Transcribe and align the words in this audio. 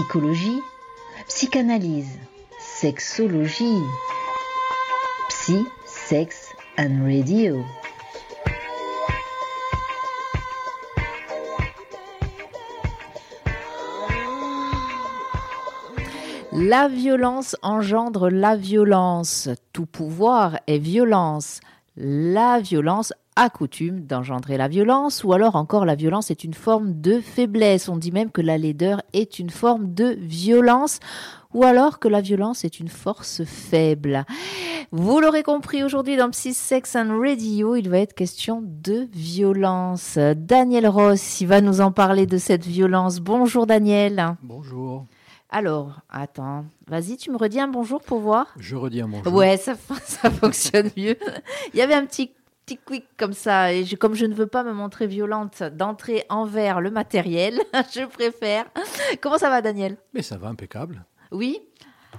psychologie, 0.00 0.62
psychanalyse, 1.28 2.18
sexologie, 2.58 3.82
psy, 5.28 5.66
sex 5.84 6.54
and 6.78 7.04
radio. 7.04 7.62
La 16.52 16.88
violence 16.88 17.56
engendre 17.60 18.30
la 18.30 18.56
violence. 18.56 19.50
Tout 19.74 19.86
pouvoir 19.86 20.60
est 20.66 20.78
violence. 20.78 21.60
La 21.96 22.58
violence 22.60 23.12
a 23.36 23.48
coutume 23.50 24.00
d'engendrer 24.00 24.56
la 24.56 24.68
violence, 24.68 25.24
ou 25.24 25.32
alors 25.32 25.56
encore 25.56 25.84
la 25.84 25.94
violence 25.94 26.30
est 26.30 26.44
une 26.44 26.54
forme 26.54 27.00
de 27.00 27.20
faiblesse. 27.20 27.88
On 27.88 27.96
dit 27.96 28.12
même 28.12 28.30
que 28.30 28.40
la 28.40 28.58
laideur 28.58 29.02
est 29.12 29.38
une 29.38 29.50
forme 29.50 29.94
de 29.94 30.16
violence, 30.20 31.00
ou 31.54 31.64
alors 31.64 31.98
que 31.98 32.08
la 32.08 32.20
violence 32.20 32.64
est 32.64 32.80
une 32.80 32.88
force 32.88 33.44
faible. 33.44 34.24
Vous 34.92 35.20
l'aurez 35.20 35.42
compris 35.42 35.84
aujourd'hui 35.84 36.16
dans 36.16 36.30
Psy 36.30 36.52
Sex 36.52 36.96
and 36.96 37.18
Radio, 37.20 37.76
il 37.76 37.88
va 37.88 37.98
être 37.98 38.14
question 38.14 38.62
de 38.64 39.08
violence. 39.12 40.18
Daniel 40.36 40.88
Ross, 40.88 41.40
il 41.40 41.46
va 41.46 41.60
nous 41.60 41.80
en 41.80 41.92
parler 41.92 42.26
de 42.26 42.38
cette 42.38 42.66
violence. 42.66 43.20
Bonjour 43.20 43.66
Daniel. 43.66 44.36
Bonjour. 44.42 45.06
Alors, 45.52 46.00
attends, 46.08 46.64
vas-y, 46.86 47.16
tu 47.16 47.30
me 47.32 47.36
redis 47.36 47.58
un 47.58 47.66
bonjour 47.66 48.00
pour 48.02 48.20
voir 48.20 48.46
Je 48.56 48.76
redis 48.76 49.00
un 49.00 49.08
bonjour. 49.08 49.34
Ouais, 49.34 49.56
ça, 49.56 49.74
ça 50.04 50.30
fonctionne 50.30 50.90
mieux. 50.96 51.16
Il 51.74 51.78
y 51.78 51.82
avait 51.82 51.94
un 51.94 52.06
petit, 52.06 52.30
quick 52.76 53.04
comme 53.16 53.32
ça, 53.32 53.72
et 53.72 53.84
je- 53.84 53.96
comme 53.96 54.14
je 54.14 54.26
ne 54.26 54.34
veux 54.34 54.46
pas 54.46 54.62
me 54.64 54.72
montrer 54.72 55.06
violente 55.06 55.62
d'entrer 55.62 56.24
envers 56.28 56.80
le 56.80 56.90
matériel, 56.90 57.58
je 57.94 58.06
préfère. 58.06 58.66
Comment 59.20 59.38
ça 59.38 59.50
va, 59.50 59.62
Daniel? 59.62 59.96
Mais 60.14 60.22
ça 60.22 60.36
va 60.38 60.48
impeccable. 60.48 61.04
Oui 61.32 61.60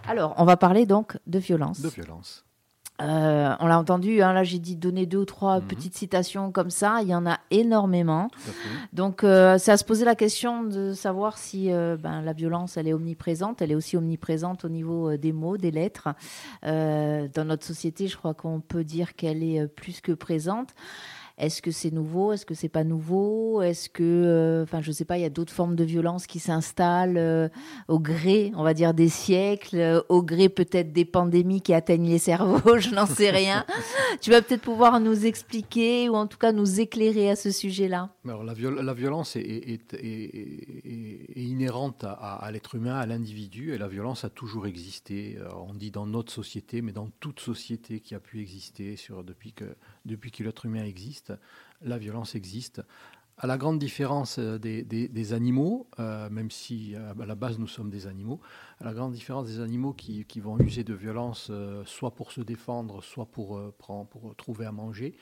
Alors, 0.07 0.33
on 0.37 0.45
va 0.45 0.57
parler 0.57 0.85
donc 0.85 1.17
de 1.27 1.39
violence. 1.39 1.81
De 1.81 1.89
violence. 1.89 2.45
Euh, 3.01 3.55
on 3.59 3.65
l'a 3.67 3.79
entendu, 3.79 4.21
hein, 4.21 4.31
là 4.31 4.43
j'ai 4.43 4.59
dit 4.59 4.75
donner 4.75 5.05
deux 5.07 5.17
ou 5.19 5.25
trois 5.25 5.59
Mhm. 5.59 5.65
petites 5.65 5.95
citations 5.95 6.51
comme 6.51 6.69
ça, 6.69 6.99
il 7.01 7.07
y 7.07 7.15
en 7.15 7.25
a 7.25 7.39
énormément. 7.49 8.29
Donc, 8.93 9.23
euh, 9.23 9.57
c'est 9.57 9.71
à 9.71 9.77
se 9.77 9.83
poser 9.83 10.05
la 10.05 10.15
question 10.15 10.63
de 10.63 10.93
savoir 10.93 11.37
si 11.37 11.71
euh, 11.71 11.97
ben, 11.97 12.21
la 12.21 12.33
violence, 12.33 12.77
elle 12.77 12.87
est 12.87 12.93
omniprésente. 12.93 13.61
Elle 13.61 13.71
est 13.71 13.75
aussi 13.75 13.97
omniprésente 13.97 14.65
au 14.65 14.69
niveau 14.69 15.09
euh, 15.09 15.17
des 15.17 15.31
mots, 15.31 15.57
des 15.57 15.71
lettres. 15.71 16.09
Euh, 16.65 17.27
dans 17.33 17.45
notre 17.45 17.65
société, 17.65 18.07
je 18.07 18.17
crois 18.17 18.33
qu'on 18.33 18.59
peut 18.59 18.83
dire 18.83 19.15
qu'elle 19.15 19.43
est 19.43 19.67
plus 19.67 19.99
que 20.01 20.11
présente. 20.11 20.69
Est-ce 21.41 21.63
que 21.63 21.71
c'est 21.71 21.89
nouveau? 21.89 22.33
Est-ce 22.33 22.45
que 22.45 22.53
c'est 22.53 22.69
pas 22.69 22.83
nouveau? 22.83 23.63
Est-ce 23.63 23.89
que, 23.89 24.03
euh, 24.03 24.61
enfin, 24.61 24.79
je 24.81 24.91
sais 24.91 25.05
pas, 25.05 25.17
il 25.17 25.21
y 25.21 25.25
a 25.25 25.29
d'autres 25.29 25.51
formes 25.51 25.75
de 25.75 25.83
violence 25.83 26.27
qui 26.27 26.37
s'installent 26.37 27.17
euh, 27.17 27.49
au 27.87 27.97
gré, 27.97 28.51
on 28.55 28.61
va 28.61 28.75
dire, 28.75 28.93
des 28.93 29.09
siècles, 29.09 29.77
euh, 29.77 30.01
au 30.07 30.21
gré 30.21 30.49
peut-être 30.49 30.93
des 30.93 31.03
pandémies 31.03 31.61
qui 31.61 31.73
atteignent 31.73 32.07
les 32.07 32.19
cerveaux. 32.19 32.77
Je 32.77 32.93
n'en 32.93 33.07
sais 33.07 33.31
rien. 33.31 33.65
tu 34.21 34.29
vas 34.29 34.43
peut-être 34.43 34.61
pouvoir 34.61 34.99
nous 34.99 35.25
expliquer 35.25 36.09
ou 36.09 36.13
en 36.15 36.27
tout 36.27 36.37
cas 36.37 36.51
nous 36.51 36.79
éclairer 36.79 37.31
à 37.31 37.35
ce 37.35 37.49
sujet-là. 37.49 38.11
Alors, 38.23 38.43
la, 38.43 38.53
viol- 38.53 38.79
la 38.79 38.93
violence 38.93 39.35
est, 39.35 39.95
inhérente 41.35 42.03
à, 42.03 42.49
l'être 42.51 42.75
humain, 42.75 42.95
à 42.95 43.07
l'individu, 43.07 43.73
et 43.73 43.79
la 43.79 43.87
violence 43.87 44.25
a 44.25 44.29
toujours 44.29 44.67
existé. 44.67 45.37
Euh, 45.39 45.49
on 45.67 45.73
dit 45.73 45.89
dans 45.89 46.05
notre 46.05 46.31
société, 46.31 46.83
mais 46.83 46.91
dans 46.91 47.09
toute 47.19 47.39
société 47.39 47.99
qui 47.99 48.13
a 48.13 48.19
pu 48.19 48.41
exister 48.41 48.95
depuis, 49.25 49.53
que, 49.53 49.65
depuis 50.05 50.29
que 50.29 50.43
l'être 50.43 50.65
humain 50.65 50.83
existe, 50.83 51.30
la 51.81 51.97
violence 51.97 52.35
existe. 52.35 52.81
À 53.43 53.47
la 53.47 53.57
grande 53.57 53.79
différence 53.79 54.37
euh, 54.37 54.59
des, 54.59 55.33
animaux, 55.33 55.87
euh, 55.99 56.29
même 56.29 56.51
si 56.51 56.93
euh, 56.93 57.11
à 57.19 57.25
la 57.25 57.33
base 57.33 57.57
nous 57.57 57.67
sommes 57.67 57.89
des 57.89 58.05
animaux, 58.05 58.39
à 58.79 58.85
la 58.85 58.93
grande 58.93 59.13
différence 59.13 59.47
des 59.47 59.59
animaux 59.59 59.93
qui, 59.93 60.23
vont 60.39 60.59
user 60.59 60.83
de 60.83 60.93
violence 60.93 61.51
soit 61.85 62.13
pour 62.13 62.31
se 62.31 62.41
défendre, 62.41 63.01
soit 63.01 63.25
pour, 63.25 63.59
trouver 64.37 64.67
à 64.67 64.71
manger, 64.71 65.15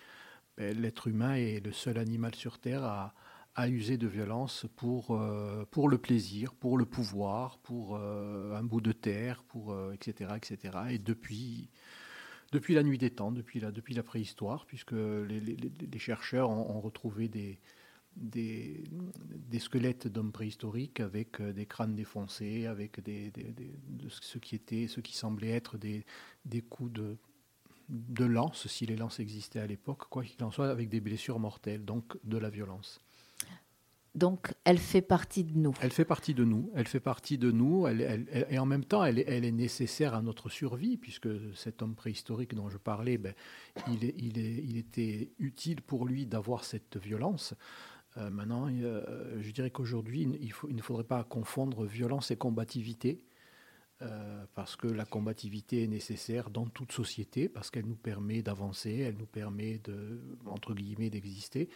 ben, 0.57 0.77
l'être 0.77 1.07
humain 1.07 1.35
est 1.35 1.65
le 1.65 1.71
seul 1.71 1.97
animal 1.97 2.35
sur 2.35 2.59
Terre 2.59 2.83
à, 2.83 3.13
user 3.67 3.97
de 3.97 4.07
violence 4.07 4.65
pour, 4.77 5.19
pour 5.71 5.89
le 5.89 5.97
plaisir, 5.97 6.53
pour 6.53 6.77
le 6.77 6.85
pouvoir, 6.85 7.57
pour 7.57 7.97
un 7.97 8.63
bout 8.63 8.79
de 8.79 8.93
terre, 8.93 9.43
pour, 9.43 9.75
etc., 9.91 10.31
etc. 10.37 10.77
Et 10.91 10.97
depuis, 10.97 11.69
depuis 12.51 12.73
la 12.73 12.83
nuit 12.83 12.97
des 12.97 13.11
temps, 13.11 13.31
depuis 13.31 13.59
la, 13.59 14.03
préhistoire, 14.03 14.65
puisque 14.65 14.93
les, 14.93 15.99
chercheurs 15.99 16.49
ont, 16.49 16.81
retrouvé 16.81 17.27
des, 17.27 17.59
squelettes 19.59 20.07
d'hommes 20.07 20.31
préhistoriques 20.31 20.99
avec 20.99 21.41
euh, 21.41 21.53
des 21.53 21.65
crânes 21.65 21.95
défoncés, 21.95 22.65
avec 22.65 23.01
des, 23.01 23.31
des- 23.31 23.51
des- 23.51 23.79
de 23.87 24.09
ce 24.09 24.37
qui 24.39 24.55
était, 24.55 24.87
ce 24.87 24.99
qui 24.99 25.15
semblait 25.15 25.51
être 25.51 25.77
des, 25.77 26.05
des 26.45 26.61
coups 26.61 26.93
de, 26.93 27.17
de 27.89 28.25
lance, 28.25 28.67
si 28.67 28.85
les 28.85 28.95
lances 28.95 29.19
existaient 29.19 29.59
à 29.59 29.67
l'époque, 29.67 30.07
quoi 30.09 30.23
qu'il 30.23 30.43
en 30.43 30.51
soit, 30.51 30.69
avec 30.69 30.89
des 30.89 31.01
blessures 31.01 31.39
mortelles, 31.39 31.85
donc 31.85 32.17
de 32.23 32.37
la 32.37 32.49
violence. 32.49 33.01
Donc, 34.19 34.53
elle 34.65 34.79
fait 34.79 35.01
partie 35.01 35.45
de 35.45 35.57
nous. 35.57 35.73
Elle 35.81 35.93
fait 35.93 36.03
partie 36.03 36.33
de 36.33 36.43
nous, 36.43 36.69
elle 36.75 36.89
fait 36.89 36.99
partie 36.99 37.37
de 37.37 37.51
nous, 37.51 37.87
et 37.87 38.59
en 38.59 38.65
même 38.65 38.83
temps, 38.83 39.05
elle, 39.05 39.19
est- 39.19 39.51
nécessaire 39.51 40.13
à 40.13 40.21
notre 40.21 40.49
survie, 40.49 40.97
puisque 40.97 41.29
cet 41.55 41.81
homme 41.81 41.95
préhistorique 41.95 42.53
dont 42.53 42.69
je 42.69 42.77
parlais, 42.77 43.17
ben, 43.17 43.33
il, 43.87 44.77
était 44.77 45.31
utile 45.39 45.81
pour 45.81 46.05
lui 46.05 46.25
d'avoir 46.25 46.65
cette 46.65 46.97
violence. 46.97 47.53
Euh, 48.17 48.29
maintenant, 48.29 48.67
euh, 48.69 49.41
je 49.41 49.51
dirais 49.51 49.71
qu'aujourd'hui, 49.71 50.27
il 50.67 50.75
ne 50.75 50.81
faudrait 50.81 51.05
pas 51.05 51.23
confondre 51.23 51.85
violence 51.85 52.29
et 52.29 52.35
combativité, 52.35 53.23
euh, 54.01 54.45
parce 54.53 54.75
que 54.75 54.87
la 54.87 55.05
combativité 55.05 55.83
est 55.83 55.87
nécessaire 55.87 56.49
dans 56.49 56.65
toute 56.65 56.91
société, 56.91 57.47
parce 57.47 57.71
qu'elle 57.71 57.85
nous 57.85 57.95
permet 57.95 58.41
d'avancer, 58.41 58.97
elle 58.97 59.15
nous 59.15 59.27
permet 59.27 59.77
de, 59.79 60.19
entre 60.45 60.73
guillemets, 60.73 61.09
d'exister 61.09 61.69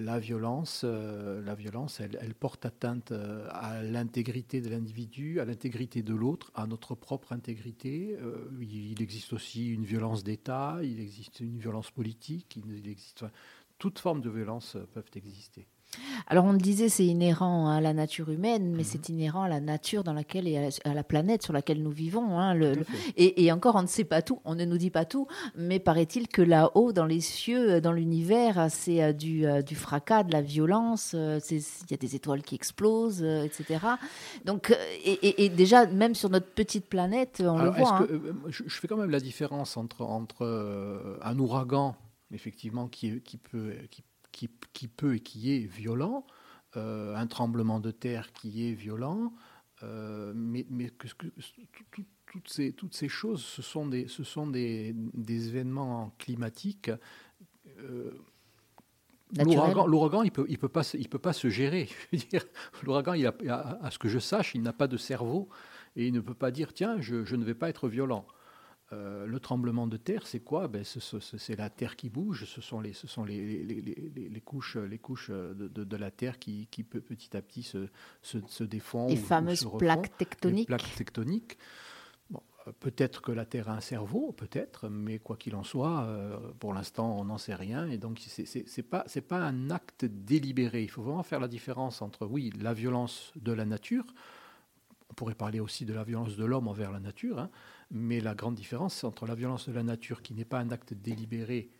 la 0.00 0.18
violence, 0.18 0.82
euh, 0.84 1.42
la 1.42 1.54
violence 1.54 2.00
elle, 2.00 2.34
porte 2.34 2.64
atteinte 2.64 3.12
euh, 3.12 3.46
à 3.50 3.82
l'intégrité 3.82 4.60
de 4.60 4.70
l'individu, 4.70 5.40
à 5.40 5.44
l'intégrité 5.44 6.02
de 6.02 6.14
l'autre, 6.14 6.50
à 6.54 6.66
notre 6.66 6.94
propre 6.94 7.32
intégrité. 7.32 8.16
Euh, 8.20 8.48
il, 8.60 9.00
existe 9.02 9.32
aussi 9.32 9.68
une 9.68 9.84
violence 9.84 10.24
d'État, 10.24 10.78
il 10.82 11.00
existe 11.00 11.40
une 11.40 11.58
violence 11.58 11.90
politique, 11.90 12.56
il, 12.56 12.86
il 12.86 12.96
toutes 13.78 13.98
formes 13.98 14.20
de 14.20 14.30
violence 14.30 14.76
peuvent 14.92 15.10
exister. 15.14 15.66
Alors, 16.28 16.44
on 16.44 16.52
le 16.52 16.58
disait, 16.58 16.88
c'est 16.88 17.04
inhérent 17.04 17.68
à 17.68 17.80
la 17.80 17.92
nature 17.92 18.30
humaine, 18.30 18.70
Mhm. 18.70 18.76
mais 18.76 18.84
c'est 18.84 19.08
inhérent 19.08 19.42
à 19.42 19.48
la 19.48 19.60
nature 19.60 20.04
dans 20.04 20.12
laquelle 20.12 20.46
et 20.46 20.56
à 20.56 20.62
la, 20.62 20.68
à 20.84 20.94
la 20.94 21.02
planète 21.02 21.42
sur 21.42 21.52
laquelle 21.52 21.82
nous 21.82 21.90
vivons. 21.90 22.38
hein, 22.38 22.54
le- 22.54 22.74
le- 22.74 22.86
et, 23.16 23.44
et 23.44 23.50
encore, 23.52 23.74
on 23.74 23.82
ne 23.82 23.86
sait 23.88 24.04
pas 24.04 24.22
tout, 24.22 24.40
on 24.44 24.54
ne 24.54 24.64
nous 24.64 24.78
dit 24.78 24.90
pas 24.90 25.04
tout, 25.04 25.26
mais 25.56 25.78
paraît-il 25.80 26.28
que 26.28 26.42
là-haut, 26.42 26.92
dans 26.92 27.06
les 27.06 27.20
cieux, 27.20 27.72
euh, 27.72 27.80
dans 27.80 27.92
l'univers, 27.92 28.68
c'est 28.70 29.02
euh, 29.02 29.12
du, 29.12 29.46
euh, 29.46 29.62
du 29.62 29.74
fracas, 29.74 30.22
de 30.22 30.32
la 30.32 30.42
violence, 30.42 31.14
il 31.14 31.60
y 31.90 31.94
a 31.94 31.96
des 31.96 32.14
étoiles 32.14 32.42
qui 32.42 32.54
explosent, 32.54 33.22
etc. 33.22 33.80
Donc, 34.44 34.70
et, 35.04 35.12
et- 35.12 35.44
et 35.44 35.48
déjà, 35.48 35.86
même 35.86 36.14
sur 36.14 36.30
notre 36.30 36.46
petite 36.52 36.86
planète, 36.86 37.42
on 37.44 37.56
Alors, 37.58 37.74
le 37.74 37.80
voit. 37.80 37.94
hein. 37.96 38.06
que, 38.06 38.34
je, 38.50 38.62
je 38.66 38.78
fais 38.80 38.86
quand 38.86 38.96
même 38.96 39.10
la 39.10 39.20
différence 39.20 39.76
entre, 39.76 40.02
entre 40.02 41.18
un 41.22 41.38
ouragan, 41.38 41.96
effectivement, 42.32 42.86
qui, 42.86 43.10
peut, 43.50 43.74
qui, 43.90 44.02
qui, 44.32 44.48
qui 44.72 44.88
peut 44.88 45.16
et 45.16 45.20
qui 45.20 45.52
est 45.54 45.66
violent, 45.66 46.26
euh, 46.76 47.14
un 47.16 47.26
tremblement 47.26 47.80
de 47.80 47.90
terre 47.90 48.32
qui 48.32 48.68
est 48.68 48.74
violent, 48.74 49.32
euh, 49.82 50.32
mais, 50.34 50.66
mais 50.70 50.90
que, 50.90 51.08
que- 51.14 51.26
tout- 51.28 51.84
tout- 51.92 52.04
toutes, 52.26 52.48
ces, 52.48 52.72
toutes 52.72 52.94
ces 52.94 53.08
choses, 53.08 53.42
ce 53.42 53.60
sont 53.62 53.86
des, 53.86 54.06
ce 54.08 54.22
sont 54.24 54.46
des, 54.46 54.94
des 55.14 55.48
événements 55.48 56.14
climatiques. 56.18 56.90
euh. 57.80 58.12
L'ouragan, 59.86 60.22
il 60.24 60.32
peut, 60.32 60.44
il 60.48 60.58
peut 60.58 60.68
pas, 60.68 60.82
se- 60.82 60.96
il 60.96 61.08
peut 61.08 61.18
pas 61.20 61.32
se 61.32 61.48
gérer. 61.50 61.88
L'ouragan, 62.82 63.14
à, 63.48 63.78
à 63.86 63.90
ce 63.90 63.98
que 63.98 64.08
je 64.08 64.18
sache, 64.18 64.54
il 64.54 64.62
n'a 64.62 64.72
pas 64.72 64.88
de 64.88 64.96
cerveau 64.96 65.48
et 65.96 66.06
il 66.08 66.12
ne 66.12 66.20
peut 66.20 66.34
pas 66.34 66.50
dire 66.50 66.72
tiens, 66.72 67.00
je, 67.00 67.24
je 67.24 67.36
ne 67.36 67.44
vais 67.44 67.54
pas 67.54 67.68
être 67.68 67.88
violent. 67.88 68.26
Euh, 68.92 69.24
le 69.24 69.38
tremblement 69.38 69.86
de 69.86 69.96
terre, 69.96 70.26
c'est 70.26 70.40
quoi? 70.40 70.66
Ben, 70.66 70.82
ce- 70.82 70.98
ce- 70.98 71.20
ce- 71.20 71.38
C'est 71.38 71.54
la 71.54 71.70
terre 71.70 71.94
qui 71.94 72.08
bouge, 72.10 72.44
ce 72.44 72.60
sont 72.60 72.80
les, 72.80 72.92
ce 72.92 73.06
sont 73.06 73.24
les, 73.24 73.62
les- 73.62 73.80
les- 73.80 74.10
les- 74.16 74.28
les 74.28 74.40
couches, 74.40 74.76
les 74.76 74.98
couches 74.98 75.30
de, 75.30 75.68
de- 75.68 75.84
de 75.84 75.96
la 75.96 76.10
terre 76.10 76.40
qui, 76.40 76.66
qui 76.72 76.82
peut 76.82 77.00
petit 77.00 77.36
à 77.36 77.40
petit 77.42 77.62
se, 77.62 77.86
se. 78.22 78.38
Les 78.64 79.14
ou- 79.14 79.22
ou 79.22 79.24
fameuses 79.26 79.60
se 79.60 79.68
plaques 79.78 80.10
Les 80.10 80.26
tectoniques. 80.26 80.66
plaques 80.66 80.94
tectoniques. 80.96 81.56
Bon, 82.30 82.42
euh, 82.66 82.72
peut-être 82.80 83.22
que 83.22 83.30
la 83.30 83.44
Terre 83.44 83.68
a 83.68 83.74
un 83.76 83.80
cerveau, 83.80 84.32
peut-être, 84.32 84.88
mais 84.88 85.20
quoi 85.20 85.36
qu'il 85.36 85.54
en 85.54 85.62
soit, 85.62 86.02
euh, 86.06 86.36
pour 86.58 86.74
l'instant, 86.74 87.16
on 87.16 87.24
n'en 87.26 87.38
sait 87.38 87.54
rien. 87.54 87.86
Et 87.88 87.96
donc, 87.98 88.18
c'est 88.18 88.44
c'est- 88.44 88.64
c'est 88.66 88.82
pas 88.82 89.04
pas 89.28 89.38
un 89.38 89.70
acte 89.70 90.04
délibéré. 90.04 90.82
Il 90.82 90.90
faut 90.90 91.02
vraiment 91.02 91.22
faire 91.22 91.38
la 91.38 91.46
différence 91.48 92.02
entre, 92.02 92.26
oui, 92.26 92.50
la 92.60 92.74
violence 92.74 93.32
de 93.36 93.52
la 93.52 93.64
nature. 93.66 94.04
On 95.10 95.14
pourrait 95.14 95.34
parler 95.36 95.60
aussi 95.60 95.84
de 95.86 95.92
la 95.92 96.04
violence 96.04 96.36
de 96.36 96.44
l'homme 96.44 96.68
envers 96.68 96.92
la 96.92 97.00
nature, 97.00 97.38
hein, 97.40 97.50
mais 97.90 98.20
la 98.20 98.34
grande 98.34 98.54
différence, 98.54 99.04
entre 99.04 99.26
la 99.26 99.34
violence 99.34 99.68
de 99.68 99.74
la 99.74 99.82
nature, 99.82 100.22
qui 100.22 100.34
n'est 100.34 100.44
pas 100.44 100.60
un 100.60 100.70
acte 100.70 100.94
délibéré, 100.94 101.70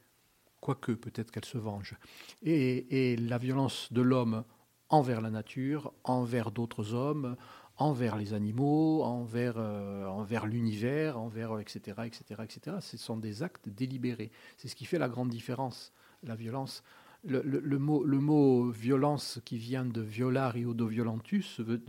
quoique 0.60 0.92
peut-être 0.92 1.30
qu'elle 1.30 1.44
se 1.44 1.58
venge, 1.58 1.96
et, 2.42 3.16
la 3.16 3.38
violence 3.38 3.92
de 3.92 4.02
l'homme 4.02 4.44
envers 4.88 5.20
la 5.20 5.30
nature, 5.30 5.92
envers 6.04 6.50
d'autres 6.50 6.94
hommes, 6.94 7.36
envers 7.76 8.16
les 8.16 8.34
animaux, 8.34 9.02
envers, 9.02 9.54
euh, 9.56 10.46
l'univers, 10.46 11.18
envers 11.18 11.58
etc., 11.60 12.02
etc., 12.04 12.42
etc. 12.42 12.76
Ce 12.80 12.98
sont 12.98 13.16
des 13.16 13.42
actes 13.42 13.68
délibérés. 13.68 14.32
C'est 14.56 14.68
ce 14.68 14.76
qui 14.76 14.84
fait 14.84 14.98
la 14.98 15.08
grande 15.08 15.30
différence. 15.30 15.92
La 16.22 16.34
violence, 16.34 16.82
le, 17.24 17.78
mot, 17.78 18.04
le 18.04 18.18
mot 18.18 18.68
violence 18.70 19.40
qui 19.44 19.56
vient 19.56 19.84
de 19.84 20.02
violario 20.02 20.74
do 20.74 20.86
violentus, 20.86 21.60
veut, 21.60 21.82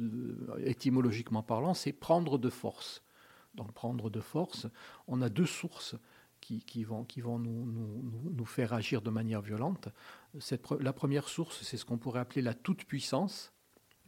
étymologiquement 0.63 1.43
parlant, 1.43 1.73
c'est 1.73 1.91
prendre 1.91 2.37
de 2.37 2.49
force. 2.49 3.03
Donc 3.55 3.73
prendre 3.73 4.09
de 4.09 4.21
force, 4.21 4.67
on 5.07 5.21
a 5.21 5.29
deux 5.29 5.45
sources 5.45 5.95
qui, 6.41 6.83
vont, 6.83 7.03
qui 7.03 7.21
vont 7.21 7.39
nous, 7.39 7.65
nous, 7.65 8.31
nous, 8.31 8.45
faire 8.45 8.73
agir 8.73 9.01
de 9.01 9.09
manière 9.09 9.41
violente. 9.41 9.89
Cette, 10.39 10.69
la 10.79 10.93
première 10.93 11.27
source, 11.27 11.61
c'est 11.61 11.77
ce 11.77 11.85
qu'on 11.85 11.97
pourrait 11.97 12.19
appeler 12.19 12.41
la 12.41 12.53
toute-puissance. 12.53 13.53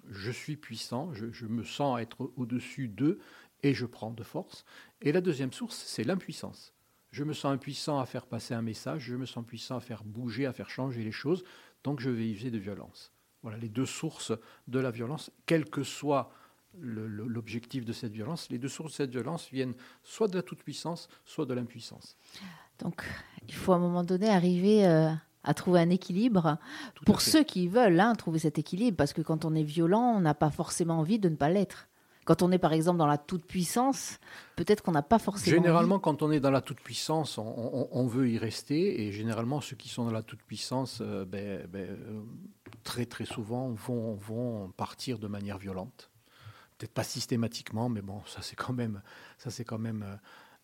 Je 0.09 0.31
suis 0.31 0.57
puissant, 0.57 1.13
je, 1.13 1.31
je 1.31 1.45
me 1.45 1.63
sens 1.63 1.99
être 2.01 2.31
au-dessus 2.35 2.87
d'eux 2.87 3.19
et 3.61 3.73
je 3.73 3.85
prends 3.85 4.11
de 4.11 4.23
force. 4.23 4.65
Et 5.01 5.11
la 5.11 5.21
deuxième 5.21 5.53
source, 5.53 5.83
c'est 5.85 6.03
l'impuissance. 6.03 6.73
Je 7.11 7.23
me 7.23 7.33
sens 7.33 7.53
impuissant 7.53 7.99
à 7.99 8.05
faire 8.05 8.25
passer 8.25 8.53
un 8.53 8.61
message, 8.61 9.03
je 9.03 9.15
me 9.15 9.25
sens 9.25 9.45
puissant 9.45 9.77
à 9.77 9.79
faire 9.79 10.03
bouger, 10.03 10.45
à 10.45 10.53
faire 10.53 10.69
changer 10.69 11.03
les 11.03 11.11
choses, 11.11 11.43
donc 11.83 11.99
je 11.99 12.09
vais 12.09 12.29
user 12.29 12.49
de 12.49 12.57
violence. 12.57 13.13
Voilà 13.43 13.57
les 13.57 13.69
deux 13.69 13.85
sources 13.85 14.33
de 14.67 14.79
la 14.79 14.89
violence, 14.89 15.31
quel 15.45 15.65
que 15.65 15.83
soit 15.83 16.31
l'objectif 16.79 17.85
de 17.85 17.93
cette 17.93 18.11
violence. 18.11 18.49
Les 18.49 18.57
deux 18.57 18.69
sources 18.69 18.91
de 18.91 18.95
cette 18.97 19.11
violence 19.11 19.49
viennent 19.51 19.73
soit 20.03 20.27
de 20.27 20.35
la 20.35 20.43
toute-puissance, 20.43 21.09
soit 21.25 21.45
de 21.45 21.53
l'impuissance. 21.53 22.17
Donc, 22.79 23.03
il 23.47 23.53
faut 23.53 23.73
à 23.73 23.75
un 23.75 23.79
moment 23.79 24.03
donné 24.03 24.29
arriver 24.29 24.85
euh, 24.85 25.09
à 25.43 25.53
trouver 25.53 25.81
un 25.81 25.89
équilibre 25.89 26.57
pour 27.05 27.21
ceux 27.21 27.43
qui 27.43 27.67
veulent 27.67 27.99
hein, 27.99 28.15
trouver 28.15 28.39
cet 28.39 28.57
équilibre, 28.57 28.97
parce 28.97 29.13
que 29.13 29.21
quand 29.21 29.45
on 29.45 29.55
est 29.55 29.63
violent, 29.63 30.15
on 30.15 30.21
n'a 30.21 30.33
pas 30.33 30.49
forcément 30.49 30.99
envie 30.99 31.19
de 31.19 31.29
ne 31.29 31.35
pas 31.35 31.49
l'être. 31.49 31.87
Quand 32.25 32.41
on 32.41 32.53
est 32.53 32.57
par 32.57 32.71
exemple 32.71 32.99
dans 32.99 33.07
la 33.07 33.17
toute-puissance, 33.17 34.17
peut-être 34.55 34.81
qu'on 34.81 34.93
n'a 34.93 35.01
pas 35.01 35.19
forcément. 35.19 35.57
Généralement, 35.57 35.99
quand 35.99 36.21
on 36.21 36.31
est 36.31 36.39
dans 36.39 36.51
la 36.51 36.61
toute-puissance, 36.61 37.37
on, 37.37 38.07
veut 38.07 38.29
y 38.29 38.37
rester. 38.37 39.01
Et 39.01 39.11
généralement, 39.11 39.59
ceux 39.59 39.75
qui 39.75 39.89
sont 39.89 40.05
dans 40.05 40.11
la 40.11 40.23
toute-puissance, 40.23 40.99
euh, 41.01 41.25
ben, 41.25 41.67
ben, 41.67 41.89
euh, 41.89 42.21
très 42.85 43.05
très 43.05 43.25
souvent, 43.25 43.71
vont, 43.71 44.13
vont 44.15 44.71
partir 44.77 45.19
de 45.19 45.27
manière 45.27 45.57
violente 45.57 46.12
peut-être 46.83 46.93
pas 46.93 47.03
systématiquement, 47.03 47.87
mais 47.87 48.01
bon, 48.01 48.21
ça 48.25 48.41
c'est 48.41 48.55
quand 48.57 48.73
même, 48.73 49.01
euh, 50.03 50.15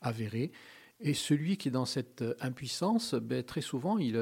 avéré. 0.02 0.52
Et 1.00 1.14
celui 1.14 1.56
qui 1.56 1.70
est 1.70 1.72
dans 1.72 1.86
cette 1.86 2.22
euh, 2.22 2.36
impuissance, 2.42 3.16
ben, 3.16 3.42
très 3.42 3.62
souvent, 3.62 3.98
il, 3.98 4.18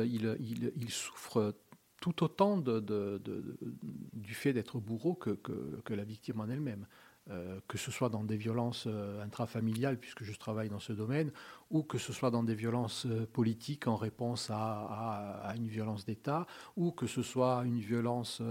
souffre 0.89 1.55
tout 1.99 2.23
autant 2.23 2.57
du 2.59 4.33
fait 4.35 4.53
d'être 4.53 4.79
bourreau 4.79 5.15
que, 5.15 5.93
la 5.93 6.03
victime 6.03 6.39
en 6.39 6.47
elle-même. 6.47 6.85
Euh, 7.29 7.59
que 7.67 7.77
ce 7.77 7.91
soit 7.91 8.07
dans 8.07 8.23
des 8.23 8.37
violences 8.37 8.85
euh, 8.87 9.21
intrafamiliales, 9.21 9.99
puisque 9.99 10.23
je 10.23 10.31
travaille 10.37 10.69
dans 10.69 10.79
ce 10.79 10.93
domaine, 10.93 11.33
ou 11.69 11.83
que 11.83 11.97
ce 11.97 12.13
soit 12.13 12.31
dans 12.31 12.43
des 12.43 12.55
violences 12.55 13.05
euh, 13.05 13.25
politiques 13.25 13.87
en 13.87 13.97
réponse 13.97 14.49
à, 14.49 15.53
une 15.57 15.67
violence 15.67 16.05
d'État, 16.05 16.47
ou 16.77 16.91
que 16.91 17.05
ce 17.05 17.21
soit 17.21 17.63
une 17.65 17.79
violence 17.79 18.41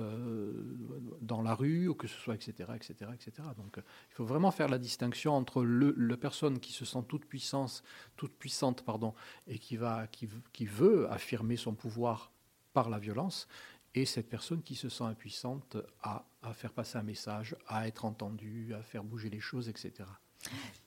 dans 1.22 1.40
la 1.40 1.54
rue, 1.54 1.88
ou 1.88 1.94
que 1.94 2.06
ce 2.06 2.18
soit, 2.18 2.34
etc., 2.34 2.70
etc., 2.74 3.10
etc. 3.14 3.48
Donc, 3.56 3.78
il 3.78 4.14
faut 4.14 4.26
vraiment 4.26 4.50
faire 4.50 4.68
la 4.68 4.78
distinction 4.78 5.34
entre 5.34 5.62
le, 5.62 5.94
la 5.96 6.18
personne 6.18 6.58
qui 6.58 6.72
se 6.72 6.84
sent 6.84 7.04
toute 7.08 7.24
puissance, 7.24 7.82
toute 8.16 8.34
puissante, 8.36 8.82
pardon, 8.84 9.14
et 9.46 9.58
qui 9.58 9.76
va, 9.76 10.06
qui 10.06 10.66
veut 10.66 11.10
affirmer 11.10 11.56
son 11.56 11.74
pouvoir 11.74 12.30
par 12.76 12.90
la 12.90 12.98
violence, 12.98 13.48
et 13.96 14.04
cette 14.04 14.28
personne 14.28 14.62
qui 14.62 14.74
se 14.74 14.90
sent 14.90 15.04
impuissante 15.04 15.78
à, 16.02 16.26
faire 16.52 16.72
passer 16.72 16.98
un 16.98 17.02
message, 17.02 17.56
à 17.66 17.88
être 17.88 18.04
entendue, 18.04 18.72
à 18.78 18.82
faire 18.82 19.02
bouger 19.02 19.30
les 19.30 19.40
choses, 19.40 19.68
etc. 19.68 20.04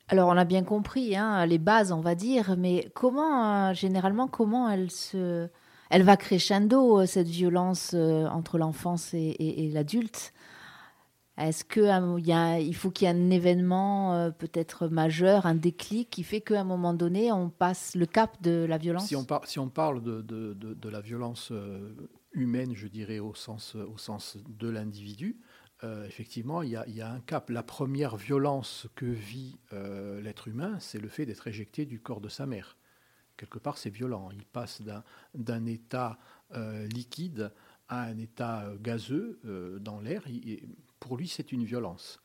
Alors 0.08 0.30
on 0.30 0.38
a 0.38 0.46
bien 0.46 0.64
compris 0.64 1.18
hein, 1.18 1.46
les 1.46 1.58
bases, 1.58 1.92
on 1.92 2.02
va 2.02 2.16
dire, 2.16 2.56
mais 2.58 2.90
comment, 2.94 3.70
euh, 3.70 3.74
généralement, 3.74 4.28
comment 4.28 4.70
elle 4.70 4.92
se, 4.92 5.50
elle 5.90 6.04
va 6.04 6.18
crescendo 6.18 7.02
euh, 7.02 7.06
cette 7.08 7.28
violence 7.28 7.92
euh, 7.94 8.28
entre 8.28 8.58
l'enfance 8.58 9.14
et, 9.14 9.70
l'adulte? 9.74 10.34
Est-ce 11.38 11.64
que 11.64 12.60
il 12.60 12.76
faut 12.76 12.92
qu'il 12.92 13.08
y 13.08 13.12
ait 13.12 13.14
un 13.14 13.30
événement 13.30 14.30
peut-être 14.38 14.90
majeur, 14.90 15.46
un 15.46 15.56
déclic 15.56 16.10
qui 16.10 16.24
fait 16.24 16.42
qu'à 16.42 16.60
un 16.60 16.64
moment 16.66 16.94
donné 16.94 17.32
on 17.32 17.50
passe 17.50 17.96
le 17.96 18.06
cap 18.06 18.42
de 18.42 18.66
la 18.68 18.78
violence? 18.78 19.08
Si 19.08 19.16
on, 19.16 19.26
si 19.46 19.58
on 19.58 19.70
parle 19.70 20.04
de, 20.04 20.22
de, 20.22 20.54
de, 20.54 20.90
la 20.90 21.00
violence 21.00 21.54
humaine, 22.32 22.76
je 22.76 22.88
dirais, 22.88 23.20
au 23.20 23.34
sens, 23.34 23.76
au 23.76 23.98
sens 23.98 24.38
de 24.48 24.70
l'individu, 24.70 25.40
euh, 25.84 26.06
effectivement, 26.06 26.62
il 26.62 26.72
y, 26.72 27.02
a, 27.02 27.12
un 27.12 27.22
cap. 27.22 27.50
La 27.50 27.64
première 27.64 28.18
violence 28.18 28.88
que 28.96 29.06
vit 29.06 29.58
euh, 29.72 30.22
l'être 30.22 30.50
humain, 30.50 30.78
c'est 30.80 31.00
le 31.00 31.08
fait 31.08 31.26
d'être 31.26 31.48
éjecté 31.48 31.86
du 31.86 32.02
corps 32.02 32.20
de 32.20 32.28
sa 32.30 32.46
mère. 32.46 32.78
Quelque 33.38 33.60
part, 33.60 33.78
c'est 33.78 33.90
violent. 33.90 34.30
Il 34.34 34.46
passe 34.46 34.82
d'un 35.34 35.66
état 35.66 36.20
euh, 36.54 36.86
liquide 36.88 37.54
à 37.88 38.04
un 38.04 38.18
état 38.18 38.72
gazeux 38.82 39.40
dans 39.82 40.02
l'air. 40.02 40.26
Pour 41.00 41.16
lui, 41.18 41.28
c'est 41.28 41.54
une 41.54 41.64
violence. 41.64 42.22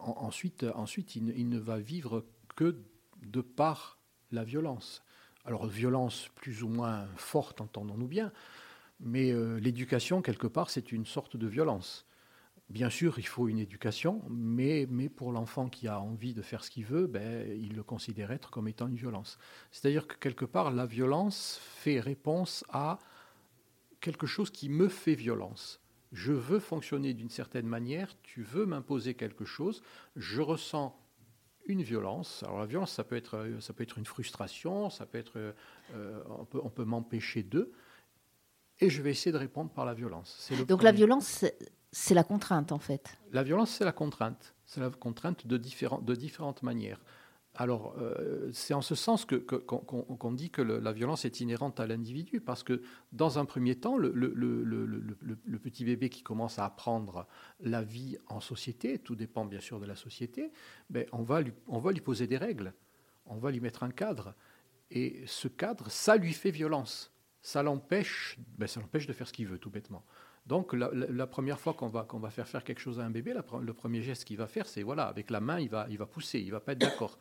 ensuite, 0.00 0.66
il, 1.14 1.48
ne 1.48 1.58
va 1.58 1.78
vivre 1.78 2.26
que 2.56 2.76
de 3.22 3.40
par 3.40 3.98
la 4.32 4.42
violence. 4.42 5.03
Alors 5.44 5.66
violence 5.66 6.30
plus 6.34 6.62
ou 6.62 6.68
moins 6.68 7.06
forte, 7.16 7.60
entendons-nous 7.60 8.08
bien, 8.08 8.32
mais 9.00 9.30
euh, 9.30 9.58
l'éducation, 9.58 10.22
quelque 10.22 10.46
part, 10.46 10.70
c'est 10.70 10.92
une 10.92 11.04
sorte 11.04 11.36
de 11.36 11.46
violence. 11.46 12.06
Bien 12.70 12.88
sûr, 12.88 13.18
il 13.18 13.26
faut 13.26 13.48
une 13.48 13.58
éducation, 13.58 14.22
mais, 14.30 14.86
mais 14.88 15.10
pour 15.10 15.32
l'enfant 15.32 15.68
qui 15.68 15.86
a 15.86 16.00
envie 16.00 16.32
de 16.32 16.40
faire 16.40 16.64
ce 16.64 16.70
qu'il 16.70 16.86
veut, 16.86 17.06
ben, 17.06 17.46
il 17.60 17.74
le 17.74 17.82
considère 17.82 18.30
être 18.30 18.50
comme 18.50 18.68
étant 18.68 18.88
une 18.88 18.96
violence. 18.96 19.38
C'est-à-dire 19.70 20.06
que 20.06 20.16
quelque 20.16 20.46
part, 20.46 20.70
la 20.70 20.86
violence 20.86 21.60
fait 21.62 22.00
réponse 22.00 22.64
à 22.70 22.98
quelque 24.00 24.26
chose 24.26 24.50
qui 24.50 24.70
me 24.70 24.88
fait 24.88 25.14
violence. 25.14 25.80
Je 26.12 26.32
veux 26.32 26.58
fonctionner 26.58 27.12
d'une 27.12 27.28
certaine 27.28 27.66
manière, 27.66 28.14
tu 28.22 28.42
veux 28.42 28.64
m'imposer 28.64 29.14
quelque 29.14 29.44
chose, 29.44 29.82
je 30.16 30.40
ressens 30.40 30.98
une 31.66 31.82
violence. 31.82 32.42
Alors 32.42 32.58
la 32.58 32.66
violence, 32.66 32.92
ça 32.92 33.04
peut 33.04 33.16
être, 33.16 33.36
euh, 33.36 33.60
ça 33.60 33.72
peut 33.72 33.82
être 33.82 33.98
une 33.98 34.04
frustration, 34.04 34.90
ça 34.90 35.06
peut 35.06 35.18
être, 35.18 35.32
euh, 35.36 36.22
on 36.28 36.44
peut, 36.44 36.60
on 36.62 36.70
peut 36.70 36.84
m'empêcher 36.84 37.42
d'eux, 37.42 37.72
et 38.80 38.90
je 38.90 39.02
vais 39.02 39.10
essayer 39.10 39.32
de 39.32 39.38
répondre 39.38 39.70
par 39.70 39.84
la 39.84 39.94
violence. 39.94 40.50
Donc 40.68 40.82
la 40.82 40.92
violence, 40.92 41.44
c'est 41.92 42.14
la 42.14 42.24
contrainte 42.24 42.72
en 42.72 42.78
fait. 42.78 43.18
La 43.32 43.42
violence, 43.42 43.70
c'est 43.70 43.84
la 43.84 43.92
contrainte. 43.92 44.54
C'est 44.66 44.80
la 44.80 44.90
contrainte 44.90 45.46
de, 45.46 45.56
différents, 45.56 46.00
de 46.00 46.14
différentes 46.14 46.62
manières. 46.62 47.00
Alors, 47.56 47.94
euh, 47.98 48.50
c'est 48.52 48.74
en 48.74 48.82
ce 48.82 48.96
sens 48.96 49.24
qu'on 49.24 49.38
que, 49.38 50.34
dit 50.34 50.50
que 50.50 50.60
la 50.60 50.92
violence 50.92 51.24
est 51.24 51.40
inhérente 51.40 51.78
à 51.78 51.86
l'individu, 51.86 52.40
parce 52.40 52.64
que 52.64 52.82
dans 53.12 53.38
un 53.38 53.44
premier 53.44 53.76
temps, 53.76 53.96
le, 53.96 54.10
le, 54.10 54.30
le, 54.34 55.58
petit 55.60 55.84
bébé 55.84 56.08
qui 56.08 56.22
commence 56.22 56.58
à 56.58 56.64
apprendre 56.64 57.28
la 57.60 57.82
vie 57.82 58.18
en 58.26 58.40
société, 58.40 58.98
tout 58.98 59.14
dépend 59.14 59.44
bien 59.44 59.60
sûr 59.60 59.78
de 59.78 59.86
la 59.86 59.94
société, 59.94 60.50
ben, 60.90 61.06
on, 61.12 61.22
va 61.22 61.42
lui, 61.42 61.52
on 61.68 61.78
va 61.78 61.92
lui 61.92 62.00
poser 62.00 62.26
des 62.26 62.38
règles, 62.38 62.74
on 63.26 63.36
va 63.36 63.52
lui 63.52 63.60
mettre 63.60 63.84
un 63.84 63.90
cadre, 63.90 64.34
et 64.90 65.22
ce 65.26 65.46
cadre, 65.46 65.90
ça 65.90 66.16
lui 66.16 66.32
fait 66.32 66.50
violence, 66.50 67.12
ça 67.40 67.62
l'empêche, 67.62 68.36
ben, 68.58 68.66
de 68.66 69.12
faire 69.12 69.28
ce 69.28 69.32
qu'il 69.32 69.46
veut, 69.46 69.58
tout 69.58 69.70
bêtement. 69.70 70.04
Donc 70.46 70.74
la, 70.74 71.26
première 71.26 71.58
fois 71.58 71.72
qu'on 71.72 71.88
va, 71.88 72.02
qu'on 72.02 72.18
va 72.18 72.30
faire 72.30 72.48
faire 72.48 72.64
quelque 72.64 72.80
chose 72.80 73.00
à 73.00 73.04
un 73.04 73.10
bébé, 73.10 73.32
le 73.32 73.72
premier 73.72 74.02
geste 74.02 74.24
qu'il 74.24 74.36
va 74.36 74.46
faire, 74.46 74.66
c'est 74.66 74.82
voilà, 74.82 75.04
avec 75.04 75.30
la 75.30 75.40
main, 75.40 75.58
il 75.58 75.70
va, 75.70 75.86
il 75.88 75.96
va 75.96 76.04
pousser, 76.06 76.40
il 76.40 76.50
va 76.50 76.60
pas 76.60 76.72
être 76.72 76.78
d'accord 76.78 77.18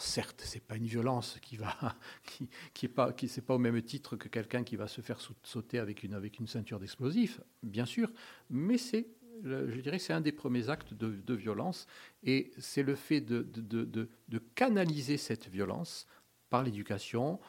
certes, 0.00 0.42
c'est 0.44 0.64
pas 0.64 0.76
une 0.76 0.86
violence 0.86 1.38
qui 1.42 1.56
va, 1.56 1.76
qui, 2.24 2.48
qui 2.74 2.86
est 2.86 2.90
pas, 2.90 3.12
qui 3.12 3.28
c'est 3.28 3.42
pas 3.42 3.54
au 3.54 3.58
même 3.58 3.80
titre 3.82 4.16
que 4.16 4.28
quelqu'un 4.28 4.64
qui 4.64 4.76
va 4.76 4.88
se 4.88 5.00
faire 5.00 5.18
sauter 5.42 5.78
avec 5.78 6.02
une 6.02 6.14
avec 6.14 6.38
une 6.38 6.46
ceinture 6.46 6.78
d'explosifs, 6.78 7.40
bien 7.62 7.86
sûr, 7.86 8.10
mais 8.48 8.78
c'est, 8.78 9.06
je 9.44 9.80
dirais, 9.80 9.98
c'est 9.98 10.12
un 10.12 10.20
des 10.20 10.32
premiers 10.32 10.68
actes 10.68 10.94
de, 10.94 11.34
violence 11.34 11.86
et 12.22 12.50
c'est 12.58 12.82
le 12.82 12.94
fait 12.94 13.20
de, 13.20 13.42
de, 13.42 13.84
de, 13.84 14.08
de 14.28 14.38
canaliser 14.54 15.16
cette 15.16 15.48
violence 15.48 16.06
par 16.50 16.62
l'éducation, 16.62 17.40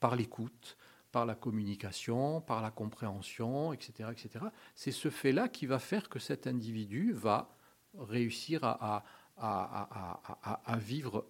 par 0.00 0.16
l'écoute, 0.16 0.76
par 1.12 1.26
la 1.26 1.34
communication, 1.34 2.40
par 2.40 2.62
la 2.62 2.70
compréhension, 2.70 3.72
etc., 3.72 4.10
etc. 4.12 4.44
C'est 4.74 4.92
ce 4.92 5.10
fait-là 5.10 5.48
qui 5.48 5.66
va 5.66 5.78
faire 5.78 6.08
que 6.08 6.18
cet 6.18 6.46
individu 6.46 7.12
va 7.12 7.56
réussir 7.98 8.62
à, 8.64 9.04
à, 9.36 10.20
à, 10.42 10.62
à 10.64 10.76
vivre 10.78 11.26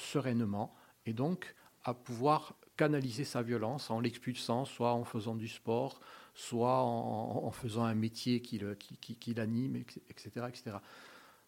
sereinement 0.00 0.74
et 1.06 1.12
donc 1.12 1.54
à 1.84 1.94
pouvoir 1.94 2.54
canaliser 2.76 3.24
sa 3.24 3.42
violence 3.42 3.90
en 3.90 4.00
l'expulsant, 4.00 4.64
soit 4.64 4.92
en 4.92 5.04
faisant 5.04 5.34
du 5.34 5.48
sport, 5.48 6.00
soit 6.34 6.82
en, 6.82 7.50
faisant 7.50 7.84
un 7.84 7.94
métier 7.94 8.40
qui, 8.40 8.60
qui, 9.00 9.34
l'anime, 9.34 9.76
etc., 9.76 10.46
etc. 10.48 10.76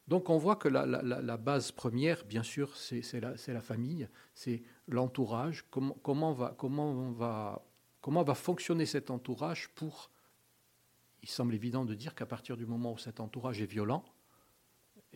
Donc 0.09 0.31
on 0.31 0.37
voit 0.37 0.57
que 0.57 0.69
la, 0.69 0.85
la, 0.85 1.37
base 1.37 1.73
première, 1.73 2.25
bien 2.25 2.43
sûr, 2.43 2.77
c'est 2.77 3.21
la, 3.21 3.35
la, 3.47 3.61
famille, 3.61 4.09
c'est 4.35 4.63
l'entourage. 4.89 5.65
Comment, 5.71 5.97
comment, 6.03 6.33
va, 6.33 6.55
comment, 6.59 7.11
va, 7.13 7.65
comment 8.01 8.23
va 8.23 8.35
fonctionner 8.35 8.85
cet 8.85 9.11
entourage 9.11 9.71
pour 9.75 10.11
il 11.23 11.29
semble 11.29 11.55
évident 11.55 11.85
de 11.85 11.95
dire 11.95 12.15
qu'à 12.15 12.27
partir 12.27 12.57
du 12.57 12.67
moment 12.67 12.93
où 12.93 12.99
cet 12.99 13.21
entourage 13.21 13.63
est 13.63 13.67
violent, 13.67 14.05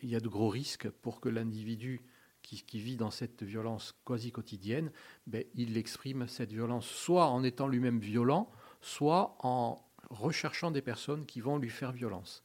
il 0.01 0.09
y 0.09 0.15
a 0.15 0.19
de 0.19 0.29
gros 0.29 0.49
risques 0.49 0.89
pour 0.89 1.19
que 1.19 1.29
l'individu 1.29 2.01
qui, 2.55 2.79
vit 2.79 2.95
dans 2.95 3.11
cette 3.11 3.43
violence 3.43 3.93
quasi 4.05 4.31
quotidienne, 4.31 4.91
ben, 5.25 5.43
il 5.55 5.77
exprime 5.77 6.27
cette 6.27 6.51
violence 6.51 6.85
soit 6.85 7.27
en 7.27 7.43
étant 7.43 7.67
lui-même 7.67 7.99
violent, 7.99 8.49
soit 8.81 9.35
en 9.39 9.83
recherchant 10.09 10.71
des 10.71 10.81
personnes 10.81 11.25
qui 11.25 11.41
vont 11.41 11.57
lui 11.57 11.69
faire 11.69 11.91
violence. 11.91 12.43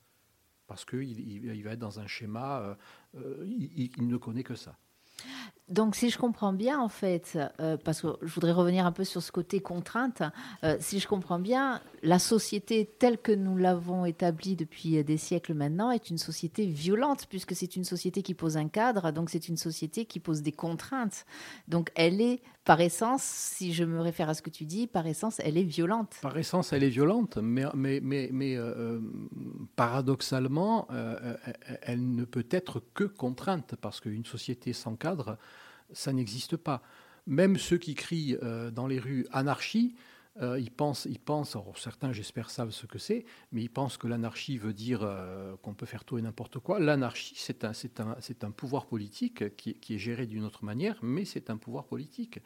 Parce 0.66 0.84
qu'il 0.84 1.20
il, 1.20 1.62
va 1.62 1.72
être 1.72 1.78
dans 1.78 2.00
un 2.00 2.06
schéma, 2.06 2.60
euh, 2.60 2.74
euh, 3.16 3.46
il 3.46 4.08
ne 4.08 4.16
connaît 4.16 4.42
que 4.42 4.54
ça. 4.54 4.76
Donc, 5.72 5.96
si 5.96 6.10
je 6.10 6.18
comprends 6.18 6.52
bien, 6.52 6.78
en 6.78 6.90
fait, 6.90 7.38
euh, 7.58 7.78
parce 7.82 8.02
que 8.02 8.08
je 8.20 8.34
voudrais 8.34 8.52
revenir 8.52 8.84
un 8.84 8.92
peu 8.92 9.04
sur 9.04 9.22
ce 9.22 9.32
côté 9.32 9.60
contrainte, 9.60 10.22
euh, 10.64 10.76
si 10.80 11.00
je 11.00 11.08
comprends 11.08 11.38
bien, 11.38 11.80
la 12.02 12.18
société 12.18 12.84
telle 12.98 13.16
que 13.16 13.32
nous 13.32 13.56
l'avons 13.56 14.04
établie 14.04 14.54
depuis 14.54 15.02
des 15.02 15.16
siècles 15.16 15.54
maintenant 15.54 15.90
est 15.90 16.10
une 16.10 16.18
société 16.18 16.66
violente, 16.66 17.24
puisque 17.26 17.56
c'est 17.56 17.74
une 17.74 17.84
société 17.84 18.22
qui 18.22 18.34
pose 18.34 18.58
un 18.58 18.68
cadre, 18.68 19.12
donc 19.12 19.30
c'est 19.30 19.48
une 19.48 19.56
société 19.56 20.04
qui 20.04 20.20
pose 20.20 20.42
des 20.42 20.52
contraintes. 20.52 21.24
Donc, 21.68 21.90
elle 21.94 22.20
est, 22.20 22.42
par 22.66 22.82
essence, 22.82 23.22
si 23.22 23.72
je 23.72 23.84
me 23.84 23.98
réfère 23.98 24.28
à 24.28 24.34
ce 24.34 24.42
que 24.42 24.50
tu 24.50 24.66
dis, 24.66 24.86
par 24.86 25.06
essence, 25.06 25.40
elle 25.42 25.56
est 25.56 25.62
violente. 25.62 26.16
Par 26.20 26.36
essence, 26.36 26.74
elle 26.74 26.82
est 26.82 26.90
violente, 26.90 27.38
mais, 27.38 27.64
mais, 27.72 28.00
mais, 28.02 28.28
mais 28.30 28.56
euh, 28.58 29.00
paradoxalement, 29.74 30.86
elle 31.80 32.14
ne 32.14 32.24
peut 32.26 32.46
être 32.50 32.82
que 32.92 33.04
contrainte, 33.04 33.74
parce 33.80 34.00
qu'une 34.00 34.26
société 34.26 34.74
sans 34.74 34.96
cadre, 34.96 35.38
ça 35.92 36.12
n'existe 36.12 36.56
pas. 36.56 36.82
Même 37.26 37.56
ceux 37.56 37.78
qui 37.78 37.94
crient 37.94 38.36
euh, 38.42 38.70
dans 38.70 38.86
les 38.86 38.98
rues 38.98 39.26
anarchie, 39.32 39.94
euh, 40.40 40.58
ils 40.58 40.70
pensent, 40.70 41.06
ils 41.10 41.20
pensent 41.20 41.56
certains 41.76 42.12
j'espère 42.12 42.50
savent 42.50 42.70
ce 42.70 42.86
que 42.86 42.98
c'est, 42.98 43.26
mais 43.52 43.62
ils 43.62 43.68
pensent 43.68 43.98
que 43.98 44.06
l'anarchie 44.06 44.56
veut 44.56 44.72
dire 44.72 45.00
euh, 45.02 45.54
qu'on 45.62 45.74
peut 45.74 45.86
faire 45.86 46.04
tout 46.04 46.16
et 46.18 46.22
n'importe 46.22 46.58
quoi. 46.58 46.80
L'anarchie, 46.80 47.34
c'est 47.36 47.64
un, 47.64 47.72
un, 47.98 48.16
un, 48.46 48.50
pouvoir 48.50 48.86
politique 48.86 49.56
qui, 49.56 49.74
qui 49.74 49.94
est 49.94 49.98
géré 49.98 50.26
d'une 50.26 50.44
autre 50.44 50.64
manière, 50.64 50.98
mais 51.02 51.24
c'est 51.26 51.50
un 51.50 51.58
pouvoir 51.58 51.84
politique. 51.84 52.40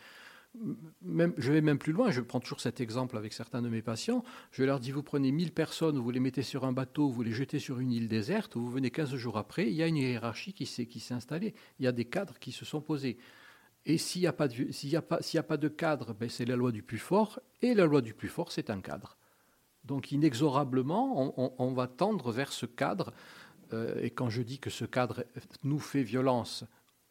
Même, 1.02 1.34
je 1.36 1.52
vais 1.52 1.60
même 1.60 1.78
plus 1.78 1.92
loin, 1.92 2.10
je 2.10 2.20
prends 2.20 2.40
toujours 2.40 2.60
cet 2.60 2.80
exemple 2.80 3.16
avec 3.16 3.32
certains 3.32 3.62
de 3.62 3.68
mes 3.68 3.82
patients. 3.82 4.24
Je 4.52 4.64
leur 4.64 4.80
dis, 4.80 4.90
vous 4.90 5.02
prenez 5.02 5.32
1000 5.32 5.52
personnes, 5.52 5.98
vous 5.98 6.10
les 6.10 6.20
mettez 6.20 6.42
sur 6.42 6.64
un 6.64 6.72
bateau, 6.72 7.08
vous 7.08 7.22
les 7.22 7.32
jetez 7.32 7.58
sur 7.58 7.78
une 7.78 7.92
île 7.92 8.08
déserte, 8.08 8.56
vous 8.56 8.70
venez 8.70 8.90
15 8.90 9.14
jours 9.16 9.38
après, 9.38 9.66
il 9.66 9.74
y 9.74 9.82
a 9.82 9.86
une 9.86 9.96
hiérarchie 9.96 10.52
qui 10.52 10.66
s'est, 10.66 10.86
qui 10.86 11.04
installée, 11.10 11.54
il 11.78 11.84
y 11.84 11.88
a 11.88 11.92
des 11.92 12.06
cadres 12.06 12.38
qui 12.38 12.52
se 12.52 12.64
sont 12.64 12.80
posés. 12.80 13.18
Et 13.84 13.98
s'il 13.98 14.22
n'y 14.22 14.26
a, 14.26 14.32
pas 14.32 14.48
de, 14.48 14.66
a, 15.36 15.56
de 15.56 15.68
cadre, 15.68 16.12
ben 16.12 16.28
c'est 16.28 16.44
la 16.44 16.56
loi 16.56 16.72
du 16.72 16.82
plus 16.82 16.98
fort, 16.98 17.38
et 17.62 17.72
la 17.72 17.86
loi 17.86 18.00
du 18.00 18.14
plus 18.14 18.28
fort, 18.28 18.50
c'est 18.50 18.68
un 18.68 18.80
cadre. 18.80 19.16
Donc 19.84 20.10
inexorablement, 20.10 21.34
on, 21.36 21.72
va 21.72 21.86
tendre 21.86 22.32
vers 22.32 22.52
ce 22.52 22.66
cadre. 22.66 23.12
Euh, 23.72 24.00
et 24.02 24.10
quand 24.10 24.28
je 24.28 24.42
dis 24.42 24.58
que 24.58 24.70
ce 24.70 24.84
cadre 24.84 25.24
nous 25.62 25.78
fait 25.78 26.02
violence, 26.02 26.64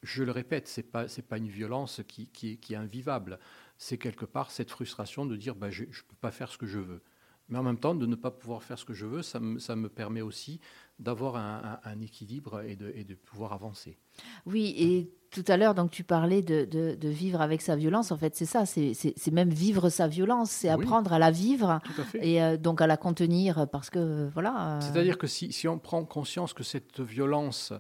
je 0.06 0.24
le 0.24 0.32
répète, 0.32 0.68
ce 0.68 0.80
n'est 0.80 0.88
pas, 0.88 1.06
pas 1.28 1.38
une 1.38 1.50
violence 1.50 2.02
qui, 2.08 2.28
qui, 2.28 2.60
est 2.70 2.76
invivable. 2.76 3.40
C'est 3.78 3.98
quelque 3.98 4.26
part 4.26 4.52
cette 4.52 4.72
frustration 4.72 5.26
de 5.26 5.36
dire 5.36 5.56
bah, 5.56 5.70
je 5.70 5.84
ne 5.84 5.90
peux 5.90 6.16
pas 6.22 6.32
faire 6.32 6.52
ce 6.52 6.58
que 6.58 6.68
je 6.68 6.80
veux. 6.80 7.02
Mais 7.50 7.60
en 7.60 7.64
même 7.64 7.78
temps, 7.78 7.94
de 7.94 8.08
ne 8.08 8.16
pas 8.16 8.32
pouvoir 8.32 8.64
faire 8.64 8.80
ce 8.80 8.86
que 8.86 8.94
je 8.94 9.06
veux, 9.06 9.22
ça 9.22 9.40
me, 9.40 9.60
ça 9.60 9.76
me 9.76 9.88
permet 9.88 10.22
aussi 10.22 10.60
d'avoir 10.98 11.36
un, 11.36 11.80
un, 11.84 12.02
équilibre 12.02 12.62
et 12.62 12.76
de, 12.76 12.92
et 12.96 13.04
de, 13.04 13.14
pouvoir 13.14 13.54
avancer. 13.54 14.00
Oui, 14.48 14.74
et 14.78 15.12
tout 15.30 15.44
à 15.48 15.58
l'heure, 15.58 15.76
donc 15.76 15.92
tu 15.92 16.04
parlais 16.04 16.42
de, 16.42 16.66
de, 16.66 17.10
vivre 17.10 17.42
avec 17.42 17.62
sa 17.62 17.76
violence. 17.76 18.12
En 18.12 18.18
fait, 18.18 18.36
c'est 18.36 18.46
ça, 18.46 18.66
c'est 18.66 19.32
même 19.32 19.50
vivre 19.50 19.90
sa 19.90 20.08
violence, 20.08 20.50
c'est 20.50 20.70
apprendre 20.70 21.14
à 21.14 21.20
la 21.20 21.30
vivre 21.30 21.82
et 22.16 22.42
euh, 22.42 22.58
donc 22.58 22.82
à 22.82 22.88
la 22.88 22.98
contenir 22.98 23.68
parce 23.70 23.90
que 23.90 24.28
voilà. 24.34 24.78
Euh, 24.78 24.82
C'est-à-dire 24.82 25.18
que 25.18 25.28
si, 25.28 25.52
si, 25.52 25.68
on 25.68 25.78
prend 25.78 26.04
conscience 26.06 26.54
que 26.54 26.64
cette 26.64 27.02
violence 27.02 27.74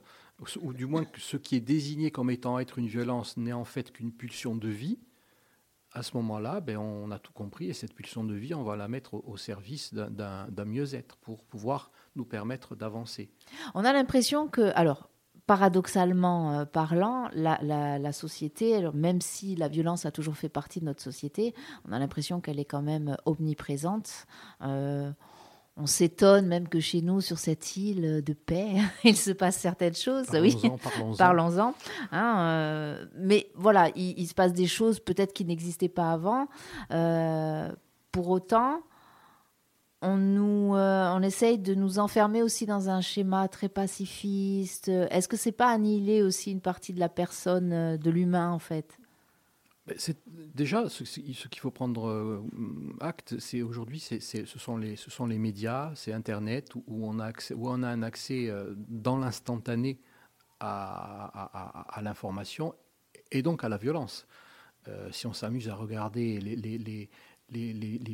ou 0.61 0.73
du 0.73 0.85
moins 0.85 1.05
que 1.05 1.19
ce 1.19 1.37
qui 1.37 1.55
est 1.55 1.61
désigné 1.61 2.11
comme 2.11 2.29
étant 2.29 2.59
être 2.59 2.77
une 2.77 2.87
violence 2.87 3.37
n'est 3.37 3.53
en 3.53 3.65
fait 3.65 3.91
qu'une 3.91 4.11
pulsion 4.11 4.55
de 4.55 4.67
vie, 4.67 4.99
à 5.95 6.03
ce 6.03 6.15
moment-là, 6.17 6.59
ben, 6.59 6.77
on 6.77 7.09
a 7.09 7.19
tout 7.19 7.31
compris 7.31 7.69
et 7.69 7.73
cette 7.73 7.93
pulsion 7.93 8.25
de 8.25 8.33
vie, 8.33 8.53
on 8.53 8.63
va 8.63 8.75
la 8.75 8.89
mettre 8.89 9.13
au, 9.13 9.37
service 9.37 9.93
d'un 9.93 10.65
mieux-être 10.65 11.15
pour 11.17 11.45
pouvoir 11.45 11.89
nous 12.17 12.25
permettre 12.25 12.75
d'avancer. 12.75 13.31
On 13.73 13.85
a 13.85 13.93
l'impression 13.93 14.49
que, 14.49 14.73
alors, 14.75 15.09
paradoxalement 15.47 16.51
euh, 16.51 16.65
parlant, 16.65 17.29
la, 17.33 18.11
société, 18.11 18.89
même 18.93 19.21
si 19.21 19.55
la 19.55 19.69
violence 19.69 20.05
a 20.05 20.11
toujours 20.11 20.35
fait 20.35 20.49
partie 20.49 20.81
de 20.81 20.85
notre 20.85 21.01
société, 21.01 21.53
on 21.87 21.93
a 21.93 21.99
l'impression 21.99 22.41
qu'elle 22.41 22.59
est 22.59 22.65
quand 22.65 22.81
même 22.81 23.15
omniprésente. 23.25 24.27
Euh, 24.61 25.11
on 25.77 25.87
s'étonne 25.87 26.47
même 26.47 26.69
que 26.69 26.79
chez 26.79 27.01
nous, 27.01 27.19
sur 27.19 27.37
cette 27.37 27.75
île 27.75 28.23
de 28.23 28.33
paix, 28.33 28.75
il 29.03 29.17
se 29.17 29.31
passe 29.31 29.57
certaines 29.57 29.95
choses. 29.95 30.27
oui, 30.33 30.57
parlons-en. 31.17 31.73
Hein, 32.11 32.39
euh, 32.39 33.05
mais 33.17 33.49
voilà, 33.55 33.89
il, 33.95 34.25
se 34.27 34.33
passe 34.33 34.53
des 34.53 34.67
choses 34.67 34.99
peut-être 34.99 35.33
qui 35.33 35.43
n'existaient 35.43 35.89
pas 35.89 36.11
avant. 36.11 36.47
Euh, 36.91 37.71
pour 38.11 38.29
autant, 38.29 38.81
on, 40.01 40.15
nous, 40.15 40.75
euh, 40.75 41.11
on 41.13 41.21
essaye 41.21 41.57
de 41.57 41.73
nous 41.73 41.99
enfermer 41.99 42.41
aussi 42.41 42.65
dans 42.65 42.89
un 42.89 43.01
schéma 43.01 43.47
très 43.47 43.67
pacifiste. 43.69 44.87
Est-ce 44.87 45.27
que 45.27 45.35
c'est 45.35 45.51
pas 45.51 45.67
annihiler 45.67 46.21
aussi 46.21 46.51
une 46.51 46.61
partie 46.61 46.93
de 46.93 46.99
la 46.99 47.09
personne, 47.09 47.97
de 47.97 48.09
l'humain 48.09 48.51
en 48.51 48.59
fait? 48.59 48.97
C'est 49.97 50.17
déjà 50.27 50.89
ce, 50.89 51.03
qu'il 51.19 51.59
faut 51.59 51.71
prendre 51.71 52.07
euh, 52.07 52.41
acte, 52.99 53.39
c'est 53.39 53.61
aujourd'hui, 53.61 53.99
ce 53.99 54.45
sont 54.45 54.77
les, 54.77 55.37
médias, 55.37 55.91
c'est 55.95 56.11
Internet 56.11 56.73
où, 56.75 57.07
on 57.07 57.19
a 57.19 57.87
un 57.87 58.01
accès 58.01 58.49
euh, 58.49 58.73
dans 58.75 59.17
l'instantané 59.17 59.99
à, 60.59 61.99
l'information 62.01 62.73
et 63.31 63.43
donc 63.43 63.63
à 63.63 63.69
la 63.69 63.77
violence. 63.77 64.25
Euh, 64.87 65.11
si 65.11 65.27
on 65.27 65.33
s'amuse 65.33 65.69
à 65.69 65.75
regarder 65.75 66.39
les, 66.39 67.09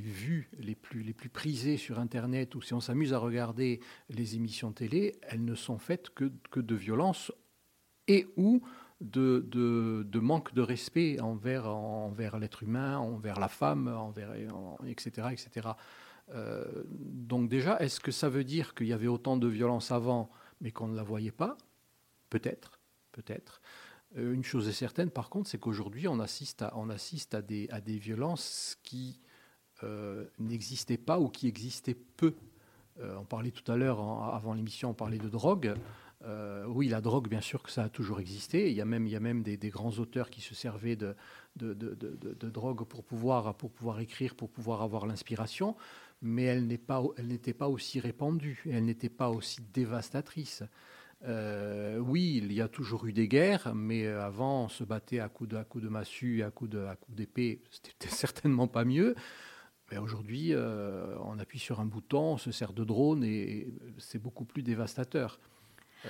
vues 0.01 0.49
les 0.57 0.75
plus, 0.75 1.29
prisées 1.29 1.77
sur 1.77 1.99
Internet 1.99 2.53
ou 2.55 2.61
si 2.61 2.73
on 2.73 2.81
s'amuse 2.81 3.13
à 3.13 3.17
regarder 3.17 3.79
les 4.09 4.35
émissions 4.35 4.73
télé, 4.73 5.15
elles 5.21 5.45
ne 5.45 5.55
sont 5.55 5.77
faites 5.77 6.09
que, 6.09 6.31
que 6.49 6.59
de 6.59 6.75
violence 6.75 7.31
et 8.07 8.27
où 8.35 8.61
de, 9.01 10.19
manque 10.19 10.53
de 10.53 10.61
respect 10.61 11.19
envers, 11.19 12.39
l'être 12.39 12.63
humain, 12.63 12.97
envers 12.99 13.39
la 13.39 13.47
femme, 13.47 14.13
etc. 14.85 15.27
etc. 15.31 15.69
Euh, 16.33 16.65
donc 16.87 17.49
déjà, 17.49 17.79
est-ce 17.79 17.99
que 17.99 18.11
ça 18.11 18.29
veut 18.29 18.43
dire 18.43 18.73
qu'il 18.73 18.87
y 18.87 18.93
avait 18.93 19.07
autant 19.07 19.37
de 19.37 19.47
violence 19.47 19.91
avant, 19.91 20.29
mais 20.61 20.71
qu'on 20.71 20.87
ne 20.87 20.95
la 20.95 21.03
voyait 21.03 21.31
pas? 21.31 21.57
Peut-être, 22.29 22.79
peut-être. 23.11 23.61
Euh, 24.17 24.33
une 24.33 24.43
chose 24.43 24.67
est 24.67 24.73
certaine, 24.73 25.09
par 25.09 25.29
contre, 25.29 25.49
c'est 25.49 25.57
qu'aujourd'hui, 25.57 26.07
on 26.07 26.19
assiste 26.19 26.61
à 26.61 27.41
des 27.41 27.97
violences 27.97 28.77
qui 28.83 29.19
euh, 29.83 30.25
n'existaient 30.39 30.97
pas 30.97 31.19
ou 31.19 31.27
qui 31.27 31.47
existaient 31.47 31.97
peu. 32.17 32.35
on 32.99 33.25
parlait 33.25 33.51
tout 33.51 33.69
à 33.71 33.75
l'heure, 33.75 33.99
avant 33.99 34.53
l'émission, 34.53 34.91
on 34.91 34.93
parlait 34.93 35.17
de 35.17 35.29
drogue. 35.29 35.73
Euh, 36.25 36.65
oui, 36.67 36.87
la 36.87 37.01
drogue, 37.01 37.27
bien 37.27 37.41
sûr 37.41 37.63
que 37.63 37.71
ça 37.71 37.83
a 37.83 37.89
toujours 37.89 38.19
existé. 38.19 38.69
Il 38.69 38.75
y 38.75 38.81
a 38.81 38.85
même, 38.85 39.43
des, 39.43 39.57
grands 39.69 39.91
auteurs 39.91 40.29
qui 40.29 40.41
se 40.41 40.53
servaient 40.53 40.95
de, 40.95 41.15
drogue 41.55 42.83
pour 42.85 43.03
pouvoir, 43.03 43.55
écrire, 43.99 44.35
pour 44.35 44.49
pouvoir 44.49 44.81
avoir 44.81 45.05
l'inspiration, 45.05 45.75
mais 46.21 46.43
elle 46.43 46.67
n'était 46.67 47.53
pas, 47.53 47.67
aussi 47.67 47.99
répandue, 47.99 48.63
elle 48.69 48.85
n'était 48.85 49.09
pas 49.09 49.29
aussi 49.29 49.61
dévastatrice. 49.73 50.63
Euh, 51.23 51.99
oui, 51.99 52.41
il 52.43 52.51
y 52.51 52.61
a 52.61 52.67
toujours 52.67 53.05
eu 53.05 53.13
des 53.13 53.27
guerres, 53.27 53.73
mais 53.75 54.07
avant, 54.07 54.65
on 54.65 54.69
se 54.69 54.83
battait 54.83 55.19
à 55.19 55.29
coups 55.29 55.49
de, 55.49 55.89
massue, 55.89 56.43
à 56.43 56.51
coups 56.51 56.71
d'épée. 57.09 57.61
C'était 57.69 58.09
certainement 58.15 58.67
pas 58.67 58.85
mieux. 58.85 59.15
Aujourd'hui, 59.99 60.53
euh, 60.53 61.17
on 61.19 61.37
appuie 61.37 61.59
sur 61.59 61.81
un 61.81 61.85
bouton, 61.85 62.33
on 62.33 62.37
se 62.37 62.51
sert 62.51 62.71
de 62.71 62.85
drone 62.85 63.25
et 63.25 63.67
c'est 63.97 64.19
beaucoup 64.19 64.45
plus 64.45 64.63
dévastateur. 64.63 65.37
Euh, 66.05 66.09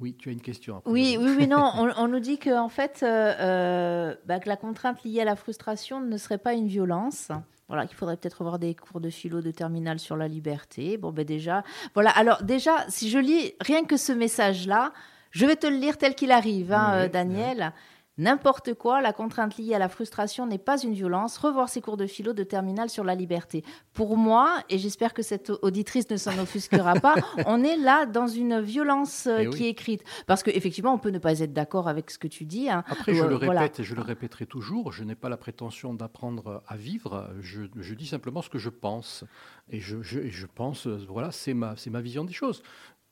oui, 0.00 0.14
tu 0.14 0.28
as 0.28 0.32
une 0.32 0.40
question. 0.40 0.82
Oui, 0.84 1.16
oui, 1.20 1.34
oui, 1.38 1.46
non. 1.46 1.72
On, 1.96 2.08
nous 2.08 2.20
dit 2.20 2.38
que 2.38 2.56
en 2.56 2.68
fait, 2.68 3.00
euh, 3.02 3.34
euh, 3.40 4.14
bah, 4.26 4.40
que 4.40 4.48
la 4.48 4.56
contrainte 4.56 5.02
liée 5.04 5.20
à 5.20 5.24
la 5.24 5.36
frustration 5.36 6.00
ne 6.00 6.16
serait 6.16 6.38
pas 6.38 6.52
une 6.52 6.66
violence. 6.66 7.30
Voilà, 7.68 7.86
qu'il 7.86 7.96
faudrait 7.96 8.16
peut-être 8.16 8.42
avoir 8.42 8.60
des 8.60 8.74
cours 8.76 9.00
de 9.00 9.10
philo 9.10 9.40
de 9.40 9.50
terminale 9.50 9.98
sur 9.98 10.16
la 10.16 10.28
liberté. 10.28 10.98
Bon, 10.98 11.10
ben 11.10 11.24
déjà, 11.24 11.64
voilà. 11.94 12.10
Alors 12.10 12.44
déjà, 12.44 12.84
si 12.88 13.10
je 13.10 13.18
lis 13.18 13.54
rien 13.60 13.84
que 13.84 13.96
ce 13.96 14.12
message-là, 14.12 14.92
je 15.32 15.46
vais 15.46 15.56
te 15.56 15.66
le 15.66 15.76
lire 15.76 15.98
tel 15.98 16.14
qu'il 16.14 16.30
arrive, 16.30 16.72
hein, 16.72 17.08
Daniel. 17.08 17.72
N'importe 18.18 18.72
quoi, 18.72 19.02
la 19.02 19.12
contrainte 19.12 19.58
liée 19.58 19.74
à 19.74 19.78
la 19.78 19.90
frustration 19.90 20.46
n'est 20.46 20.56
pas 20.56 20.82
une 20.82 20.94
violence. 20.94 21.36
Revoir 21.36 21.68
ses 21.68 21.82
cours 21.82 21.98
de 21.98 22.06
philo 22.06 22.32
de 22.32 22.44
terminale 22.44 22.88
sur 22.88 23.04
la 23.04 23.14
liberté. 23.14 23.62
Pour 23.92 24.16
moi, 24.16 24.62
et 24.70 24.78
j'espère 24.78 25.12
que 25.12 25.20
cette 25.20 25.50
auditrice 25.50 26.08
ne 26.08 26.16
s'en 26.16 26.38
offusquera 26.38 26.94
pas, 26.94 27.16
on 27.46 27.62
est 27.62 27.76
là 27.76 28.06
dans 28.06 28.26
une 28.26 28.60
violence 28.60 29.26
euh, 29.26 29.40
eh 29.40 29.50
qui 29.50 29.66
est 29.66 29.68
écrite. 29.68 30.02
Parce 30.26 30.42
qu'effectivement, 30.42 30.94
on 30.94 30.98
peut 30.98 31.10
ne 31.10 31.18
pas 31.18 31.40
être 31.40 31.52
d'accord 31.52 31.88
avec 31.88 32.10
ce 32.10 32.18
que 32.18 32.26
tu 32.26 32.46
dis. 32.46 32.70
Hein. 32.70 32.84
Après, 32.88 33.14
je 33.14 33.22
le 33.22 33.36
répète 33.36 33.80
et 33.80 33.84
je 33.84 33.94
le 33.94 34.02
répéterai 34.02 34.46
toujours, 34.46 34.92
je 34.92 35.04
n'ai 35.04 35.14
pas 35.14 35.28
la 35.28 35.36
prétention 35.36 35.92
d'apprendre 35.92 36.62
à 36.66 36.76
vivre. 36.76 37.30
Je, 37.40 37.94
dis 37.94 38.06
simplement 38.06 38.40
ce 38.40 38.48
que 38.48 38.58
je 38.58 38.70
pense. 38.70 39.24
Et 39.68 39.80
je, 39.80 40.00
je 40.02 40.46
pense, 40.46 40.86
euh, 40.86 41.04
voilà, 41.08 41.32
c'est 41.32 41.52
ma, 41.52 41.74
ma 41.90 42.00
vision 42.00 42.24
des 42.24 42.32
choses. 42.32 42.62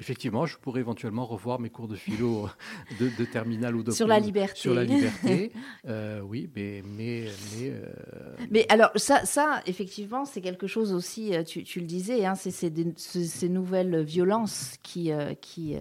Effectivement, 0.05 0.45
je 0.45 0.59
pourrais 0.59 0.81
éventuellement 0.81 1.25
revoir 1.25 1.59
mes 1.59 1.71
cours 1.71 1.89
de 1.89 1.97
philo 1.97 2.51
de, 3.01 3.09
de 3.19 3.25
terminale 3.25 3.75
ou 3.75 3.83
de 3.83 3.91
sur 3.91 4.07
la 4.07 4.19
liberté. 4.19 4.61
Sur 4.61 4.75
la 4.75 4.85
liberté, 4.85 5.51
euh, 5.89 6.21
oui, 6.21 6.47
mais 6.55 6.83
mais 6.85 7.25
mais, 7.57 7.71
euh, 7.71 8.37
mais. 8.51 8.67
alors 8.69 8.91
ça, 8.97 9.25
ça 9.25 9.63
effectivement, 9.65 10.27
c'est 10.27 10.43
quelque 10.43 10.67
chose 10.67 10.93
aussi. 10.93 11.35
Euh, 11.35 11.43
tu, 11.43 11.65
tu 11.65 11.81
le 11.81 11.87
disais, 11.87 12.27
hein, 12.27 12.35
c'est 12.35 12.51
ces 12.51 13.49
nouvelles 13.49 14.03
violences 14.03 14.75
qui 14.83 15.11
qui 15.41 15.77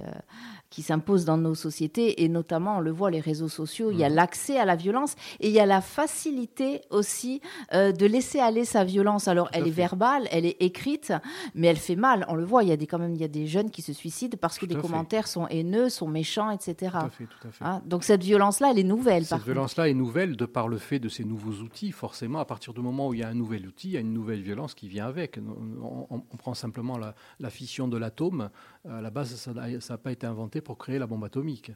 qui 0.74 0.82
s'imposent 0.82 1.26
dans 1.26 1.38
nos 1.38 1.54
sociétés 1.54 2.24
et 2.24 2.30
notamment 2.30 2.78
on 2.78 2.80
le 2.80 2.90
voit 2.90 3.12
les 3.12 3.20
réseaux 3.20 3.48
sociaux. 3.48 3.92
Il 3.92 4.00
y 4.00 4.04
a 4.04 4.10
mmh. 4.10 4.16
l'accès 4.16 4.58
à 4.58 4.66
la 4.66 4.76
violence 4.76 5.14
et 5.40 5.50
il 5.50 5.54
y 5.54 5.60
a 5.60 5.68
la 5.68 5.82
facilité 5.82 6.82
aussi 6.90 7.42
de 7.72 8.06
laisser 8.06 8.40
aller 8.40 8.66
sa 8.66 8.84
violence. 8.84 9.28
Alors 9.28 9.50
elle 9.54 9.68
est 9.68 9.72
verbale, 9.72 10.28
elle 10.32 10.46
est 10.46 10.58
écrite, 10.62 11.14
mais 11.54 11.68
elle 11.68 11.78
fait 11.78 11.96
mal. 11.96 12.26
On 12.28 12.36
le 12.36 12.44
voit. 12.44 12.64
Il 12.64 12.70
y 12.70 12.72
a 12.72 12.78
des 12.78 12.88
quand 12.88 12.98
même 12.98 13.14
il 13.14 13.22
y 13.22 13.24
a 13.24 13.28
des 13.28 13.46
jeunes 13.46 13.70
qui 13.70 13.82
se 13.82 13.94
suicide 13.94 14.38
parce 14.38 14.58
que 14.58 14.66
des 14.66 14.76
commentaires 14.76 15.28
sont 15.28 15.48
haineux, 15.48 15.90
sont 15.90 16.08
méchants, 16.08 16.50
etc. 16.50 16.76
Tout 16.92 16.98
à 16.98 17.10
fait, 17.10 17.26
tout 17.26 17.48
à 17.48 17.52
fait. 17.52 17.64
Hein, 17.64 17.82
donc 17.86 18.04
cette 18.04 18.24
violence-là, 18.24 18.72
elle 18.72 18.80
est 18.80 18.84
nouvelle. 18.84 19.26
Cette 19.26 19.44
violence-là 19.44 19.90
est 19.90 19.94
nouvelle 19.94 20.36
de 20.36 20.46
par 20.46 20.68
le 20.68 20.78
fait 20.78 21.00
de 21.00 21.10
ces 21.10 21.24
nouveaux 21.24 21.62
outils. 21.64 21.92
Forcément, 21.92 22.40
à 22.40 22.46
partir 22.46 22.74
du 22.74 22.82
moment 22.82 23.10
où 23.10 23.14
il 23.14 23.20
y 23.20 23.24
a 23.24 23.30
un 23.30 23.34
nouvel 23.34 23.68
outil, 23.68 23.90
il 23.90 23.94
y 23.94 23.98
a 23.98 24.00
une 24.02 24.14
nouvelle 24.14 24.42
violence 24.42 24.74
qui 24.74 24.88
vient 24.88 25.06
avec. 25.06 25.40
On, 25.82 26.38
prend 26.38 26.54
simplement 26.54 26.98
la, 26.98 27.50
fission 27.50 27.88
de 27.88 27.98
l'atome. 27.98 28.50
À 28.90 29.02
la 29.02 29.12
base, 29.12 29.36
ça 29.36 29.54
n'a 29.54 29.98
pas 29.98 30.12
été 30.12 30.26
inventé 30.26 30.62
pour 30.64 30.78
créer 30.78 31.00
la 31.00 31.08
bombe 31.08 31.24
atomique. 31.24 31.72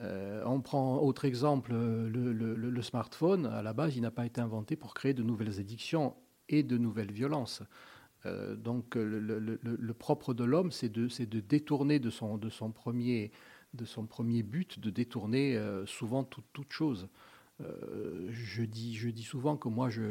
Euh, 0.00 0.42
on 0.46 0.60
prend 0.60 0.98
autre 0.98 1.24
exemple, 1.24 1.72
le, 1.72 2.32
le, 2.32 2.82
smartphone, 2.82 3.46
à 3.46 3.62
la 3.62 3.72
base, 3.72 3.96
il 3.96 4.02
n'a 4.02 4.10
pas 4.10 4.24
été 4.24 4.40
inventé 4.40 4.76
pour 4.76 4.94
créer 4.94 5.12
de 5.12 5.22
nouvelles 5.22 5.60
addictions 5.60 6.14
et 6.48 6.62
de 6.62 6.78
nouvelles 6.78 7.12
violences. 7.12 7.62
Euh, 8.26 8.54
donc 8.56 8.94
le, 8.94 9.92
propre 9.92 10.32
de 10.32 10.44
l'homme, 10.44 10.70
c'est 10.70 10.88
de, 10.88 11.08
de, 11.24 11.40
détourner 11.40 11.98
de 11.98 12.10
son, 12.10 12.38
de, 12.38 12.48
son 12.48 12.70
premier, 12.70 13.30
de 13.74 13.84
son 13.84 14.06
premier 14.06 14.42
but, 14.42 14.78
de 14.78 14.90
détourner 14.90 15.56
euh, 15.56 15.84
souvent 15.86 16.24
toute 16.24 16.72
chose. 16.72 17.08
Euh, 17.60 18.28
je, 18.30 18.62
dis, 18.62 18.94
je 18.96 19.08
dis 19.10 19.22
souvent 19.22 19.56
que 19.56 19.68
moi, 19.68 19.90
je, 19.90 20.02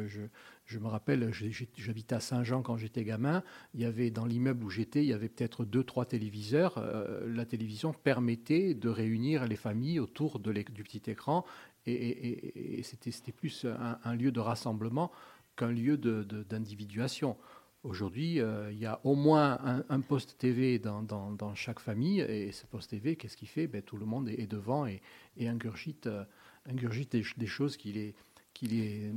me 0.78 0.86
rappelle, 0.86 1.32
j'habitais 1.32 2.14
à 2.14 2.20
Saint-Jean 2.20 2.62
quand 2.62 2.76
j'étais 2.76 3.04
gamin, 3.04 3.42
il 3.74 3.80
y 3.80 3.84
avait 3.84 4.10
dans 4.10 4.24
l'immeuble 4.24 4.64
où 4.64 4.70
j'étais, 4.70 5.02
il 5.02 5.08
y 5.08 5.12
avait 5.12 5.28
peut-être 5.28 5.64
deux, 5.64 5.84
trois 5.84 6.04
téléviseurs. 6.04 6.82
la 7.26 7.44
télévision 7.44 7.92
permettait 7.92 8.74
de 8.74 8.88
réunir 8.88 9.46
les 9.46 9.56
familles 9.56 10.00
autour 10.00 10.38
du 10.38 10.84
petit 10.84 11.10
écran 11.10 11.44
et, 11.86 12.82
c'était 12.82 13.32
plus 13.32 13.66
un, 14.04 14.14
lieu 14.14 14.32
de 14.32 14.40
rassemblement 14.40 15.10
qu'un 15.56 15.72
lieu 15.72 15.96
d'individuation. 15.96 17.36
Aujourd'hui, 17.82 18.40
euh, 18.40 18.70
il 18.72 18.78
y 18.78 18.84
a 18.84 19.00
au 19.04 19.14
moins 19.14 19.58
un, 19.88 20.00
poste 20.00 20.36
TV 20.36 20.78
dans, 20.78 21.54
chaque 21.54 21.80
famille, 21.80 22.20
et 22.20 22.52
ce 22.52 22.66
poste 22.66 22.90
TV, 22.90 23.16
qu'est-ce 23.16 23.38
qu'il 23.38 23.48
fait? 23.48 23.66
Ben, 23.66 23.80
Tout 23.80 23.96
le 23.96 24.04
monde 24.04 24.28
est, 24.28 24.46
devant 24.46 24.86
et, 24.86 25.00
et 25.38 25.48
ingurgite, 25.48 26.06
euh, 26.06 26.24
ingurgite 26.68 27.12
des, 27.12 27.46
choses 27.46 27.76
qui 27.76 27.92
les, 27.92 28.14
qui 28.54 28.66
les. 28.66 29.12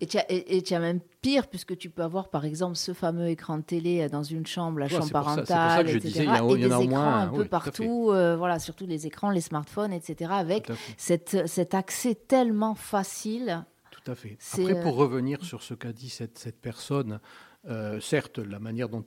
Et 0.00 0.06
tu 0.06 0.18
as, 0.18 0.76
as, 0.76 0.80
même 0.80 1.00
pire, 1.20 1.48
puisque 1.48 1.76
tu 1.76 1.90
peux 1.90 2.02
avoir 2.02 2.28
par 2.28 2.44
exemple 2.44 2.76
ce 2.76 2.92
fameux 2.92 3.28
écran 3.28 3.58
de 3.58 3.62
télé 3.62 4.08
dans 4.08 4.22
une 4.22 4.46
chambre, 4.46 4.78
la 4.78 4.88
chambre 4.88 5.10
parentale, 5.10 5.88
etc. 5.88 6.00
Disais, 6.00 6.24
il 6.24 6.26
y 6.26 6.28
a, 6.28 6.44
et 6.44 6.56
des 6.56 6.66
écrans 6.66 6.84
moins, 6.84 7.20
un 7.22 7.28
peu 7.28 7.44
partout, 7.44 8.10
euh, 8.10 8.36
voilà, 8.36 8.58
surtout 8.58 8.86
les 8.86 9.06
écrans, 9.06 9.30
les 9.30 9.40
smartphones, 9.40 9.92
etc. 9.92 10.30
Avec 10.34 10.70
cette, 10.96 11.46
cet 11.46 11.74
accès 11.74 12.14
tellement 12.14 12.74
facile. 12.74 13.64
Tout 13.90 14.10
à 14.10 14.14
fait. 14.14 14.38
Après, 14.52 14.82
pour 14.82 14.96
revenir 14.96 15.44
sur 15.44 15.62
ce 15.62 15.74
qu'a 15.74 15.92
dit 15.92 16.08
cette, 16.08 16.38
cette 16.38 16.60
personne, 16.60 17.20
euh, 17.68 18.00
certes, 18.00 18.38
la 18.38 18.58
manière 18.58 18.88
dont, 18.88 19.04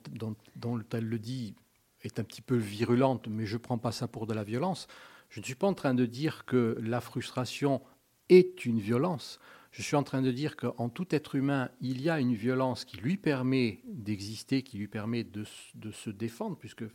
elle 0.92 1.08
le 1.08 1.18
dit 1.18 1.54
est 2.02 2.20
un 2.20 2.24
petit 2.24 2.42
peu 2.42 2.56
virulente, 2.56 3.26
mais 3.28 3.46
je 3.46 3.54
ne 3.54 3.60
prends 3.60 3.78
pas 3.78 3.92
ça 3.92 4.06
pour 4.06 4.26
de 4.26 4.34
la 4.34 4.44
violence. 4.44 4.86
Je 5.34 5.40
ne 5.40 5.44
suis 5.44 5.56
pas 5.56 5.66
en 5.66 5.74
train 5.74 5.94
de 5.94 6.06
dire 6.06 6.44
que 6.44 6.78
la 6.80 7.00
frustration 7.00 7.82
est 8.28 8.66
une 8.66 8.78
violence. 8.78 9.40
Je 9.72 9.82
suis 9.82 9.96
en 9.96 10.04
train 10.04 10.22
de 10.22 10.30
dire 10.30 10.54
qu'en 10.54 10.88
tout 10.88 11.12
être 11.12 11.34
humain, 11.34 11.70
il 11.80 12.00
y 12.00 12.08
a 12.08 12.20
une 12.20 12.36
violence 12.36 12.84
qui 12.84 12.98
lui 12.98 13.16
permet 13.16 13.80
d'exister, 13.84 14.62
qui 14.62 14.78
lui 14.78 14.86
permet 14.86 15.24
de, 15.24 15.42
se 15.42 16.10
défendre, 16.10 16.56
puisque 16.56 16.82
à 16.82 16.86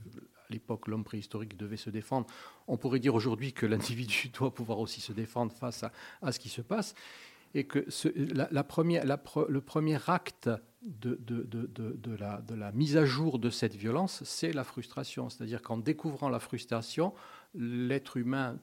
l'époque, 0.51 0.87
l'homme 0.87 1.03
préhistorique 1.03 1.57
devait 1.57 1.75
se 1.75 1.89
défendre. 1.89 2.27
On 2.69 2.77
pourrait 2.77 2.99
dire 2.99 3.13
aujourd'hui 3.13 3.51
que 3.51 3.65
l'individu 3.65 4.29
doit 4.33 4.53
pouvoir 4.53 4.79
aussi 4.79 5.01
se 5.01 5.11
défendre 5.11 5.51
face 5.51 5.83
à, 6.21 6.31
ce 6.31 6.39
qui 6.39 6.47
se 6.47 6.61
passe. 6.61 6.95
Et 7.53 7.65
que 7.65 7.85
le 7.89 9.59
premier 9.59 9.99
acte 10.07 10.49
de 10.81 12.55
la 12.55 12.71
mise 12.71 12.95
à 12.95 13.03
jour 13.03 13.37
de 13.37 13.49
cette 13.49 13.75
violence, 13.75 14.23
c'est 14.23 14.53
la 14.53 14.63
frustration. 14.63 15.27
C'est-à-dire 15.29 15.61
qu'en 15.61 15.77
découvrant 15.77 16.29
la 16.29 16.39
frustration, 16.39 17.13
l'être 17.53 18.17
humain, 18.17 18.59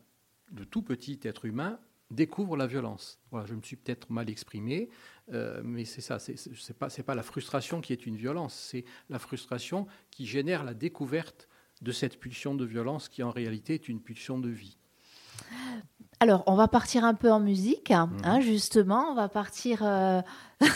le 0.54 0.64
tout 0.64 0.82
petit 0.82 1.18
être 1.24 1.44
humain, 1.44 1.78
découvre 2.10 2.56
la 2.56 2.66
violence. 2.66 3.18
Voilà, 3.30 3.46
je 3.46 3.54
me 3.54 3.62
suis 3.62 3.76
peut-être 3.76 4.10
mal 4.10 4.30
exprimé, 4.30 4.88
euh, 5.32 5.60
mais 5.64 5.84
c'est 5.84 6.00
ça, 6.00 6.18
c'est 6.18 6.78
pas, 6.78 6.88
pas 6.88 7.14
la 7.14 7.22
frustration 7.22 7.80
qui 7.80 7.92
est 7.92 8.06
une 8.06 8.16
violence, 8.16 8.54
c'est 8.54 8.84
la 9.08 9.18
frustration 9.18 9.86
qui 10.10 10.26
génère 10.26 10.62
la 10.62 10.74
découverte 10.74 11.48
de 11.82 11.92
cette 11.92 12.18
pulsion 12.20 12.54
de 12.54 12.64
violence 12.64 13.08
qui 13.08 13.22
en 13.22 13.30
réalité 13.30 13.74
est 13.74 13.88
une 13.88 14.00
pulsion 14.00 14.38
de 14.38 14.48
vie. 14.48 14.78
Alors, 16.20 16.44
on 16.46 16.54
va 16.54 16.68
partir 16.68 17.04
un 17.04 17.14
peu 17.14 17.30
en 17.30 17.40
musique, 17.40 17.90
hein, 17.90 18.10
mmh. 18.24 18.40
justement, 18.40 19.10
on 19.10 19.14
va 19.14 19.28
partir... 19.28 19.84
Euh, 19.84 20.22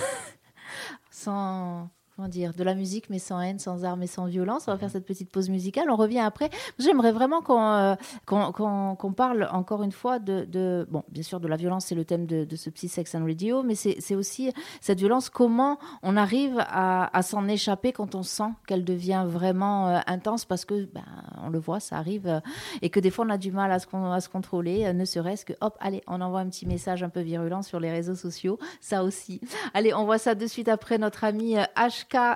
sans 1.10 1.90
dire, 2.28 2.54
de 2.54 2.64
la 2.64 2.74
musique 2.74 3.10
mais 3.10 3.18
sans 3.18 3.40
haine, 3.40 3.58
sans 3.58 3.84
armes 3.84 4.02
et 4.02 4.06
sans 4.06 4.26
violence. 4.26 4.64
On 4.68 4.72
va 4.72 4.78
faire 4.78 4.90
cette 4.90 5.06
petite 5.06 5.30
pause 5.30 5.48
musicale. 5.50 5.90
On 5.90 5.96
revient 5.96 6.20
après. 6.20 6.50
J'aimerais 6.78 7.12
vraiment 7.12 7.42
qu'on 7.42 7.60
euh, 7.60 7.94
qu'on 8.26 9.12
parle 9.12 9.48
encore 9.52 9.82
une 9.82 9.92
fois 9.92 10.18
de, 10.18 10.86
bon, 10.90 11.02
bien 11.10 11.22
sûr, 11.22 11.40
de 11.40 11.48
la 11.48 11.56
violence, 11.56 11.86
c'est 11.86 11.94
le 11.94 12.04
thème 12.04 12.26
de, 12.26 12.46
ce 12.56 12.70
petit 12.70 12.88
Sex 12.88 13.14
and 13.14 13.24
Radio, 13.24 13.62
mais 13.62 13.74
c'est 13.74 14.14
aussi 14.14 14.52
cette 14.80 14.98
violence, 14.98 15.30
comment 15.30 15.78
on 16.02 16.16
arrive 16.16 16.56
à, 16.58 17.22
s'en 17.22 17.46
échapper 17.48 17.92
quand 17.92 18.14
on 18.14 18.22
sent 18.22 18.50
qu'elle 18.66 18.84
devient 18.84 19.24
vraiment 19.26 19.88
euh, 19.88 19.98
intense 20.06 20.44
parce 20.44 20.64
que, 20.64 20.86
ben, 20.92 21.04
on 21.42 21.48
le 21.48 21.58
voit, 21.58 21.80
ça 21.80 21.96
arrive 21.96 22.26
euh, 22.26 22.40
et 22.82 22.90
que 22.90 22.98
des 22.98 23.10
fois 23.10 23.24
on 23.26 23.30
a 23.30 23.38
du 23.38 23.52
mal 23.52 23.70
à 23.70 23.78
se, 23.78 23.86
à 23.94 24.20
se 24.20 24.28
contrôler, 24.28 24.92
ne 24.92 25.04
serait-ce 25.04 25.44
que, 25.44 25.52
hop, 25.60 25.76
allez, 25.80 26.02
on 26.06 26.20
envoie 26.20 26.40
un 26.40 26.48
petit 26.48 26.66
message 26.66 27.02
un 27.02 27.08
peu 27.08 27.20
virulent 27.20 27.62
sur 27.62 27.80
les 27.80 27.90
réseaux 27.90 28.14
sociaux, 28.14 28.58
ça 28.80 29.04
aussi. 29.04 29.40
Allez, 29.74 29.94
on 29.94 30.04
voit 30.04 30.18
ça 30.18 30.34
de 30.34 30.46
suite 30.46 30.68
après 30.68 30.98
notre 30.98 31.24
ami 31.24 31.56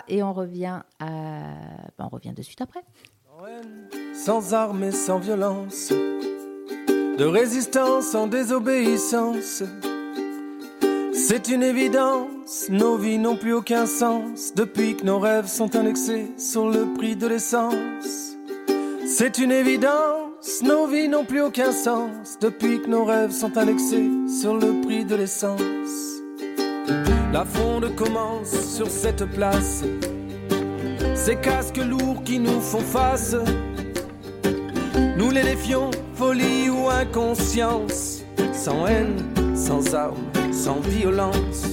Et 0.08 0.22
on 0.22 0.32
revient, 0.32 0.80
à... 1.00 1.06
Ben, 1.98 2.04
on 2.04 2.08
revient 2.08 2.32
de 2.32 2.42
suite 2.42 2.60
après. 2.60 2.84
Sans 4.14 4.54
armes 4.54 4.84
et 4.84 4.92
sans 4.92 5.18
violence, 5.18 5.92
de 7.18 7.24
résistance 7.24 8.06
sans 8.06 8.26
désobéissance. 8.26 9.62
C'est 11.12 11.48
une 11.48 11.62
évidence, 11.62 12.68
nos 12.68 12.96
vies 12.96 13.18
n'ont 13.18 13.36
plus 13.36 13.52
aucun 13.52 13.86
sens 13.86 14.52
depuis 14.54 14.96
que 14.96 15.04
nos 15.04 15.18
rêves 15.18 15.46
sont 15.46 15.74
indexés 15.74 16.30
sur 16.38 16.68
le 16.68 16.94
prix 16.94 17.16
de 17.16 17.26
l'essence. 17.26 18.36
C'est 19.06 19.38
une 19.38 19.52
évidence, 19.52 20.62
nos 20.62 20.86
vies 20.86 21.08
n'ont 21.08 21.24
plus 21.24 21.42
aucun 21.42 21.72
sens 21.72 22.38
depuis 22.40 22.80
que 22.80 22.88
nos 22.88 23.04
rêves 23.04 23.32
sont 23.32 23.56
indexés 23.56 24.10
sur 24.28 24.56
le 24.56 24.80
prix 24.82 25.04
de 25.04 25.16
l'essence. 25.16 25.60
La 27.34 27.44
fronde 27.44 27.96
commence 27.96 28.52
sur 28.76 28.88
cette 28.88 29.24
place. 29.24 29.82
Ces 31.16 31.34
casques 31.34 31.78
lourds 31.84 32.22
qui 32.22 32.38
nous 32.38 32.60
font 32.60 32.78
face. 32.78 33.34
Nous 35.16 35.32
les 35.32 35.42
défions, 35.42 35.90
folie 36.14 36.70
ou 36.70 36.88
inconscience. 36.88 38.22
Sans 38.52 38.86
haine, 38.86 39.16
sans 39.56 39.96
armes, 39.96 40.30
sans 40.52 40.78
violence. 40.78 41.64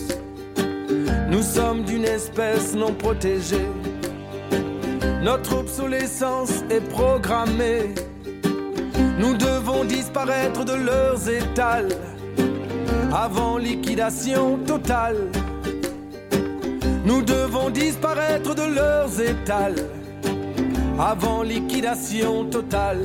Nous 1.29 1.43
sommes 1.43 1.83
d'une 1.83 2.05
espèce 2.05 2.73
non 2.73 2.95
protégée. 2.95 3.69
Notre 5.21 5.59
obsolescence 5.59 6.63
est 6.71 6.89
programmée. 6.89 7.93
Nous 9.19 9.35
devons 9.35 9.83
disparaître 9.83 10.65
de 10.65 10.73
leurs 10.73 11.29
étals 11.29 11.89
avant 13.13 13.59
liquidation 13.59 14.57
totale. 14.65 15.29
Nous 17.11 17.21
devons 17.23 17.69
disparaître 17.69 18.55
de 18.55 18.73
leurs 18.73 19.19
étals 19.19 19.75
avant 20.97 21.43
liquidation 21.43 22.45
totale. 22.45 23.01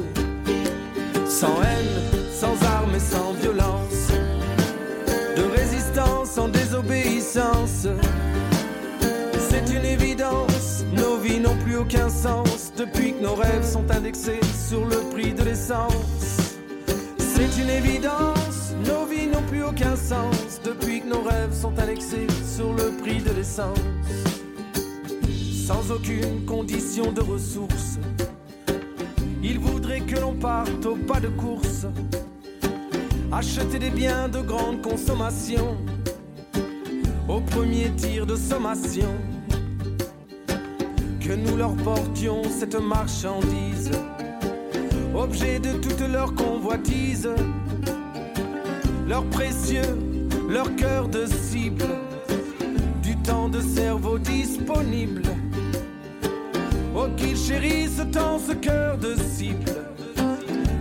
Sans 1.26 1.60
haine, 1.60 2.20
sans 2.32 2.54
armes 2.64 2.94
et 2.94 3.00
sans 3.00 3.32
violence, 3.32 4.12
de 5.36 5.42
résistance 5.58 6.30
sans 6.30 6.46
désobéissance. 6.46 7.88
C'est 9.48 9.74
une 9.74 9.84
évidence, 9.84 10.84
nos 10.92 11.16
vies 11.16 11.40
n'ont 11.40 11.58
plus 11.64 11.76
aucun 11.76 12.08
sens 12.08 12.72
depuis 12.76 13.12
que 13.12 13.22
nos 13.24 13.34
rêves 13.34 13.64
sont 13.64 13.90
indexés 13.90 14.40
sur 14.68 14.84
le 14.84 14.98
prix 15.10 15.32
de 15.32 15.42
l'essence. 15.42 16.52
C'est 17.18 17.60
une 17.60 17.70
évidence, 17.70 18.45
nos 18.86 19.04
vies 19.06 19.26
n'ont 19.26 19.42
plus 19.42 19.62
aucun 19.62 19.96
sens 19.96 20.60
depuis 20.64 21.00
que 21.00 21.06
nos 21.06 21.22
rêves 21.22 21.52
sont 21.52 21.78
indexés 21.78 22.26
sur 22.44 22.72
le 22.72 22.90
prix 23.02 23.20
de 23.20 23.30
l'essence. 23.30 23.78
Sans 25.66 25.90
aucune 25.90 26.44
condition 26.44 27.12
de 27.12 27.20
ressources, 27.20 27.98
ils 29.42 29.58
voudraient 29.58 30.00
que 30.00 30.18
l'on 30.20 30.34
parte 30.34 30.86
au 30.86 30.96
pas 30.96 31.20
de 31.20 31.28
course, 31.28 31.86
acheter 33.32 33.78
des 33.78 33.90
biens 33.90 34.28
de 34.28 34.40
grande 34.40 34.82
consommation 34.82 35.76
au 37.28 37.40
premier 37.40 37.90
tir 37.96 38.26
de 38.26 38.36
sommation 38.36 39.12
que 41.20 41.32
nous 41.32 41.56
leur 41.56 41.74
portions 41.76 42.42
cette 42.44 42.76
marchandise, 42.80 43.90
objet 45.14 45.58
de 45.58 45.72
toute 45.72 46.00
leur 46.08 46.32
convoitise, 46.34 47.28
leur 49.06 49.24
précieux, 49.26 49.98
leur 50.48 50.74
cœur 50.76 51.08
de 51.08 51.26
cible, 51.26 51.84
du 53.02 53.16
temps 53.16 53.48
de 53.48 53.60
cerveau 53.60 54.18
disponible. 54.18 55.22
Oh, 56.94 57.06
qu'ils 57.16 57.36
chérissent 57.36 58.02
tant 58.12 58.38
ce 58.38 58.52
cœur 58.52 58.98
de 58.98 59.14
cible, 59.16 59.72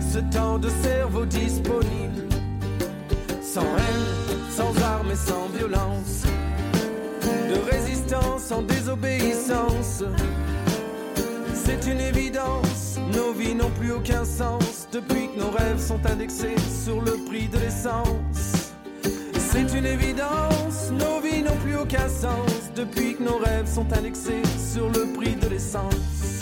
ce 0.00 0.18
temps 0.34 0.58
de 0.58 0.68
cerveau 0.82 1.24
disponible, 1.24 2.26
sans 3.42 3.62
haine, 3.62 4.46
sans 4.50 4.76
armes 4.82 5.10
et 5.12 5.16
sans 5.16 5.46
violence 5.56 6.24
de 7.22 7.70
résistance 7.70 8.50
en 8.50 8.62
désobéissance. 8.62 10.02
C'est 11.66 11.90
une 11.90 12.00
évidence, 12.00 12.96
nos 13.12 13.32
vies 13.32 13.56
n'ont 13.56 13.72
plus 13.72 13.90
aucun 13.90 14.24
sens 14.24 14.86
depuis 14.92 15.28
que 15.28 15.40
nos 15.40 15.50
rêves 15.50 15.80
sont 15.80 15.98
indexés 16.06 16.54
sur 16.84 17.00
le 17.00 17.16
prix 17.26 17.48
de 17.48 17.58
l'essence. 17.58 18.70
C'est 19.36 19.76
une 19.76 19.84
évidence, 19.84 20.92
nos 20.92 21.20
vies 21.20 21.42
n'ont 21.42 21.56
plus 21.64 21.74
aucun 21.74 22.08
sens 22.08 22.70
depuis 22.76 23.16
que 23.16 23.22
nos 23.24 23.38
rêves 23.38 23.66
sont 23.66 23.92
indexés 23.92 24.42
sur 24.72 24.88
le 24.90 25.12
prix 25.12 25.34
de 25.34 25.48
l'essence. 25.48 26.36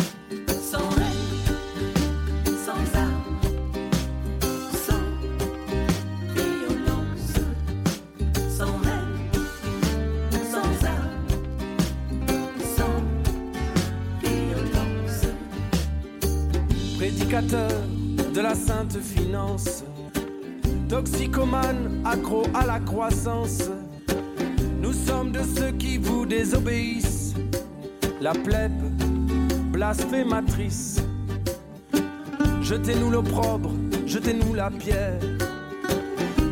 Sainte 18.54 18.98
finance, 19.00 19.84
toxicomane 20.88 22.02
accro 22.04 22.44
à 22.54 22.66
la 22.66 22.80
croissance. 22.80 23.70
Nous 24.80 24.92
sommes 24.92 25.32
de 25.32 25.40
ceux 25.42 25.72
qui 25.72 25.98
vous 25.98 26.26
désobéissent, 26.26 27.34
la 28.20 28.32
plèbe 28.32 28.82
blasphématrice. 29.72 31.02
Jetez-nous 32.62 33.10
l'opprobre, 33.10 33.72
jetez-nous 34.06 34.54
la 34.54 34.70
pierre. 34.70 35.20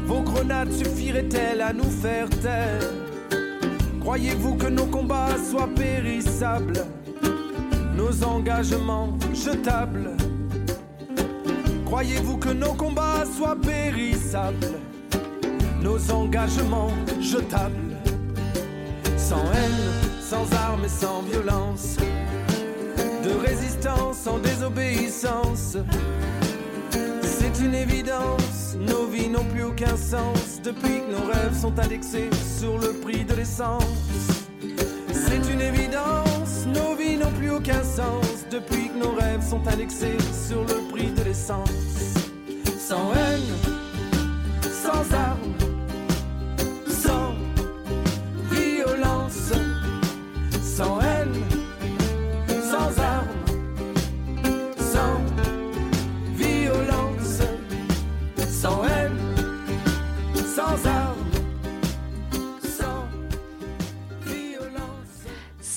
Vos 0.06 0.22
grenades 0.22 0.72
suffiraient-elles 0.72 1.60
à 1.60 1.72
nous 1.72 1.90
faire 1.90 2.28
taire? 2.28 2.82
Croyez-vous 4.00 4.56
que 4.56 4.66
nos 4.66 4.86
combats 4.86 5.36
soient 5.50 5.70
périssables? 5.74 6.84
Nos 7.96 8.24
engagements 8.24 9.16
jetables. 9.32 10.10
Croyez-vous 11.92 12.38
que 12.38 12.48
nos 12.48 12.72
combats 12.72 13.24
soient 13.36 13.54
périssables? 13.54 14.80
Nos 15.82 16.10
engagements 16.10 16.90
jetables. 17.20 17.98
Sans 19.18 19.44
haine, 19.52 20.22
sans 20.22 20.50
armes 20.54 20.86
et 20.86 20.88
sans 20.88 21.20
violence. 21.20 21.98
De 23.22 23.46
résistance 23.46 24.16
sans 24.20 24.38
désobéissance. 24.38 25.76
C'est 27.20 27.62
une 27.62 27.74
évidence, 27.74 28.74
nos 28.80 29.04
vies 29.08 29.28
n'ont 29.28 29.44
plus 29.44 29.64
aucun 29.64 29.94
sens 29.94 30.62
depuis 30.64 31.02
que 31.02 31.12
nos 31.12 31.30
rêves 31.30 31.60
sont 31.60 31.78
indexés 31.78 32.30
sur 32.58 32.78
le 32.78 32.94
prix 33.02 33.22
de 33.26 33.34
l'essence. 33.34 33.84
C'est 35.12 35.52
une 35.52 35.60
évidence, 35.60 36.31
plus 37.30 37.50
aucun 37.50 37.82
sens 37.82 38.46
depuis 38.50 38.88
que 38.88 38.98
nos 38.98 39.12
rêves 39.12 39.42
sont 39.42 39.66
indexés 39.66 40.16
sur 40.48 40.60
le 40.62 40.88
prix 40.90 41.10
de 41.10 41.22
l'essence. 41.22 41.70
Sans 42.78 43.12
haine, 43.14 43.40
sans 44.62 45.14
armes, 45.14 45.61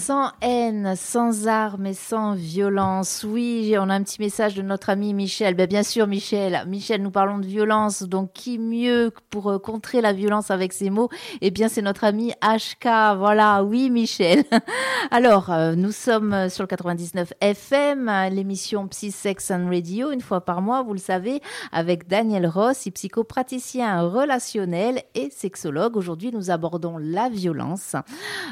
Sans 0.05 0.29
haine, 0.39 0.93
sans 0.95 1.47
armes 1.47 1.87
et 1.87 1.95
sans 1.95 2.35
violence. 2.35 3.25
Oui, 3.27 3.75
on 3.79 3.89
a 3.89 3.95
un 3.95 4.03
petit 4.03 4.21
message 4.21 4.53
de 4.53 4.61
notre 4.61 4.91
ami 4.91 5.15
Michel. 5.15 5.55
Ben, 5.55 5.65
bien 5.65 5.81
sûr, 5.81 6.05
Michel. 6.05 6.63
Michel, 6.67 7.01
nous 7.01 7.09
parlons 7.09 7.39
de 7.39 7.45
violence. 7.47 8.03
Donc, 8.03 8.31
qui 8.31 8.59
mieux 8.59 9.11
pour 9.31 9.49
euh, 9.49 9.57
contrer 9.57 10.01
la 10.01 10.13
violence 10.13 10.51
avec 10.51 10.73
ces 10.73 10.91
mots? 10.91 11.09
Eh 11.41 11.49
bien, 11.49 11.69
c'est 11.69 11.81
notre 11.81 12.03
ami 12.03 12.33
HK. 12.43 13.17
Voilà, 13.17 13.63
oui, 13.63 13.89
Michel. 13.89 14.43
Alors, 15.11 15.51
euh, 15.51 15.75
nous 15.75 15.91
sommes 15.91 16.49
sur 16.49 16.63
le 16.63 16.67
99 16.67 17.33
FM, 17.41 18.09
euh, 18.09 18.29
l'émission 18.29 18.87
Psy 18.87 19.11
Sex 19.11 19.51
and 19.51 19.67
Radio, 19.67 20.11
une 20.11 20.21
fois 20.21 20.41
par 20.41 20.61
mois, 20.61 20.83
vous 20.83 20.93
le 20.93 20.99
savez, 20.99 21.41
avec 21.71 22.07
Daniel 22.07 22.47
Ross, 22.47 22.87
psychopraticien 22.93 24.01
relationnel 24.01 25.03
et 25.13 25.29
sexologue. 25.29 25.95
Aujourd'hui, 25.95 26.31
nous 26.31 26.49
abordons 26.49 26.97
la 26.97 27.29
violence. 27.29 27.95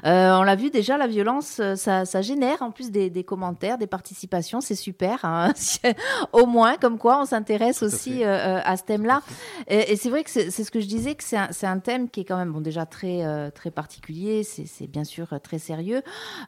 Euh, 0.06 0.38
on 0.38 0.44
l'a 0.44 0.56
vu 0.56 0.70
déjà, 0.70 0.98
la 0.98 1.08
violence, 1.08 1.43
euh, 1.60 1.76
ça, 1.76 2.06
ça 2.06 2.22
génère 2.22 2.62
en 2.62 2.72
plus 2.72 2.92
des, 2.92 3.10
des 3.10 3.24
commentaires, 3.24 3.78
des 3.78 3.88
participations, 3.88 4.62
c'est 4.62 4.76
super. 4.76 5.20
hein. 5.24 5.54
Au 6.34 6.46
moins, 6.46 6.78
comme 6.78 6.98
quoi, 6.98 7.22
on 7.22 7.26
s'intéresse 7.26 7.84
à 7.84 7.86
aussi 7.86 8.24
euh, 8.24 8.28
euh, 8.28 8.62
à 8.64 8.78
ce 8.78 8.84
thème-là. 8.84 9.22
Et, 9.68 9.94
et 9.94 9.96
c'est 9.96 10.10
vrai 10.10 10.24
que 10.24 10.30
c'est 10.30 10.50
ce 10.52 10.72
que 10.72 10.80
je 10.80 10.88
disais, 10.88 11.16
que 11.16 11.24
c'est 11.24 11.68
un, 11.68 11.80
thème 11.80 12.10
qui 12.10 12.22
est 12.22 12.26
quand 12.26 12.38
même 12.38 12.52
bon, 12.52 12.62
déjà 12.62 12.86
très, 12.86 13.26
euh, 13.26 13.50
très 13.50 13.72
particulier, 13.72 14.44
c'est 14.44 14.88
bien 14.88 15.04
sûr 15.04 15.40
très 15.42 15.60
sérieux. 15.60 16.02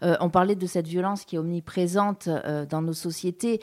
Euh, 0.04 0.16
on 0.20 0.30
parlait 0.30 0.56
de 0.56 0.68
cette 0.68 0.88
violence 0.88 1.26
qui 1.26 1.36
est 1.36 1.40
omniprésente 1.40 2.28
euh, 2.28 2.66
dans 2.66 2.82
nos 2.82 2.94
sociétés 2.94 3.60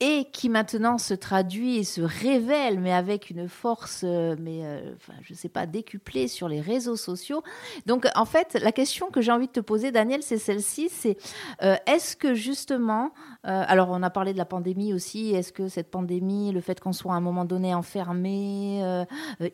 et 0.00 0.24
qui 0.32 0.48
maintenant 0.48 0.96
se 0.96 1.12
traduit 1.12 1.76
et 1.76 1.84
se 1.84 2.00
révèle, 2.00 2.80
mais 2.80 2.92
avec 2.92 3.28
une 3.28 3.48
force, 3.48 4.02
euh, 4.04 4.34
mais 4.40 4.60
euh, 4.64 4.94
enfin, 4.96 5.12
je 5.22 5.34
sais 5.34 5.50
pas, 5.50 5.66
décuplée 5.66 6.26
sur 6.26 6.48
les 6.48 6.60
réseaux 6.60 6.96
sociaux. 6.96 7.42
Donc, 7.84 8.06
en 8.14 8.24
fait, 8.24 8.58
la 8.62 8.72
question 8.72 9.10
que 9.10 9.20
j'ai 9.20 9.30
envie 9.30 9.46
de 9.46 9.52
te 9.52 9.60
poser, 9.60 9.92
Daniel, 9.92 10.22
c'est 10.22 10.38
celle-ci 10.38 10.88
c'est 10.90 11.18
euh, 11.62 11.76
est-ce 11.86 12.16
que 12.16 12.34
justement, 12.34 13.12
euh, 13.46 13.62
alors 13.66 13.90
on 13.90 14.02
a 14.02 14.10
parlé 14.10 14.32
de 14.32 14.38
la 14.38 14.46
pandémie 14.46 14.94
aussi, 14.94 15.34
est-ce 15.34 15.52
que 15.52 15.68
cette 15.68 15.90
pandémie, 15.90 16.50
le 16.52 16.60
fait 16.60 16.80
qu'on 16.80 16.92
soit 16.92 17.12
à 17.12 17.16
un 17.16 17.20
moment 17.20 17.44
donné 17.44 17.74
enfermé, 17.74 18.82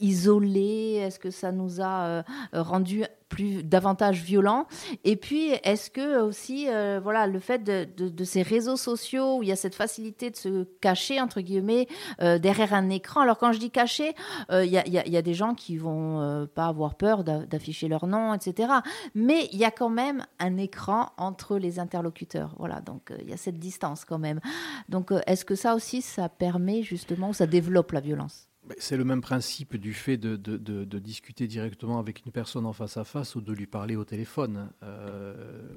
isolé, 0.01 1.03
est-ce 1.05 1.19
que 1.19 1.31
ça 1.31 1.51
nous 1.53 1.81
a 1.81 2.23
rendu 2.53 3.05
plus 3.29 3.63
davantage 3.63 4.23
violents 4.23 4.67
Et 5.05 5.17
puis, 5.17 5.51
est-ce 5.65 5.91
que 5.91 6.21
aussi, 6.21 6.69
euh, 6.69 7.01
voilà, 7.03 7.27
le 7.27 7.39
fait 7.41 7.63
de, 7.65 8.25
ces 8.25 8.43
réseaux 8.43 8.77
sociaux 8.77 9.39
où 9.39 9.43
il 9.43 9.49
y 9.49 9.53
a 9.53 9.57
cette 9.57 9.75
facilité 9.75 10.31
de 10.31 10.37
se 10.37 10.65
cacher 10.81 11.21
entre 11.21 11.41
guillemets 11.41 11.87
euh, 12.21 12.39
derrière 12.39 12.75
un 12.75 12.89
écran. 12.91 13.21
Alors 13.21 13.39
quand 13.39 13.53
je 13.53 13.59
dis 13.59 13.71
cacher, 13.71 14.15
euh, 14.51 14.65
il 14.65 14.71
y, 14.71 14.91
y 15.11 15.17
a- 15.17 15.23
des 15.23 15.35
gens 15.35 15.55
qui 15.55 15.77
vont 15.77 16.47
pas 16.55 16.67
avoir 16.67 16.95
peur 16.95 17.25
d'a- 17.25 17.45
d'afficher 17.47 17.89
leur 17.89 18.07
nom, 18.07 18.33
etc. 18.35 18.73
Mais 19.15 19.49
il 19.53 19.59
y 19.59 19.65
a 19.65 19.71
quand 19.71 19.91
même 19.91 20.25
un 20.39 20.57
écran 20.57 21.11
entre 21.17 21.59
les 21.59 21.79
interlocuteurs. 21.81 22.55
Voilà, 22.59 22.81
donc 22.81 23.13
il 23.21 23.29
y 23.29 23.33
a 23.33 23.37
cette 23.37 23.59
distance 23.59 24.05
quand 24.05 24.19
même. 24.19 24.41
Donc 24.89 25.13
est-ce 25.27 25.45
que 25.45 25.55
ça 25.55 25.75
aussi, 25.75 26.03
ça 26.03 26.29
permet 26.29 26.83
justement, 26.83 27.33
ça 27.33 27.47
développe 27.47 27.93
la 27.93 28.01
violence? 28.01 28.46
C'est 28.79 28.97
le 28.97 29.05
même 29.05 29.21
principe 29.21 29.77
du 29.77 29.95
fait 29.95 30.17
de, 30.17 30.99
discuter 30.99 31.47
directement 31.47 31.99
avec 31.99 32.25
une 32.25 32.33
personne 32.33 32.67
en 32.67 32.73
face 32.73 32.97
à 32.97 33.05
face 33.05 33.35
ou 33.35 33.41
de 33.41 33.53
lui 33.53 33.67
parler 33.67 33.97
au 33.97 34.05
téléphone. 34.05 34.71
Euh, 34.83 35.69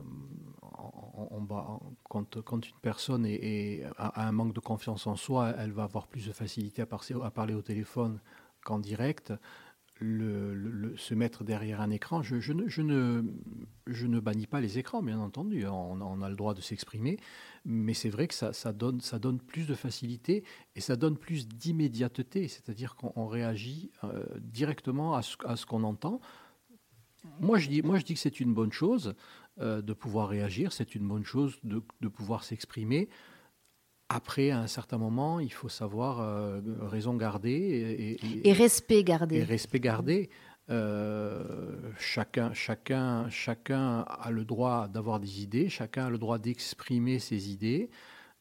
quand, 2.10 2.36
une 2.36 2.80
personne 2.82 3.28
a, 3.98 4.28
un 4.28 4.32
manque 4.32 4.54
de 4.54 4.60
confiance 4.60 5.08
en 5.08 5.16
soi, 5.16 5.54
elle 5.58 5.72
va 5.72 5.84
avoir 5.84 6.08
plus 6.08 6.28
de 6.28 6.34
facilité 6.34 6.82
à 6.82 7.32
parler 7.32 7.54
au 7.54 7.62
téléphone 7.62 8.20
qu'en 8.64 8.80
direct. 8.80 9.34
Le, 10.02 10.94
se 10.96 11.14
mettre 11.14 11.44
derrière 11.44 11.82
un 11.82 11.90
écran, 11.90 12.22
je, 12.22 12.40
je 12.40 12.54
ne, 12.54 12.68
je, 12.68 12.82
ne, 12.82 13.22
je 13.86 14.08
ne 14.08 14.20
bannis 14.22 14.48
pas 14.48 14.62
les 14.62 14.78
écrans, 14.78 15.04
bien 15.04 15.20
entendu, 15.20 15.68
on, 15.68 16.02
on 16.02 16.22
a 16.22 16.30
le 16.30 16.36
droit 16.36 16.54
de 16.54 16.62
s'exprimer, 16.62 17.18
mais 17.66 17.94
c'est 17.94 18.10
vrai 18.10 18.28
que 18.28 18.34
ça, 18.34 18.54
ça 18.54 18.72
donne, 18.72 19.02
ça 19.02 19.20
donne 19.20 19.40
plus 19.40 19.68
de 19.68 19.76
facilité 19.76 20.44
et 20.76 20.82
ça 20.82 20.96
donne 20.96 21.18
plus 21.18 21.48
d'immédiateté, 21.48 22.48
c'est-à-dire 22.48 22.96
qu'on 22.96 23.12
on 23.16 23.28
réagit 23.28 23.92
euh, 24.06 24.24
directement 24.40 25.16
à 25.16 25.22
ce, 25.22 25.66
qu'on 25.66 25.84
entend. 25.84 26.22
Moi 27.42 27.58
je, 27.58 27.68
dis, 27.68 27.82
moi, 27.82 28.00
je 28.00 28.06
dis 28.06 28.14
que 28.14 28.20
c'est 28.20 28.40
une 28.40 28.54
bonne 28.54 28.72
chose 28.72 29.16
euh, 29.60 29.82
de 29.82 29.94
pouvoir 29.94 30.30
réagir, 30.30 30.72
c'est 30.72 30.96
une 30.96 31.08
bonne 31.08 31.26
chose 31.26 31.60
de, 31.64 31.84
de 32.00 32.08
pouvoir 32.08 32.46
s'exprimer. 32.46 33.10
Après, 34.10 34.50
à 34.50 34.60
un 34.60 34.68
certain 34.68 34.98
moment, 34.98 35.40
il 35.40 35.54
faut 35.54 35.70
savoir 35.70 36.20
euh, 36.22 36.62
raison 36.82 37.14
garder 37.16 37.52
et, 37.52 38.26
et- 38.26 38.48
Et 38.50 38.54
respect 38.54 38.98
et 39.00 39.04
gardé. 39.04 39.44
respect. 39.44 40.30
Euh, 40.72 41.78
chacun, 41.98 42.54
chacun, 42.54 43.30
chacun 43.30 44.02
a 44.02 44.30
le 44.32 44.46
droit 44.46 44.88
d'avoir 44.88 45.20
des 45.20 45.42
idées, 45.44 45.70
chacun 45.70 46.08
a 46.08 46.10
le 46.10 46.18
droit 46.18 46.38
d'exprimer 46.40 47.20
ses 47.20 47.52
idées. 47.52 47.90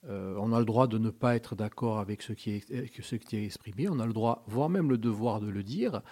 Euh, 0.07 0.37
on 0.39 0.53
a 0.53 0.59
le 0.59 0.65
droit 0.65 0.87
de 0.87 0.97
ne 0.99 1.11
pas 1.11 1.37
être 1.37 1.55
d'accord 1.55 1.99
avec 1.99 2.23
ce 2.23 2.33
qui, 2.33 2.51
est, 2.53 3.03
ce 3.03 3.17
qui 3.17 3.37
est 3.37 3.45
exprimé. 3.45 3.89
On 3.89 3.99
a 3.99 4.07
le 4.07 4.13
droit, 4.13 4.45
voire 4.47 4.69
même 4.69 4.89
le 4.91 4.97
devoir 4.99 5.41
de 5.41 5.49
le 5.49 5.63
dire, 5.63 6.03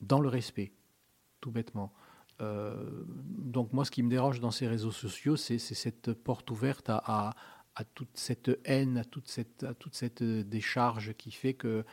dans 0.00 0.20
le 0.20 0.28
respect, 0.28 0.72
tout 1.40 1.50
bêtement. 1.50 1.92
Donc 2.40 3.72
moi, 3.74 3.84
ce 3.84 3.90
qui 3.90 4.02
me 4.02 4.08
dérange 4.08 4.40
dans 4.40 4.50
ces 4.50 4.66
réseaux 4.66 4.92
sociaux, 4.92 5.36
c'est 5.36 5.58
c'est 5.58 5.74
cette 5.74 6.14
porte 6.14 6.50
ouverte 6.50 6.88
à, 6.88 7.02
à- 7.06 7.34
à 7.80 7.84
toute 7.84 8.14
cette 8.14 8.50
haine, 8.64 8.98
à 8.98 9.04
toute 9.04 9.28
cette, 9.28 9.62
à 9.64 9.72
toute 9.74 9.94
cette 9.94 10.20
euh, 10.22 10.42
décharge 10.44 11.14
qui 11.16 11.30
fait 11.30 11.54
que 11.54 11.84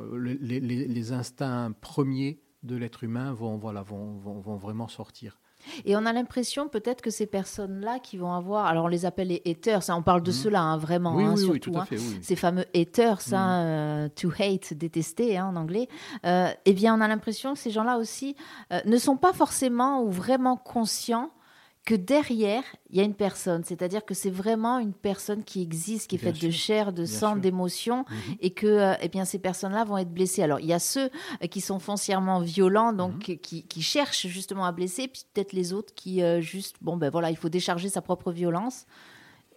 euh, 0.00 0.18
les, 0.40 0.60
les- 0.60 0.86
les 0.88 1.12
instincts 1.12 1.72
premiers 1.80 2.40
de 2.62 2.74
l'être 2.76 3.04
humain 3.04 3.32
vont, 3.34 3.56
voilà, 3.58 3.82
vont, 3.82 4.16
vont, 4.18 4.40
vont 4.40 4.56
vraiment 4.56 4.88
sortir. 4.88 5.38
Et 5.84 5.96
on 5.96 6.06
a 6.06 6.12
l'impression 6.12 6.68
peut-être 6.68 7.00
que 7.02 7.10
ces 7.10 7.26
personnes-là 7.26 7.98
qui 7.98 8.16
vont 8.18 8.32
avoir, 8.32 8.66
alors 8.66 8.84
on 8.84 8.88
les 8.88 9.04
appelle 9.04 9.28
les 9.28 9.42
haters, 9.46 9.82
ça, 9.82 9.96
on 9.96 10.02
parle 10.02 10.22
de 10.22 10.30
Mhm. 10.30 10.36
cela 10.36 10.60
hein, 10.62 10.76
vraiment, 10.78 11.14
oui, 11.16 11.24
hein, 11.24 11.34
oui, 11.36 11.44
oui, 11.44 11.60
surtout, 11.62 11.78
hein. 11.78 11.84
fait. 11.86 11.98
Oui. 11.98 12.18
ces 12.22 12.36
fameux 12.36 12.64
haters, 12.74 13.20
hein, 13.32 13.64
euh, 13.64 14.08
to 14.08 14.30
hate, 14.38 14.74
détester 14.74 15.36
hein, 15.38 15.46
en 15.46 15.56
anglais, 15.56 15.88
euh, 16.24 16.48
eh 16.66 16.72
bien, 16.72 16.94
on 16.96 17.00
a 17.00 17.08
l'impression 17.08 17.54
que 17.54 17.58
ces 17.58 17.70
gens-là 17.70 17.98
aussi 17.98 18.36
euh, 18.72 18.80
ne 18.84 18.96
sont 18.96 19.16
pas 19.16 19.32
forcément 19.32 20.02
ou 20.02 20.10
vraiment 20.10 20.56
conscients 20.56 21.30
que 21.86 21.94
derrière, 21.94 22.62
il 22.90 22.96
y 22.96 23.00
a 23.00 23.04
une 23.04 23.14
personne. 23.14 23.64
C'est-à-dire 23.64 24.04
que 24.04 24.12
c'est 24.12 24.28
vraiment 24.30 24.78
une 24.80 24.92
personne 24.92 25.42
qui 25.44 25.62
existe, 25.62 26.08
qui 26.10 26.16
est 26.16 26.18
Bien 26.18 26.32
faite 26.34 26.42
de 26.42 26.50
chair, 26.50 26.92
de 26.92 27.04
sang, 27.06 27.32
sûr. 27.32 27.40
d'émotions, 27.40 28.04
Mhm. 28.10 28.34
et 28.40 28.50
que 28.50 28.66
euh, 28.66 28.94
eh 29.00 29.08
bien, 29.08 29.24
ces 29.24 29.38
personnes-là 29.38 29.84
vont 29.84 29.96
être 29.96 30.12
blessées. 30.12 30.42
Alors, 30.42 30.60
il 30.60 30.66
y 30.66 30.72
a 30.74 30.78
ceux 30.78 31.08
euh, 31.42 31.46
qui 31.46 31.60
sont 31.62 31.78
foncièrement 31.78 32.40
violents, 32.40 32.92
donc 32.92 33.28
Mhm. 33.28 33.38
qui, 33.38 33.62
qui 33.62 33.82
cherchent 33.82 34.26
justement 34.26 34.66
à 34.66 34.72
blesser, 34.72 35.08
puis 35.08 35.22
peut-être 35.32 35.52
les 35.54 35.72
autres 35.72 35.94
qui, 35.94 36.22
euh, 36.22 36.40
juste, 36.42 36.76
bon, 36.82 36.96
ben 36.96 37.08
voilà, 37.08 37.30
il 37.30 37.36
faut 37.36 37.48
décharger 37.48 37.88
sa 37.88 38.02
propre 38.02 38.32
violence. 38.32 38.84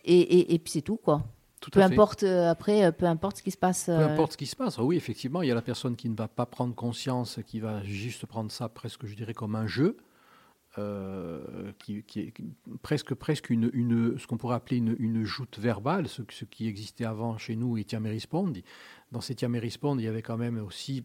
Et, 0.06 0.20
et- 0.20 0.54
et 0.54 0.60
puis 0.60 0.72
c'est 0.72 0.82
tout, 0.82 0.98
quoi. 0.98 1.24
Tout 1.62 1.72
Peu 1.72 1.82
importe, 1.82 2.24
euh, 2.24 2.50
après, 2.50 2.86
euh, 2.86 2.92
peu 2.92 3.06
importe 3.06 3.38
ce 3.38 3.44
qui 3.44 3.52
se 3.52 3.58
passe. 3.58 3.86
Peu 3.88 3.92
importe 3.98 4.32
ce 4.34 4.38
qui 4.38 4.46
se 4.46 4.56
passe. 4.56 4.78
Oui, 4.78 4.96
effectivement, 4.96 5.42
il 5.42 5.50
y 5.50 5.52
a 5.52 5.56
la 5.56 5.62
personne 5.62 5.96
qui 5.98 6.08
ne 6.08 6.16
va 6.16 6.28
pas 6.30 6.46
prendre 6.46 6.74
conscience, 6.74 7.40
qui 7.46 7.60
va 7.60 7.84
juste 7.84 8.26
prendre 8.28 8.50
ça 8.52 8.70
presque, 8.70 9.06
je 9.06 9.14
dirais, 9.16 9.34
comme 9.34 9.56
un 9.56 9.68
jeu, 9.68 9.98
euh, 10.80 11.72
qui, 11.80 12.04
qui 12.04 12.20
est 12.22 12.34
presque, 12.82 13.14
presque 13.14 13.50
une, 13.50 13.70
une- 13.74 14.18
ce 14.18 14.26
qu'on 14.28 14.38
pourrait 14.38 14.56
appeler 14.56 14.78
une, 14.78 14.96
une 15.00 15.24
joute 15.24 15.60
verbale, 15.60 16.08
ce, 16.08 16.22
ce 16.32 16.46
qui 16.46 16.68
existait 16.68 17.06
avant 17.06 17.38
chez 17.38 17.56
nous, 17.56 17.78
et 17.78 17.86
Rispondi. 18.10 18.64
Dans 19.12 19.20
et 19.22 19.60
Rispondi, 19.60 20.04
il 20.04 20.06
y 20.06 20.10
avait 20.10 20.22
quand 20.22 20.38
même 20.38 20.58
aussi, 20.58 21.04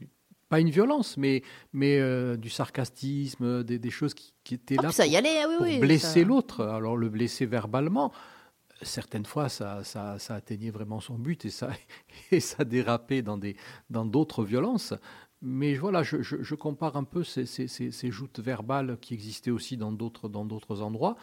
pas 0.48 0.60
une 0.60 0.70
violence, 0.70 1.16
mais, 1.16 1.42
mais 1.72 1.98
euh, 1.98 2.36
du 2.36 2.50
sarcastisme, 2.50 3.64
des, 3.64 3.78
des 3.78 3.90
choses 3.90 4.14
qui, 4.14 4.32
qui 4.44 4.54
étaient 4.54 4.78
hop, 4.78 4.84
là 4.84 4.92
ça 4.92 5.04
pour- 5.04 5.12
y 5.12 5.16
allait, 5.16 5.42
ah 5.42 5.46
oui, 5.48 5.54
pour 5.56 5.66
oui. 5.66 5.78
blesser 5.80 6.20
ça- 6.22 6.26
l'autre. 6.26 6.64
Alors 6.64 6.96
le 6.96 7.08
blesser 7.08 7.46
verbalement, 7.46 8.12
certaines 8.82 9.24
fois, 9.24 9.48
ça, 9.48 9.82
ça, 9.84 10.18
ça 10.18 10.34
atteignait 10.34 10.70
vraiment 10.70 11.00
son 11.00 11.16
but 11.18 11.44
et 11.44 11.50
ça, 11.50 11.70
et 12.30 12.40
ça 12.40 12.64
dérapait 12.64 13.22
dans 13.22 13.38
des 13.38 13.56
dans 13.90 14.04
d'autres 14.04 14.44
violences. 14.44 14.94
Mais 15.46 15.74
voilà, 15.74 16.02
je, 16.02 16.54
compare 16.54 16.96
un 16.96 17.04
peu 17.04 17.22
ces, 17.22 18.10
joutes 18.10 18.40
verbales 18.40 18.96
qui 18.98 19.12
existaient 19.12 19.50
aussi 19.50 19.76
dans 19.76 19.92
d'autres 19.92 20.80
endroits. 20.80 21.16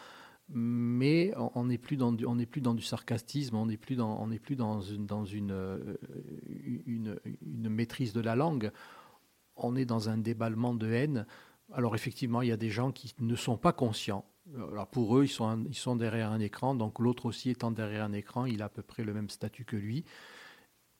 Mais 0.48 1.32
on- 1.36 1.64
n'est 1.64 1.76
plus 1.76 1.96
dans 1.96 2.12
du, 2.12 2.82
sarcasme, 2.82 3.56
on 3.56 3.66
n'est 3.66 3.76
plus 3.76 3.96
dans 3.96 4.80
une 4.80 5.88
maîtrise 7.68 8.12
de 8.12 8.20
la 8.20 8.36
langue. 8.36 8.70
On 9.56 9.74
est 9.74 9.86
dans 9.86 10.08
un 10.08 10.18
déballement 10.18 10.74
de 10.74 10.92
haine. 10.92 11.26
Alors 11.72 11.96
effectivement, 11.96 12.42
il 12.42 12.48
y 12.48 12.52
a 12.52 12.56
des 12.56 12.70
gens 12.70 12.92
qui 12.92 13.12
ne 13.18 13.34
sont 13.34 13.56
pas 13.56 13.72
conscients. 13.72 14.24
Alors 14.70 14.86
pour 14.86 15.18
eux, 15.18 15.24
ils 15.24 15.74
sont 15.74 15.96
derrière 15.96 16.30
un 16.30 16.38
écran, 16.38 16.76
donc 16.76 17.00
l'autre 17.00 17.26
aussi 17.26 17.50
étant 17.50 17.72
derrière 17.72 18.04
un 18.04 18.12
écran, 18.12 18.44
il 18.44 18.62
a 18.62 18.66
à 18.66 18.68
peu 18.68 18.82
près 18.82 19.02
le 19.02 19.14
même 19.14 19.30
statut 19.30 19.64
que 19.64 19.76
lui. 19.76 20.04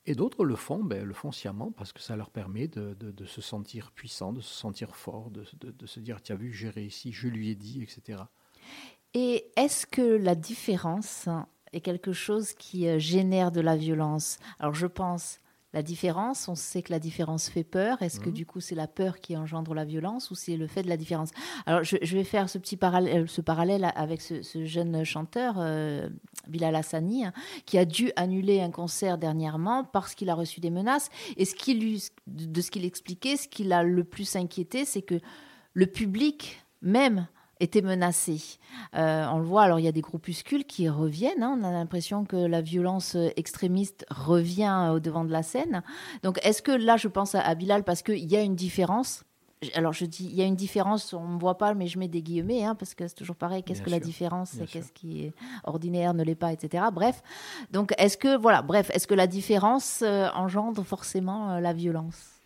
Et 0.04 0.14
d'autres 0.14 0.44
le 0.44 0.56
font, 0.56 0.82
ben, 0.82 1.04
le 1.04 1.14
font 1.14 1.30
sciemment 1.30 1.70
parce 1.70 1.92
que 1.92 2.00
ça 2.00 2.16
leur 2.16 2.30
permet 2.30 2.66
de, 2.68 2.94
de- 2.94 3.12
de 3.12 3.24
se 3.24 3.40
sentir 3.40 3.92
puissant, 3.92 4.32
de 4.32 4.40
se 4.40 4.52
sentir 4.52 4.96
fort, 4.96 5.30
de, 5.30 5.44
de- 5.60 5.86
se 5.86 6.00
dire, 6.00 6.18
as 6.28 6.34
vu, 6.34 6.52
j'ai 6.52 6.70
réussi, 6.70 7.12
je 7.12 7.28
lui 7.28 7.50
ai 7.50 7.54
dit, 7.54 7.82
etc. 7.82 8.22
Et 9.14 9.46
est-ce 9.56 9.86
que 9.86 10.02
la 10.02 10.34
différence 10.34 11.28
est 11.72 11.80
quelque 11.80 12.12
chose 12.12 12.52
qui 12.54 12.88
euh, 12.88 12.98
génère 12.98 13.52
de 13.52 13.60
la 13.60 13.76
violence? 13.76 14.38
Alors 14.58 14.74
je 14.74 14.86
pense, 14.86 15.38
la 15.74 15.82
différence, 15.82 16.48
on 16.48 16.54
sait 16.54 16.82
que 16.82 16.92
la 16.92 16.98
différence 16.98 17.48
fait 17.48 17.64
peur. 17.64 18.02
Est-ce 18.02 18.20
que 18.20 18.28
Mhm. 18.28 18.35
du 18.35 18.46
coup 18.46 18.61
c'est 18.61 18.74
la 18.74 18.87
peur 18.87 19.20
qui 19.20 19.37
engendre 19.37 19.72
la 19.74 19.85
violence 19.87 20.30
ou 20.30 20.35
c'est 20.35 20.56
le 20.56 20.66
fait 20.66 20.82
de 20.82 20.88
la 20.88 20.96
différence? 20.98 21.30
Alors 21.66 21.82
je, 21.82 21.96
je 22.02 22.16
vais 22.16 22.24
faire 22.24 22.48
ce 22.50 22.58
petit 22.58 22.76
parallèle, 22.76 23.28
ce 23.28 23.40
parallèle 23.40 23.90
avec 23.96 24.20
ce, 24.20 24.42
ce 24.42 24.64
jeune 24.66 25.02
chanteur, 25.04 25.54
euh, 25.58 26.08
Bilal 26.48 26.76
Hassani, 26.76 27.24
hein, 27.24 27.32
qui 27.64 27.78
a 27.78 27.85
dû 27.87 28.12
annuler 28.16 28.61
un 28.61 28.70
concert 28.70 29.16
dernièrement 29.16 29.85
parce 29.85 30.14
qu'il 30.14 30.28
a 30.28 30.35
reçu 30.35 30.61
des 30.61 30.70
menaces. 30.70 31.08
Et 31.37 31.44
ce 31.46 31.54
qui 31.54 31.74
lui, 31.74 32.02
de 32.26 32.44
de 32.46 32.61
ce 32.61 32.70
qu'il 32.70 32.85
expliquait, 32.85 33.37
ce 33.37 33.48
qui 33.48 33.64
l'a 33.64 33.82
le 33.82 34.04
plus 34.04 34.37
inquiété, 34.37 34.85
c'est 34.85 35.02
que 35.02 35.20
le 35.72 35.87
public 35.87 36.62
même 36.82 37.26
était 37.62 37.83
menacé. 37.83 38.59
Euh, 38.96 39.27
on 39.31 39.38
le 39.38 39.44
voit, 39.44 39.62
alors 39.62 39.79
il 39.79 39.85
y 39.85 39.88
a 39.88 39.92
des 39.92 40.01
groupuscules 40.01 40.64
qui 40.64 40.88
reviennent. 40.88 41.42
hein. 41.42 41.59
on 41.61 41.64
a 41.64 41.70
l'impression 41.70 42.25
que 42.25 42.37
la 42.37 42.61
violence 42.61 43.14
euh, 43.14 43.29
extrémiste 43.37 44.05
revient 44.11 44.88
euh, 44.88 44.94
au 44.94 45.01
devant 45.01 45.25
de 45.25 45.33
la 45.33 45.42
scène. 45.42 45.83
Donc 46.22 46.38
est-ce 46.42 46.61
que 46.61 46.72
là, 46.72 46.96
je 46.96 47.09
pense 47.09 47.35
à, 47.35 47.55
Bilal 47.55 47.85
parce 47.85 48.03
qu'il 48.03 48.31
y 48.31 48.37
a 48.37 48.42
une 48.42 48.57
différence? 48.57 49.25
Alors 49.75 49.92
je 49.92 50.05
dis, 50.07 50.25
il 50.25 50.35
y 50.35 50.42
a 50.42 50.44
une 50.44 50.57
différence, 50.57 51.12
on 51.12 51.25
ne 51.25 51.35
me 51.35 51.38
voit 51.38 51.57
pas, 51.57 51.72
mais 51.75 51.87
je 51.87 51.96
mets 51.96 52.09
des 52.09 52.20
guillemets, 52.20 52.64
hein, 52.64 52.75
parce 52.75 52.94
que 52.94 53.07
c'est 53.07 53.14
toujours 53.14 53.37
pareil, 53.37 53.62
qu'est-ce 53.62 53.81
que 53.81 53.90
la 53.90 54.01
différence, 54.01 54.57
qu'est-ce 54.68 54.90
qui 54.90 55.27
est 55.27 55.33
ordinaire, 55.62 56.14
ne 56.14 56.25
l'est 56.25 56.35
pas, 56.35 56.53
etc. 56.53 56.87
Bref, 56.92 57.22
donc 57.70 57.94
est-ce 57.96 58.16
que, 58.16 58.37
voilà, 58.37 58.62
bref, 58.62 58.90
est-ce 58.92 59.07
que 59.07 59.14
la 59.14 59.29
différence 59.29 60.03
euh, 60.03 60.29
engendre 60.35 60.83
forcément 60.83 61.53
euh, 61.53 61.61
la 61.61 61.72
violence? 61.72 62.40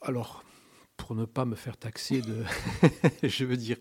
Alors, 0.00 0.42
pour 1.12 1.20
ne 1.20 1.26
pas 1.26 1.44
me 1.44 1.56
faire 1.56 1.76
taxer 1.76 2.22
de... 2.22 2.42
je 3.22 3.44
veux 3.44 3.58
dire, 3.58 3.76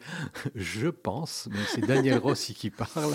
je 0.53 0.89
pense, 0.89 1.47
mais 1.49 1.63
c'est 1.73 1.79
Daniel 1.79 2.17
Rossi 2.17 2.53
qui 2.53 2.69
parle, 2.69 3.13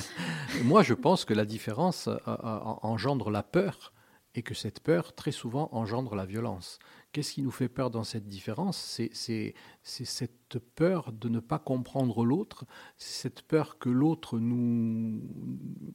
moi 0.64 0.82
je 0.82 0.94
pense 0.94 1.26
que 1.26 1.34
la 1.34 1.44
différence 1.44 2.08
euh, 2.08 2.16
euh, 2.26 2.58
engendre 2.80 3.28
la 3.28 3.42
peur 3.42 3.92
et 4.34 4.42
que 4.42 4.54
cette 4.54 4.80
peur, 4.80 5.14
très 5.14 5.32
souvent, 5.32 5.68
engendre 5.72 6.14
la 6.14 6.24
violence. 6.24 6.78
Qu'est-ce 7.12 7.32
qui 7.32 7.42
nous 7.42 7.50
fait 7.50 7.70
peur 7.70 7.90
dans 7.90 8.04
cette 8.04 8.28
différence? 8.28 8.76
C'est 8.76 9.54
cette 9.82 10.58
peur 10.74 11.12
de 11.12 11.30
ne 11.30 11.40
pas 11.40 11.58
comprendre 11.58 12.24
l'autre, 12.24 12.66
cette 12.98 13.40
peur 13.40 13.78
que 13.78 13.88
l'autre 13.88 14.38
nous, 14.38 15.22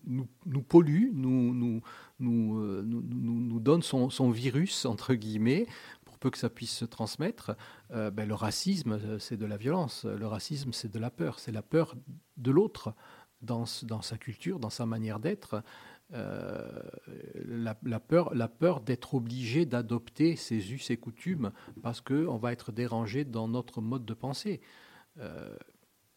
nous, 0.05 0.27
nous 0.47 0.61
pollue, 0.63 1.11
nous, 1.13 1.53
nous, 1.53 1.81
nous, 2.19 2.57
euh, 2.57 2.81
nous, 2.83 3.03
nous- 3.03 3.59
donne 3.59 3.83
son, 3.83 4.09
son 4.09 4.31
virus, 4.31 4.85
entre 4.85 5.13
guillemets, 5.13 5.67
peu 6.21 6.29
que 6.29 6.37
ça 6.37 6.49
puisse 6.49 6.71
se 6.71 6.85
transmettre. 6.85 7.57
Euh, 7.91 8.09
ben, 8.11 8.25
le 8.25 8.35
racisme, 8.35 8.93
euh, 8.93 9.19
c'est 9.19 9.35
de 9.35 9.45
la 9.45 9.57
violence. 9.57 10.05
Le 10.05 10.27
racisme, 10.27 10.71
c'est 10.71 10.89
de 10.89 10.99
la 10.99 11.09
peur. 11.09 11.39
C'est 11.39 11.51
la 11.51 11.63
peur 11.63 11.95
de 12.37 12.51
l'autre 12.51 12.93
dans, 13.41 13.65
sa 13.65 14.17
culture, 14.17 14.59
dans 14.59 14.69
sa 14.69 14.85
manière 14.85 15.19
d'être. 15.19 15.63
Euh, 16.13 16.69
la, 17.45 17.99
peur, 17.99 18.33
la 18.35 18.47
peur 18.47 18.81
d'être 18.81 19.15
obligé 19.15 19.65
d'adopter 19.65 20.35
ses 20.35 20.71
us 20.71 20.91
et 20.91 20.97
coutumes 20.97 21.51
parce 21.81 22.01
qu'on 22.01 22.37
va 22.37 22.53
être 22.53 22.71
dérangé 22.71 23.25
dans 23.25 23.47
notre 23.47 23.81
mode 23.81 24.05
de 24.05 24.13
pensée. 24.13 24.61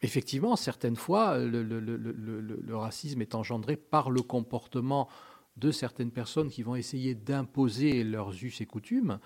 Effectivement, 0.02 0.56
certaines 0.56 0.96
fois, 0.96 1.38
le 1.38 2.74
racisme 2.74 3.22
est 3.22 3.34
engendré 3.34 3.76
par 3.76 4.10
le 4.10 4.20
comportement 4.22 5.08
de 5.56 5.70
certaines 5.70 6.10
personnes 6.10 6.50
qui 6.50 6.62
vont 6.62 6.74
essayer 6.74 7.14
d'imposer 7.14 8.04
leurs 8.04 8.44
us 8.44 8.60
et 8.60 8.66
coutumes 8.66 9.18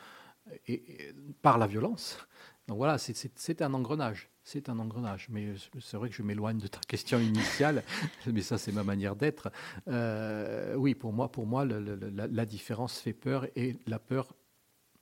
et, 0.67 1.13
par 1.43 1.59
la 1.59 1.67
violence. 1.67 2.19
Donc 2.67 2.77
voilà, 2.77 2.99
c'est- 2.99 3.63
un 3.63 3.73
engrenage. 3.75 4.29
C'est 4.45 4.69
un 4.69 4.79
engrenage. 4.79 5.29
Mais 5.31 5.55
c'est 5.81 5.97
vrai 5.97 6.09
que 6.11 6.15
je 6.15 6.23
m'éloigne 6.23 6.59
de 6.59 6.67
ta 6.67 6.81
question 6.81 7.19
initiale, 7.19 7.83
mais 8.27 8.43
ça, 8.43 8.59
c'est 8.59 8.73
ma 8.73 8.85
manière 8.85 9.17
d'être. 9.17 9.51
Euh, 9.89 10.75
oui, 10.75 10.95
pour 10.95 11.13
moi, 11.13 11.31
pour 11.33 11.47
moi 11.47 11.65
la 11.65 12.47
différence 12.47 12.99
fait 12.99 13.15
peur 13.15 13.47
et 13.57 13.77
la 13.87 13.99
peur 13.99 14.35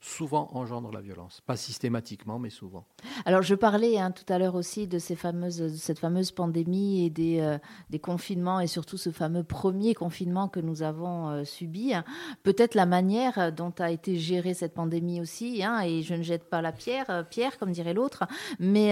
souvent 0.00 0.48
engendre 0.52 0.92
la 0.92 1.00
violence. 1.00 1.40
Pas 1.46 1.56
systématiquement, 1.56 2.38
mais 2.38 2.50
souvent. 2.50 2.85
Alors, 3.24 3.42
je 3.42 3.54
parlais 3.54 3.98
hein, 3.98 4.11
tout 4.11 4.30
à 4.32 4.38
l'heure 4.38 4.54
aussi 4.54 4.87
de, 4.87 4.98
ces 4.98 5.16
fameuses, 5.16 5.59
de 5.59 5.68
cette 5.68 5.98
fameuse 5.98 6.30
pandémie 6.32 7.04
et 7.04 7.11
des, 7.11 7.40
euh, 7.40 7.59
des 7.90 7.98
confinements 7.98 8.61
et 8.61 8.66
surtout 8.66 8.98
ce 8.98 9.11
fameux 9.11 9.42
premier 9.42 9.94
confinement 9.94 10.48
que 10.48 10.61
nous 10.61 10.82
avons 10.82 11.30
euh, 11.30 11.44
subi. 11.44 11.94
hein. 11.94 12.04
Peut-être 12.42 12.74
la 12.74 12.87
manière 12.87 13.52
dont 13.52 13.72
a 13.78 13.90
été 13.90 14.16
gérée 14.16 14.54
cette 14.54 14.74
pandémie 14.74 15.20
aussi, 15.20 15.64
hein, 15.64 15.80
et 15.80 16.02
je 16.02 16.14
ne 16.14 16.22
jette 16.22 16.48
pas 16.48 16.62
la 16.62 16.72
pierre, 16.72 17.06
euh, 17.11 17.22
pierre 17.22 17.59
comme 17.59 17.72
dirait 17.72 17.94
l'autre, 17.94 18.24
mais 18.61 18.90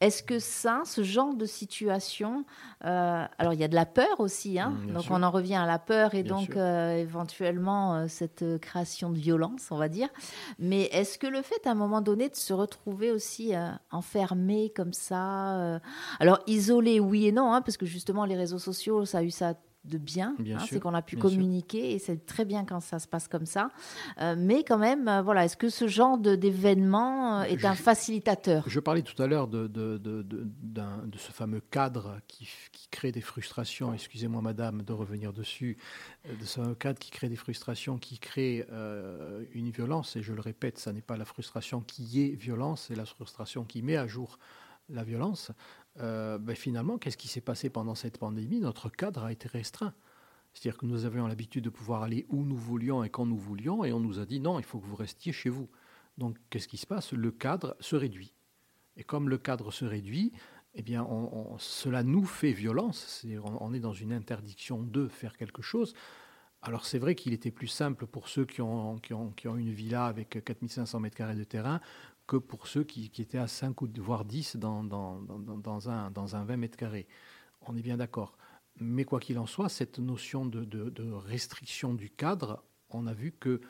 est-ce 0.00 0.22
que 0.22 0.38
ça, 0.38 0.82
ce 0.84 1.02
genre 1.02 1.34
de 1.34 1.46
situation, 1.46 2.44
alors 2.80 3.52
il 3.52 3.60
y 3.60 3.64
a 3.64 3.68
de 3.68 3.74
la 3.74 3.86
peur 3.86 4.20
aussi, 4.20 4.58
hein, 4.58 4.70
Mm, 4.70 4.92
donc 4.92 5.02
sûr. 5.04 5.12
on 5.14 5.22
en 5.22 5.30
revient 5.30 5.56
à 5.56 5.66
la 5.66 5.78
peur 5.78 6.14
et 6.14 6.22
Bien 6.22 6.34
donc 6.36 6.56
éventuellement 6.56 8.06
cette 8.08 8.44
création 8.60 9.10
de 9.10 9.18
violence, 9.18 9.68
on 9.70 9.76
va 9.76 9.88
dire. 9.88 10.08
Mais 10.58 10.84
est-ce 10.92 11.18
que 11.18 11.26
le 11.26 11.42
fait 11.42 11.66
à 11.66 11.70
un 11.70 11.74
moment 11.74 12.00
donné 12.00 12.28
de 12.28 12.36
se 12.36 12.52
retrouver 12.52 13.10
aussi 13.10 13.54
euh, 13.54 13.70
enfermé 13.90 14.72
comme 14.74 14.92
ça, 14.92 15.58
euh, 15.58 15.78
alors 16.20 16.40
isolé 16.46 17.00
oui 17.00 17.26
et 17.26 17.32
non, 17.32 17.52
hein, 17.52 17.62
parce 17.62 17.76
que 17.76 17.86
justement 17.86 18.24
les 18.24 18.36
réseaux 18.36 18.58
sociaux, 18.58 19.04
ça 19.04 19.18
a 19.18 19.22
eu 19.22 19.30
ça 19.30 19.54
de 19.84 19.96
bien, 19.96 20.34
Bien 20.38 20.58
hein, 20.58 20.64
c'est 20.68 20.80
qu'on 20.80 20.92
a 20.92 21.00
pu 21.02 21.16
sûr. 21.16 21.22
communiquer 21.22 21.92
et 21.92 21.98
c'est 21.98 22.26
très 22.26 22.44
bien 22.44 22.64
quand 22.64 22.80
ça 22.80 22.98
se 22.98 23.08
passe 23.08 23.26
comme 23.28 23.46
ça. 23.46 23.70
Euh, 24.20 24.34
mais 24.36 24.62
quand 24.64 24.76
même, 24.76 25.08
euh, 25.08 25.22
voilà, 25.22 25.44
est-ce 25.44 25.56
que 25.56 25.70
ce 25.70 25.86
genre 25.88 26.18
d'événement 26.18 27.40
euh, 27.40 27.42
est 27.44 27.58
Je- 27.58 27.66
un 27.66 27.74
facilitateur? 27.74 28.64
Je 28.66 28.80
parlais 28.80 29.02
tout 29.02 29.20
à 29.22 29.26
l'heure 29.26 29.48
de, 29.48 29.66
de, 29.66 29.96
de, 29.98 31.18
ce 31.18 31.32
fameux 31.32 31.60
cadre 31.70 32.18
qui, 32.26 32.48
qui 32.72 32.88
crée 32.88 33.12
des 33.12 33.20
frustrations. 33.20 33.94
Excusez-moi, 33.94 34.42
madame, 34.42 34.82
de 34.82 34.92
revenir 34.92 35.32
dessus. 35.32 35.78
De 36.28 36.44
ce 36.44 36.60
fameux 36.60 36.74
cadre 36.74 36.98
qui 36.98 37.10
crée 37.10 37.28
des 37.28 37.36
frustrations, 37.36 37.98
qui 37.98 38.18
crée 38.18 38.66
euh, 38.70 39.44
une 39.52 39.70
violence. 39.70 40.16
Et 40.16 40.22
je 40.22 40.32
le 40.32 40.40
répète, 40.40 40.78
ça 40.78 40.92
n'est 40.92 41.00
pas 41.00 41.16
la 41.16 41.24
frustration 41.24 41.80
qui 41.80 42.22
est 42.22 42.34
violence, 42.34 42.86
c'est 42.88 42.96
la 42.96 43.06
frustration 43.06 43.64
qui 43.64 43.82
met 43.82 43.96
à 43.96 44.06
jour 44.06 44.38
la 44.90 45.04
violence. 45.04 45.50
Euh, 46.00 46.38
ben, 46.38 46.54
finalement, 46.54 46.98
qu'est-ce 46.98 47.16
qui 47.16 47.28
s'est 47.28 47.40
passé 47.40 47.70
pendant 47.70 47.94
cette 47.94 48.18
pandémie? 48.18 48.60
Notre 48.60 48.88
cadre 48.88 49.24
a 49.24 49.32
été 49.32 49.48
restreint. 49.48 49.94
C'est-à-dire 50.52 50.78
que 50.78 50.86
nous 50.86 51.04
avions 51.04 51.26
l'habitude 51.26 51.64
de 51.64 51.70
pouvoir 51.70 52.02
aller 52.02 52.26
où 52.28 52.44
nous 52.44 52.56
voulions 52.56 53.04
et 53.04 53.10
quand 53.10 53.26
nous 53.26 53.36
voulions, 53.36 53.84
et 53.84 53.92
on 53.92 54.00
nous 54.00 54.18
a 54.18 54.26
dit 54.26 54.40
non, 54.40 54.58
il 54.58 54.64
faut 54.64 54.78
que 54.78 54.86
vous 54.86 54.96
restiez 54.96 55.32
chez 55.32 55.50
vous. 55.50 55.68
Donc, 56.16 56.36
qu'est-ce 56.50 56.68
qui 56.68 56.78
se 56.78 56.86
passe? 56.86 57.12
Le 57.12 57.30
cadre 57.30 57.76
se 57.80 57.96
réduit. 57.96 58.32
Et 58.96 59.04
comme 59.04 59.28
le 59.28 59.38
cadre 59.38 59.70
se 59.70 59.84
réduit, 59.84 60.32
eh 60.74 60.82
bien, 60.82 61.06
cela 61.58 62.02
nous 62.02 62.24
fait 62.24 62.52
violence. 62.52 63.24
On 63.60 63.72
est 63.72 63.80
dans 63.80 63.92
une 63.92 64.12
interdiction 64.12 64.82
de 64.82 65.08
faire 65.08 65.36
quelque 65.36 65.62
chose. 65.62 65.94
Alors, 66.62 66.84
c'est 66.84 66.98
vrai 66.98 67.14
qu'il 67.14 67.32
était 67.32 67.50
plus 67.50 67.68
simple 67.68 68.06
pour 68.06 68.28
ceux 68.28 68.44
qui 68.44 68.60
ont, 68.62 68.98
qui 68.98 69.14
ont, 69.14 69.30
qui 69.30 69.46
ont 69.48 69.56
une 69.56 69.70
villa 69.72 70.06
avec 70.06 70.42
4500 70.44 71.00
mètres 71.00 71.16
carrés 71.16 71.36
de 71.36 71.44
terrain 71.44 71.80
que 72.26 72.36
pour 72.36 72.66
ceux 72.66 72.84
qui, 72.84 73.10
étaient 73.18 73.38
à 73.38 73.46
5 73.46 73.80
ou 73.82 73.88
voire 73.98 74.24
10 74.24 74.56
dans, 74.56 74.84
dans, 74.84 75.20
dans, 75.20 75.56
dans- 75.56 75.88
un, 75.88 76.10
dans 76.10 76.36
un 76.36 76.44
20 76.44 76.56
mètres 76.56 76.76
carrés. 76.76 77.06
On 77.62 77.76
est 77.76 77.82
bien 77.82 77.96
d'accord. 77.96 78.36
Mais 78.80 79.04
quoi 79.04 79.20
qu'il 79.20 79.38
en 79.38 79.46
soit, 79.46 79.68
cette 79.68 79.98
notion 79.98 80.44
de, 80.46 80.64
de- 80.64 80.90
de 80.90 81.10
restriction 81.10 81.94
du 81.94 82.10
cadre, 82.10 82.62
on 82.90 83.06
a 83.06 83.14
vu 83.14 83.32
que, 83.32 83.60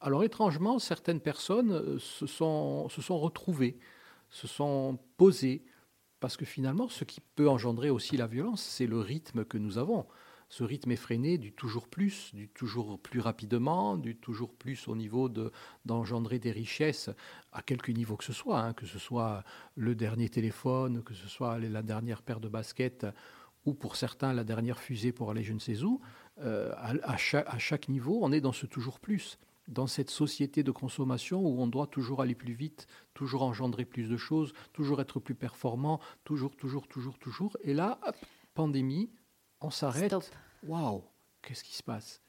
alors 0.00 0.24
étrangement, 0.24 0.78
certaines 0.78 1.20
personnes 1.20 1.72
euh, 1.72 1.98
se 1.98 2.26
sont, 2.26 2.88
se 2.88 3.00
sont 3.02 3.18
retrouvées, 3.18 3.78
se 4.30 4.46
sont 4.46 4.98
posées, 5.16 5.64
parce 6.18 6.36
que 6.36 6.44
finalement, 6.44 6.88
ce 6.88 7.04
qui 7.04 7.20
peut 7.20 7.48
engendrer 7.48 7.90
aussi 7.90 8.16
la 8.16 8.26
violence, 8.26 8.62
c'est 8.62 8.86
le 8.86 9.00
rythme 9.00 9.44
que 9.44 9.58
nous 9.58 9.78
avons. 9.78 10.06
Ce 10.52 10.64
rythme 10.64 10.90
effréné 10.90 11.38
du 11.38 11.50
toujours 11.50 11.88
plus, 11.88 12.34
du 12.34 12.46
toujours 12.46 12.98
plus 12.98 13.20
rapidement, 13.20 13.96
du 13.96 14.16
toujours 14.16 14.52
plus 14.52 14.86
au 14.86 14.94
niveau 14.94 15.30
de 15.30 15.50
d'engendrer 15.86 16.38
des 16.38 16.52
richesses 16.52 17.08
à 17.54 17.62
quelque 17.62 17.90
niveau 17.90 18.18
que 18.18 18.24
ce 18.24 18.34
soit, 18.34 18.60
hein, 18.60 18.74
que 18.74 18.84
ce 18.84 18.98
soit 18.98 19.44
le 19.76 19.94
dernier 19.94 20.28
téléphone, 20.28 21.02
que 21.04 21.14
ce 21.14 21.26
soit 21.26 21.58
la 21.58 21.80
dernière 21.80 22.20
paire 22.20 22.38
de 22.38 22.50
baskets, 22.50 23.06
ou 23.64 23.72
pour 23.72 23.96
certains 23.96 24.34
la 24.34 24.44
dernière 24.44 24.78
fusée 24.78 25.10
pour 25.10 25.30
aller 25.30 25.42
je 25.42 25.54
ne 25.54 25.58
sais 25.58 25.82
où, 25.84 26.02
euh, 26.42 26.70
à, 26.76 27.16
chaque, 27.16 27.88
niveau, 27.88 28.18
on 28.20 28.30
est 28.30 28.42
dans 28.42 28.52
ce 28.52 28.66
toujours 28.66 29.00
plus, 29.00 29.38
dans 29.68 29.86
cette 29.86 30.10
société 30.10 30.62
de 30.62 30.70
consommation 30.70 31.40
où 31.40 31.62
on 31.62 31.66
doit 31.66 31.86
toujours 31.86 32.20
aller 32.20 32.34
plus 32.34 32.52
vite, 32.52 32.86
toujours 33.14 33.42
engendrer 33.44 33.86
plus 33.86 34.06
de 34.06 34.18
choses, 34.18 34.52
toujours 34.74 35.00
être 35.00 35.18
plus 35.18 35.34
performant, 35.34 35.98
toujours, 36.24 36.54
toujours, 36.56 36.88
toujours, 36.88 37.18
toujours. 37.18 37.56
Et 37.64 37.72
là, 37.72 37.98
pandémie, 38.52 39.08
on 39.62 39.70
s'arrête. 39.70 40.14
Waouh, 40.66 41.02
qu'est-ce 41.42 41.64
qui 41.64 41.74
se 41.74 41.82
passe? 41.82 42.20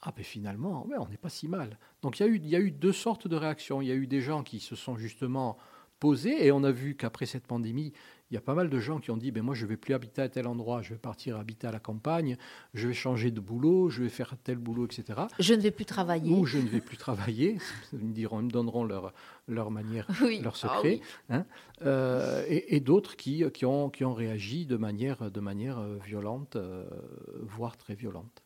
Ah, 0.00 0.12
ben 0.16 0.24
finalement, 0.24 0.86
ouais, 0.86 0.96
on 0.98 1.08
n'est 1.08 1.16
pas 1.16 1.28
si 1.28 1.48
mal. 1.48 1.78
Donc 2.02 2.20
il 2.20 2.26
y, 2.26 2.28
a 2.28 2.28
eu, 2.28 2.36
il 2.36 2.48
y 2.48 2.56
a 2.56 2.60
eu 2.60 2.70
deux 2.70 2.92
sortes 2.92 3.26
de 3.26 3.36
réactions. 3.36 3.82
Il 3.82 3.88
y 3.88 3.92
a 3.92 3.96
eu 3.96 4.06
des 4.06 4.20
gens 4.20 4.44
qui 4.44 4.60
se 4.60 4.76
sont 4.76 4.96
justement 4.96 5.58
posés, 5.98 6.46
et 6.46 6.52
on 6.52 6.62
a 6.62 6.70
vu 6.70 6.94
qu'après 6.94 7.26
cette 7.26 7.46
pandémie, 7.46 7.92
il 8.30 8.34
y 8.34 8.36
a 8.36 8.40
pas 8.40 8.54
mal 8.54 8.68
de 8.68 8.78
gens 8.78 8.98
qui 8.98 9.10
ont 9.10 9.16
dit 9.16 9.30
ben 9.30 9.42
moi 9.42 9.54
je 9.54 9.64
vais 9.66 9.76
plus 9.76 9.94
habiter 9.94 10.20
à 10.22 10.28
tel 10.28 10.46
endroit, 10.46 10.82
je 10.82 10.90
vais 10.94 10.98
partir 10.98 11.36
habiter 11.38 11.66
à 11.66 11.72
la 11.72 11.80
campagne, 11.80 12.36
je 12.74 12.88
vais 12.88 12.94
changer 12.94 13.30
de 13.30 13.40
boulot, 13.40 13.88
je 13.90 14.02
vais 14.02 14.08
faire 14.08 14.34
tel 14.44 14.58
boulot, 14.58 14.84
etc. 14.86 15.20
Je 15.38 15.54
ne 15.54 15.60
vais 15.60 15.70
plus 15.70 15.84
travailler. 15.86 16.30
Ou 16.34 16.44
je 16.46 16.58
ne 16.58 16.68
vais 16.68 16.80
plus 16.80 16.96
travailler. 16.96 17.58
Ils 17.92 17.98
me 18.04 18.12
diront, 18.12 18.40
ils 18.40 18.46
me 18.46 18.50
donneront 18.50 18.84
leur 18.84 19.12
leur 19.46 19.70
manière, 19.70 20.06
Oui. 20.22 20.40
leur 20.42 20.54
Ah 20.56 20.58
secret. 20.76 20.88
oui. 21.00 21.02
hein. 21.30 21.46
Euh, 21.82 22.44
et 22.48 22.76
et 22.76 22.80
d'autres 22.80 23.16
qui, 23.16 23.44
qui, 23.52 23.64
ont, 23.64 23.88
qui 23.90 24.04
ont 24.04 24.14
réagi 24.14 24.66
de 24.66 24.76
manière, 24.76 25.30
de 25.30 25.40
manière 25.40 25.78
euh, 25.78 25.96
violente, 26.04 26.56
euh, 26.56 26.84
voire 27.42 27.76
très 27.76 27.94
violente. 27.94 28.42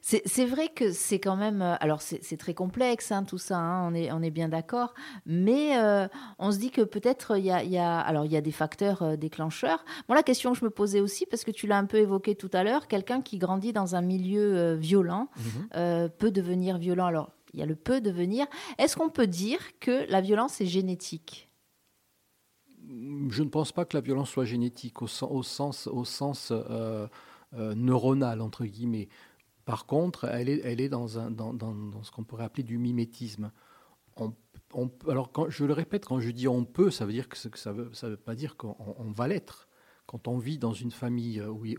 C'est 0.00 0.44
vrai 0.46 0.68
que 0.68 0.92
c'est 0.92 1.18
quand 1.18 1.36
même. 1.36 1.62
euh, 1.62 1.74
Alors, 1.80 2.02
c'est 2.02 2.36
très 2.36 2.54
complexe, 2.54 3.12
hein, 3.12 3.24
tout 3.24 3.38
ça, 3.38 3.58
hein, 3.58 3.88
on, 3.90 3.94
est, 3.94 4.10
on 4.12 4.22
est 4.22 4.30
bien 4.30 4.48
d'accord. 4.48 4.94
Mais 5.26 5.76
euh, 5.78 6.08
on 6.38 6.50
se 6.52 6.58
dit 6.58 6.70
que 6.70 6.82
peut-être 6.82 7.36
il 7.38 7.44
y 7.44 7.50
a, 7.50 7.62
y 7.64 7.78
a- 7.78 7.98
alors, 7.98 8.24
il 8.24 8.32
y 8.32 8.36
a 8.36 8.40
des 8.40 8.52
facteurs 8.52 9.02
euh, 9.02 9.16
déclencheurs. 9.16 9.84
Moi, 10.08 10.16
la 10.16 10.22
question 10.22 10.52
que 10.52 10.58
je 10.58 10.64
me 10.64 10.70
posais 10.70 11.00
aussi, 11.00 11.26
parce 11.26 11.44
que 11.44 11.50
tu 11.50 11.66
l'as 11.66 11.78
un 11.78 11.86
peu 11.86 11.98
évoqué 11.98 12.34
tout 12.34 12.50
à 12.52 12.64
l'heure, 12.64 12.88
quelqu'un 12.88 13.20
qui 13.20 13.38
grandit 13.38 13.72
dans 13.72 13.94
un 13.96 14.02
milieu 14.02 14.56
euh, 14.56 14.76
violent 14.76 15.28
euh, 15.74 16.08
peut 16.08 16.30
devenir 16.30 16.78
violent. 16.78 17.06
Alors, 17.06 17.32
il 17.54 17.60
y 17.60 17.62
a 17.62 17.66
le 17.66 17.76
peut 17.76 18.00
devenir. 18.00 18.46
Est-ce 18.78 18.96
qu'on 18.96 19.10
peut 19.10 19.26
dire 19.26 19.60
que 19.80 20.10
la 20.10 20.20
violence 20.20 20.60
est 20.60 20.66
génétique? 20.66 21.50
Je 23.30 23.42
ne 23.42 23.48
pense 23.48 23.72
pas 23.72 23.84
que 23.84 23.96
la 23.96 24.00
violence 24.00 24.30
soit 24.30 24.44
génétique 24.46 25.02
au, 25.02 25.06
sen- 25.08 25.28
au 25.30 25.42
sens, 25.42 25.86
au 25.86 26.04
sens 26.04 26.52
euh, 26.52 27.06
euh, 27.54 27.74
neuronal, 27.74 28.40
entre 28.40 28.64
guillemets. 28.64 29.08
Par 29.68 29.84
contre, 29.84 30.24
elle 30.24 30.48
est, 30.48 30.88
dans, 30.88 31.08
ce 31.08 32.10
qu'on 32.10 32.24
pourrait 32.24 32.44
appeler 32.44 32.62
du 32.62 32.78
mimétisme. 32.78 33.52
Alors, 35.06 35.30
je 35.50 35.64
le 35.66 35.74
répète, 35.74 36.06
quand 36.06 36.20
je 36.20 36.30
dis 36.30 36.48
on 36.48 36.64
peut, 36.64 36.90
ça 36.90 37.04
veut 37.04 37.12
dire 37.12 37.28
que, 37.28 37.36
ça 37.36 37.74
ne 37.74 37.82
veut, 37.82 38.16
pas 38.16 38.34
dire 38.34 38.56
qu'on 38.56 38.74
on 38.78 39.10
va 39.10 39.28
l'être. 39.28 39.68
Quand 40.06 40.26
on 40.26 40.38
vit 40.38 40.56
dans 40.56 40.72
une 40.72 40.90
famille 40.90 41.42
où, 41.42 41.66
il- 41.66 41.76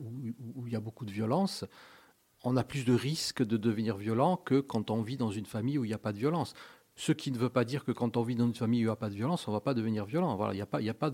y 0.67 0.75
a 0.75 0.79
beaucoup 0.79 1.03
de 1.03 1.11
violence, 1.11 1.65
on 2.43 2.57
a 2.57 2.63
plus 2.63 2.85
de 2.85 2.93
risques 2.93 3.41
de 3.41 3.57
devenir 3.57 3.97
violent 3.97 4.37
que 4.37 4.59
quand 4.59 4.91
on 4.91 5.01
vit 5.01 5.17
dans 5.17 5.31
une 5.31 5.47
famille 5.47 5.79
où 5.79 5.83
il 5.83 5.87
n'y 5.87 5.95
a 5.95 5.97
pas 5.97 6.13
de 6.13 6.19
violence. 6.19 6.53
Ce 6.95 7.11
qui 7.11 7.31
ne 7.31 7.39
veut 7.39 7.49
pas 7.49 7.65
dire 7.65 7.83
que 7.85 7.91
quand 7.91 8.17
on 8.17 8.21
vit 8.21 8.35
dans 8.35 8.45
une 8.45 8.53
famille 8.53 8.81
où 8.81 8.83
il 8.83 8.85
n'y 8.85 8.91
a 8.91 8.97
pas 8.97 9.09
de 9.09 9.15
violence, 9.15 9.47
on 9.47 9.51
ne 9.51 9.55
va 9.55 9.61
pas 9.61 9.73
devenir 9.73 10.05
violent. 10.05 10.35
Voilà, 10.35 10.53
il 10.53 10.59
a 10.59 10.91
a 10.91 10.93
pas 10.93 11.11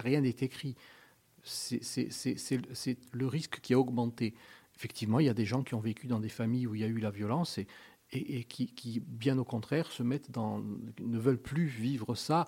rien 0.00 0.22
n'est 0.22 0.30
écrit. 0.40 0.74
C'est 1.44 2.98
le 3.12 3.26
risque 3.28 3.60
qui 3.60 3.74
a 3.74 3.78
augmenté. 3.78 4.34
Effectivement, 4.78 5.18
il 5.18 5.26
y 5.26 5.28
a 5.28 5.34
des 5.34 5.44
gens 5.44 5.64
qui 5.64 5.74
ont 5.74 5.80
vécu 5.80 6.06
dans 6.06 6.20
des 6.20 6.28
familles 6.28 6.68
où 6.68 6.74
il 6.76 6.82
y 6.82 6.84
a 6.84 6.86
eu 6.86 6.98
la 6.98 7.10
violence 7.10 7.58
et, 7.58 8.44
qui, 8.44 9.02
bien 9.04 9.36
au 9.36 9.44
contraire, 9.44 9.90
se 9.90 10.04
mettent 10.04 10.30
dans, 10.30 10.60
ne 10.60 11.18
veulent 11.18 11.42
plus 11.42 11.66
vivre 11.66 12.14
ça 12.14 12.46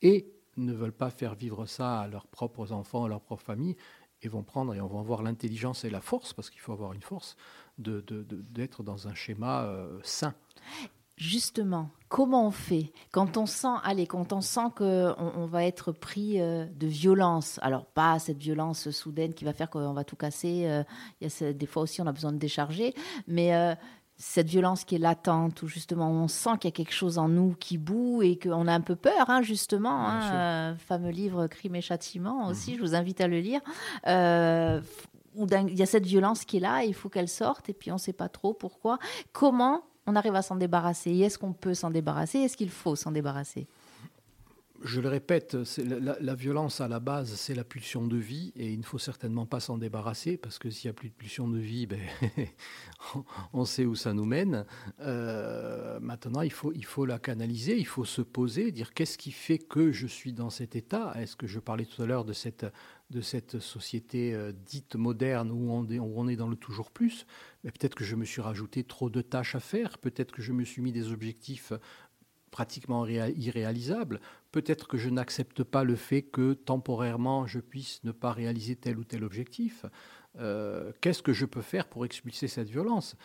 et 0.00 0.32
ne 0.56 0.72
veulent 0.72 0.92
pas 0.92 1.10
faire 1.10 1.34
vivre 1.34 1.66
ça 1.66 2.00
à 2.00 2.06
leurs 2.06 2.28
propres 2.28 2.70
enfants, 2.70 3.04
à 3.04 3.08
leur 3.08 3.20
propre 3.20 3.42
famille, 3.42 3.76
et 4.20 4.28
vont 4.28 4.44
prendre 4.44 4.74
et 4.74 4.80
on 4.80 4.86
va 4.86 5.00
avoir 5.00 5.22
l'intelligence 5.24 5.84
et 5.84 5.90
la 5.90 6.00
force, 6.00 6.32
parce 6.32 6.50
qu'il 6.50 6.60
faut 6.60 6.72
avoir 6.72 6.92
une 6.92 7.02
force, 7.02 7.36
d'être 7.78 8.84
dans 8.84 9.08
un 9.08 9.14
schéma 9.14 9.64
euh, 9.64 9.98
sain. 10.04 10.34
Justement, 11.22 11.90
comment 12.08 12.48
on 12.48 12.50
fait 12.50 12.92
quand 13.12 13.36
on 13.36 13.46
sent, 13.46 13.76
allez, 13.84 14.08
quand 14.08 14.32
on 14.32 14.40
sent 14.40 14.70
que 14.74 15.12
on, 15.18 15.42
on 15.42 15.46
va 15.46 15.64
être 15.64 15.92
pris 15.92 16.40
euh, 16.40 16.66
de 16.66 16.88
violence? 16.88 17.60
Alors 17.62 17.86
pas 17.86 18.18
cette 18.18 18.38
violence 18.38 18.90
soudaine 18.90 19.32
qui 19.32 19.44
va 19.44 19.52
faire 19.52 19.70
qu'on 19.70 19.92
va 19.92 20.02
tout 20.02 20.16
casser. 20.16 20.64
euh, 20.66 20.82
Il 21.20 21.28
y 21.28 21.44
a 21.44 21.52
des 21.52 21.66
fois 21.66 21.82
aussi 21.84 22.00
on 22.02 22.06
a 22.08 22.12
besoin 22.12 22.32
de 22.32 22.38
décharger, 22.38 22.92
mais 23.28 23.54
euh, 23.54 23.76
cette 24.16 24.48
violence 24.48 24.84
qui 24.84 24.96
est 24.96 24.98
latente, 24.98 25.62
où 25.62 25.68
justement 25.68 26.10
on 26.10 26.26
sent 26.26 26.58
qu'il 26.60 26.68
y 26.70 26.72
a 26.72 26.76
quelque 26.76 26.92
chose 26.92 27.18
en 27.18 27.28
nous 27.28 27.54
qui 27.60 27.78
boue 27.78 28.22
et 28.22 28.36
qu'on 28.36 28.66
a 28.66 28.74
un 28.74 28.80
peu 28.80 28.96
peur, 28.96 29.30
hein, 29.30 29.42
justement. 29.42 30.08
Hein, 30.08 30.32
euh, 30.32 30.74
fameux 30.76 31.10
livre 31.10 31.46
Crime 31.46 31.76
et 31.76 31.80
châtiment 31.82 32.48
aussi, 32.48 32.74
je 32.74 32.80
vous 32.80 32.96
invite 32.96 33.20
à 33.20 33.28
le 33.28 33.38
lire. 33.38 33.60
Euh, 34.08 34.80
où 35.34 35.46
il 35.46 35.78
y 35.78 35.82
a 35.82 35.86
cette 35.86 36.04
violence 36.04 36.44
qui 36.44 36.58
est 36.58 36.60
là, 36.60 36.84
et 36.84 36.88
il 36.88 36.94
faut 36.94 37.08
qu'elle 37.08 37.28
sorte, 37.28 37.68
et 37.68 37.74
puis 37.74 37.90
on 37.90 37.94
ne 37.94 38.00
sait 38.00 38.12
pas 38.12 38.28
trop 38.28 38.54
pourquoi. 38.54 38.98
Comment 39.32 39.82
on 40.06 40.16
arrive 40.16 40.34
à 40.34 40.42
s'en 40.42 40.56
débarrasser. 40.56 41.10
Et 41.10 41.20
Est-ce 41.20 41.38
qu'on 41.38 41.52
peut 41.52 41.74
s'en 41.74 41.90
débarrasser? 41.90 42.38
Est-ce 42.38 42.56
qu'il 42.56 42.70
faut 42.70 42.96
s'en 42.96 43.12
débarrasser? 43.12 43.66
Je 44.84 45.00
le 45.00 45.08
répète, 45.08 45.56
la, 45.78 46.34
violence 46.34 46.80
à 46.80 46.88
la 46.88 46.98
base, 46.98 47.34
c'est 47.34 47.54
la 47.54 47.62
pulsion 47.62 48.04
de 48.08 48.16
vie 48.16 48.52
et 48.56 48.72
il 48.72 48.80
ne 48.80 48.84
faut 48.84 48.98
certainement 48.98 49.46
pas 49.46 49.60
s'en 49.60 49.78
débarrasser 49.78 50.36
parce 50.36 50.58
que 50.58 50.70
s'il 50.70 50.88
n'y 50.88 50.90
a 50.90 50.94
plus 50.94 51.08
de 51.10 51.14
pulsion 51.14 51.46
de 51.48 51.58
vie, 51.58 51.86
ben, 51.86 52.00
on- 53.14 53.24
on 53.52 53.64
sait 53.64 53.84
où 53.84 53.94
ça 53.94 54.12
nous 54.12 54.24
mène. 54.24 54.64
Euh, 55.00 56.00
maintenant, 56.00 56.40
il 56.40 56.50
faut, 56.50 56.72
il 56.72 56.84
faut 56.84 57.06
la 57.06 57.20
canaliser, 57.20 57.78
il 57.78 57.86
faut 57.86 58.04
se 58.04 58.22
poser, 58.22 58.72
dire 58.72 58.92
qu'est-ce 58.92 59.18
qui 59.18 59.30
fait 59.30 59.58
que 59.58 59.92
je 59.92 60.08
suis 60.08 60.32
dans 60.32 60.50
cet 60.50 60.74
état? 60.74 61.12
Est-ce 61.16 61.36
que 61.36 61.46
je 61.46 61.60
parlais 61.60 61.84
tout 61.84 62.02
à 62.02 62.06
l'heure 62.06 62.24
de 62.24 62.32
cette, 62.32 62.66
de 63.12 63.20
cette 63.20 63.60
société 63.60 64.34
euh, 64.34 64.52
dite 64.52 64.96
moderne 64.96 65.50
où 65.52 65.70
on, 65.70 66.28
est, 66.28 66.36
dans 66.36 66.48
le 66.48 66.56
toujours 66.56 66.90
plus 66.90 67.26
Mais 67.62 67.70
Peut-être 67.70 67.94
que 67.94 68.04
je 68.04 68.16
me 68.16 68.24
suis 68.24 68.40
rajouté 68.40 68.84
trop 68.84 69.10
de 69.10 69.20
tâches 69.20 69.54
à 69.54 69.60
faire, 69.60 69.98
peut-être 69.98 70.32
que 70.32 70.42
je 70.42 70.52
me 70.52 70.64
suis 70.64 70.82
mis 70.82 70.92
des 70.92 71.12
objectifs 71.12 71.72
pratiquement 72.50 73.06
réa- 73.06 73.32
irréalisables. 73.36 74.20
Peut-être 74.50 74.88
que 74.88 74.96
je 74.96 75.10
n'accepte 75.10 75.62
pas 75.62 75.84
le 75.84 75.96
fait 75.96 76.22
que 76.22 76.54
temporairement 76.54 77.46
je 77.46 77.60
puisse 77.60 78.02
ne 78.04 78.12
pas 78.12 78.32
réaliser 78.32 78.76
tel 78.76 78.98
ou 78.98 79.04
tel 79.04 79.24
objectif. 79.24 79.84
Euh, 80.38 80.92
Qu'est-ce 81.00 81.22
que 81.22 81.32
je 81.32 81.46
peux 81.46 81.62
faire 81.62 81.88
pour 81.88 82.04
expulser 82.04 82.48
cette 82.48 82.68
violence? 82.68 83.16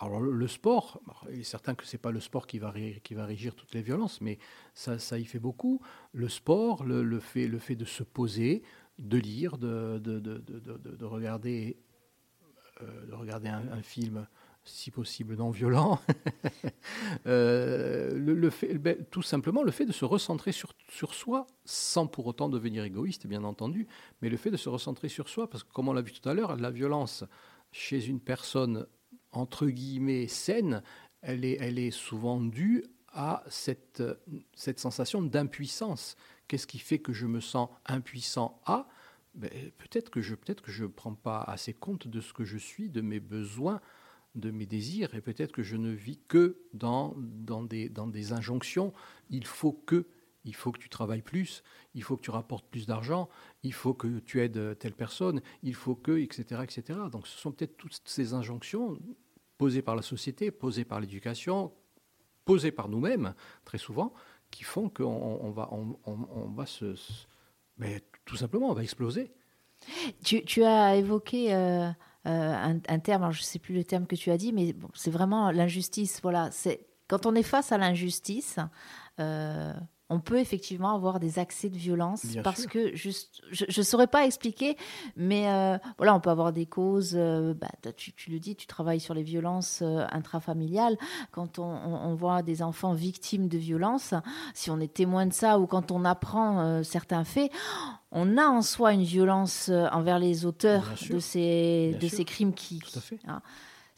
Alors 0.00 0.20
le, 0.20 0.48
sport, 0.48 1.00
il 1.30 1.40
est 1.40 1.44
certain 1.44 1.74
que 1.74 1.86
c'est 1.86 1.98
pas 1.98 2.10
le 2.10 2.18
sport 2.18 2.46
qui 2.48 2.58
va, 2.58 2.74
qui 3.04 3.14
va 3.14 3.24
régir 3.24 3.54
toutes 3.54 3.72
les 3.74 3.80
violences, 3.80 4.20
mais 4.20 4.38
ça, 4.74 5.18
y 5.18 5.24
fait 5.24 5.38
beaucoup. 5.38 5.80
Le 6.12 6.28
sport, 6.28 6.84
le 6.84 7.20
fait 7.20 7.76
de 7.76 7.84
se 7.84 8.02
poser, 8.02 8.64
de 8.98 9.18
lire, 9.18 9.58
de, 9.58 9.98
de, 9.98 10.18
de, 10.20 10.38
de- 10.38 10.60
de- 10.60 10.96
de 10.96 11.04
regarder, 11.04 11.76
euh, 12.82 12.86
regarder 13.12 13.48
un, 13.48 13.82
film, 13.82 14.26
si 14.64 14.90
possible 14.90 15.36
non 15.36 15.50
violent, 15.50 16.00
Euh, 17.26 18.50
ben, 18.80 19.04
tout 19.10 19.22
simplement 19.22 19.62
le 19.62 19.70
fait 19.70 19.86
de 19.86 19.92
se 19.92 20.04
recentrer 20.04 20.52
sur, 20.52 20.72
sur 20.88 21.14
soi, 21.14 21.46
sans 21.64 22.06
pour 22.06 22.26
autant 22.26 22.48
devenir 22.48 22.84
égoïste, 22.84 23.26
bien 23.26 23.44
entendu, 23.44 23.86
mais 24.20 24.28
le 24.28 24.36
fait 24.36 24.50
de 24.50 24.56
se 24.56 24.68
recentrer 24.68 25.08
sur 25.08 25.28
soi, 25.28 25.48
parce 25.48 25.64
que 25.64 25.72
comme 25.72 25.88
on 25.88 25.92
l'a 25.92 26.02
vu 26.02 26.12
tout 26.12 26.28
à 26.28 26.34
l'heure, 26.34 26.56
la 26.56 26.70
violence 26.70 27.24
chez 27.72 28.06
une 28.06 28.20
personne 28.20 28.86
entre 29.32 29.66
guillemets 29.66 30.28
saine, 30.28 30.82
elle 31.22 31.44
est, 31.44 31.56
elle 31.60 31.78
est 31.78 31.90
souvent 31.90 32.40
due 32.40 32.84
à 33.08 33.42
cette, 33.48 34.02
cette 34.54 34.78
sensation 34.80 35.22
d'impuissance. 35.22 36.16
Qu'est-ce 36.48 36.66
qui 36.66 36.78
fait 36.78 36.98
que 36.98 37.12
je 37.12 37.26
me 37.26 37.40
sens 37.40 37.68
impuissant 37.86 38.60
à? 38.66 38.88
Ben, 39.34 39.50
Peut-être 39.78 40.10
que 40.10 40.20
je 40.20 40.34
ne 40.82 40.86
prends 40.88 41.14
pas 41.14 41.40
assez 41.40 41.74
compte 41.74 42.08
de 42.08 42.20
ce 42.20 42.32
que 42.32 42.44
je 42.44 42.58
suis, 42.58 42.88
de 42.88 43.00
mes 43.00 43.20
besoins, 43.20 43.80
de 44.34 44.50
mes 44.50 44.66
désirs, 44.66 45.14
et 45.14 45.20
peut-être 45.20 45.52
que 45.52 45.62
je 45.62 45.76
ne 45.76 45.90
vis 45.90 46.18
que 46.28 46.58
dans, 46.72 47.14
dans, 47.16 47.62
des, 47.62 47.88
dans 47.88 48.06
des 48.06 48.32
injonctions. 48.32 48.92
Il 49.30 49.46
faut 49.46 49.72
que, 49.72 50.06
il 50.44 50.54
faut 50.54 50.72
que 50.72 50.78
tu 50.78 50.88
travailles 50.88 51.22
plus, 51.22 51.62
il 51.94 52.02
faut 52.02 52.16
que 52.16 52.22
tu 52.22 52.30
rapportes 52.30 52.66
plus 52.66 52.86
d'argent, 52.86 53.28
il 53.62 53.72
faut 53.72 53.94
que 53.94 54.18
tu 54.20 54.40
aides 54.40 54.78
telle 54.78 54.94
personne, 54.94 55.40
il 55.62 55.74
faut 55.74 55.94
que, 55.94 56.18
etc., 56.18 56.62
etc. 56.62 56.98
Donc 57.10 57.26
ce 57.26 57.38
sont 57.38 57.52
peut-être 57.52 57.76
toutes 57.76 58.00
ces 58.04 58.34
injonctions 58.34 58.98
posées 59.56 59.82
par 59.82 59.96
la 59.96 60.02
société, 60.02 60.50
posées 60.50 60.84
par 60.84 61.00
l'éducation, 61.00 61.72
posées 62.44 62.72
par 62.72 62.88
nous-mêmes, 62.88 63.34
très 63.64 63.78
souvent, 63.78 64.12
qui 64.54 64.64
font 64.64 64.88
qu'on 64.88 65.04
on 65.04 65.50
va, 65.50 65.68
on, 65.72 66.48
va 66.54 66.64
se... 66.64 66.94
mais 67.76 68.02
tout 68.24 68.36
simplement, 68.36 68.70
on 68.70 68.74
va 68.74 68.82
exploser. 68.82 69.32
Tu, 70.22 70.44
tu 70.44 70.62
as 70.62 70.94
évoqué 70.94 71.52
euh, 71.52 71.90
euh, 72.26 72.80
un, 72.88 72.98
terme, 73.00 73.32
je 73.32 73.40
ne 73.40 73.44
sais 73.44 73.58
plus 73.58 73.74
le 73.74 73.84
terme 73.84 74.06
que 74.06 74.14
tu 74.14 74.30
as 74.30 74.38
dit, 74.38 74.52
mais 74.52 74.74
c'est 74.94 75.10
vraiment 75.10 75.50
l'injustice. 75.50 76.20
Voilà, 76.22 76.50
quand 77.08 77.26
on 77.26 77.34
est 77.34 77.42
face 77.42 77.72
à 77.72 77.78
l'injustice, 77.78 78.58
euh, 79.18 79.74
on 80.10 80.20
peut 80.20 80.38
effectivement 80.38 80.94
avoir 80.94 81.18
des 81.18 81.38
accès 81.38 81.70
de 81.70 81.76
violence 81.78 82.26
Bien 82.26 82.42
parce 82.42 82.62
sûr. 82.62 82.70
que 82.70 82.94
juste, 82.94 83.40
je 83.50 83.64
ne 83.66 83.82
saurais 83.84 84.06
pas 84.06 84.26
expliquer, 84.26 84.76
mais 85.16 85.48
euh, 85.48 85.78
voilà, 85.96 86.14
on 86.14 86.20
peut 86.20 86.30
avoir 86.30 86.52
des 86.52 86.66
causes. 86.66 87.14
euh, 87.16 87.54
bah, 87.54 87.68
tu, 87.96 88.12
tu 88.12 88.30
le 88.30 88.38
dis, 88.38 88.54
tu 88.54 88.66
travailles 88.66 89.00
sur 89.00 89.14
les 89.14 89.22
violences 89.22 89.80
euh, 89.82 90.04
intrafamiliales. 90.12 90.96
Quand 91.32 91.58
on, 91.58 91.64
on- 91.64 92.10
on 92.10 92.14
voit 92.14 92.42
des 92.42 92.62
enfants 92.62 92.92
victimes 92.92 93.48
de 93.48 93.56
violences, 93.58 94.12
si 94.52 94.70
on 94.70 94.78
est 94.78 94.92
témoin 94.92 95.24
de 95.26 95.32
ça 95.32 95.58
ou 95.58 95.66
quand 95.66 95.90
on 95.90 96.04
apprend 96.04 96.82
certains 96.84 97.24
faits, 97.24 97.50
on 98.12 98.36
a 98.36 98.46
en 98.46 98.62
soi 98.62 98.92
une 98.92 99.02
violence 99.02 99.70
envers 99.92 100.18
les 100.18 100.44
auteurs 100.44 100.84
de 101.10 101.18
ces, 101.18 101.88
Bien 101.92 101.98
de 101.98 102.06
sûr. 102.08 102.16
ces 102.18 102.24
crimes 102.24 102.52
qui. 102.52 102.78
Tout 102.80 102.98
à 102.98 103.00
fait. 103.00 103.18
hein. 103.26 103.40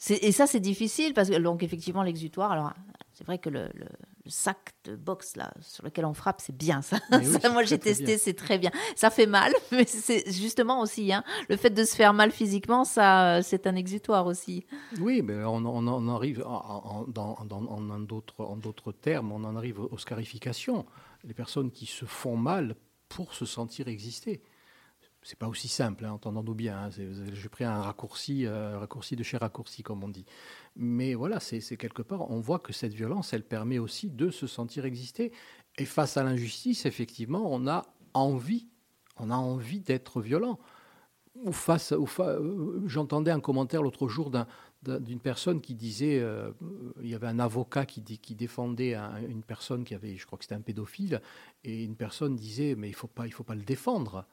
Et 0.09 0.31
ça, 0.31 0.45
c'est 0.47 0.59
difficile 0.59 1.13
parce 1.13 1.29
que, 1.29 1.37
donc, 1.37 1.63
effectivement, 1.63 2.03
l'exutoire. 2.03 2.51
Alors, 2.51 2.71
c'est 3.13 3.25
vrai 3.25 3.39
que 3.39 3.49
le, 3.49 3.69
le- 3.73 3.87
le 4.27 4.31
sac 4.31 4.73
de 4.83 4.95
boxe 4.95 5.37
là, 5.37 5.53
sur 5.61 5.85
lequel 5.85 6.05
on 6.05 6.13
frappe, 6.13 6.41
c'est 6.41 6.55
bien 6.55 6.81
ça. 6.81 6.97
Oui, 7.11 7.25
moi, 7.51 7.63
j'ai 7.63 7.79
testé, 7.79 8.17
c'est 8.17 8.33
très 8.33 8.57
bien. 8.57 8.71
Ça 8.95 9.09
fait 9.09 9.25
mal, 9.25 9.53
mais 9.71 9.85
c'est 9.85 10.29
justement 10.31 10.81
aussi 10.81 11.13
hein, 11.13 11.23
le 11.49 11.55
fait 11.55 11.69
de 11.69 11.83
se 11.85 11.95
faire 11.95 12.13
mal 12.13 12.31
physiquement, 12.31 12.83
ça, 12.83 13.37
euh, 13.37 13.41
c'est 13.41 13.67
un 13.67 13.75
exutoire 13.75 14.25
aussi. 14.25 14.65
Oui, 14.99 15.21
mais 15.21 15.43
on, 15.45 15.65
on 15.65 15.87
en 15.87 16.07
arrive, 16.09 16.43
en, 16.45 17.05
en 17.15 18.59
d'autres 18.59 18.91
termes, 18.91 19.31
on 19.31 19.43
en 19.45 19.55
arrive 19.55 19.79
aux 19.79 19.97
scarifications. 19.97 20.85
Les 21.23 21.33
personnes 21.33 21.71
qui 21.71 21.85
se 21.85 22.05
font 22.05 22.35
mal 22.35 22.75
pour 23.07 23.33
se 23.33 23.45
sentir 23.45 23.87
exister. 23.87 24.41
C'est 25.27 25.37
pas 25.37 25.49
aussi 25.49 25.67
simple, 25.67 26.05
hein, 26.05 26.13
entendons-nous 26.13 26.55
bien. 26.55 26.83
hein, 26.85 26.89
J'ai 27.33 27.49
pris 27.49 27.65
un 27.65 27.81
raccourci, 27.81 28.45
euh, 28.45 28.79
raccourci 28.79 29.17
de 29.17 29.23
chez 29.23 29.35
raccourci, 29.35 29.83
comme 29.83 30.01
on 30.01 30.07
dit. 30.07 30.25
Mais 30.77 31.15
voilà, 31.15 31.41
c'est 31.41 31.59
quelque 31.75 32.01
part, 32.01 32.31
on 32.31 32.39
voit 32.39 32.59
que 32.59 32.71
cette 32.71 32.93
violence, 32.93 33.33
elle 33.33 33.43
permet 33.43 33.77
aussi 33.77 34.09
de 34.09 34.29
se 34.29 34.47
sentir 34.47 34.85
exister. 34.85 35.33
Et 35.77 35.83
face 35.83 36.15
à 36.15 36.23
l'injustice, 36.23 36.85
effectivement, 36.85 37.43
on 37.53 37.67
a 37.67 37.85
envie, 38.13 38.69
on 39.17 39.29
a 39.29 39.35
envie 39.35 39.81
d'être 39.81 40.21
violent. 40.21 40.59
Face, 41.51 41.91
euh, 41.91 42.81
j'entendais 42.85 43.31
un 43.31 43.41
commentaire 43.41 43.83
l'autre 43.83 44.07
jour 44.07 44.29
d'un- 44.29 44.47
d'un- 44.81 45.01
d'une 45.01 45.19
personne 45.19 45.59
qui 45.59 45.75
disait, 45.75 46.19
euh, 46.19 46.51
il 47.01 47.09
y 47.09 47.15
avait 47.15 47.27
un 47.27 47.39
avocat 47.39 47.85
qui, 47.85 47.99
dé- 47.99 48.17
qui 48.17 48.33
défendait 48.33 48.93
un- 48.95 49.21
une 49.27 49.43
personne 49.43 49.83
qui 49.83 49.93
avait, 49.93 50.15
je 50.15 50.25
crois 50.25 50.37
que 50.37 50.45
c'était 50.45 50.55
un 50.55 50.61
pédophile, 50.61 51.21
et 51.65 51.83
une 51.83 51.97
personne 51.97 52.37
disait, 52.37 52.75
mais 52.75 52.87
il 52.87 52.95
faut 52.95 53.07
pas, 53.07 53.27
il 53.27 53.33
faut 53.33 53.43
pas 53.43 53.55
le 53.55 53.63
défendre. 53.63 54.25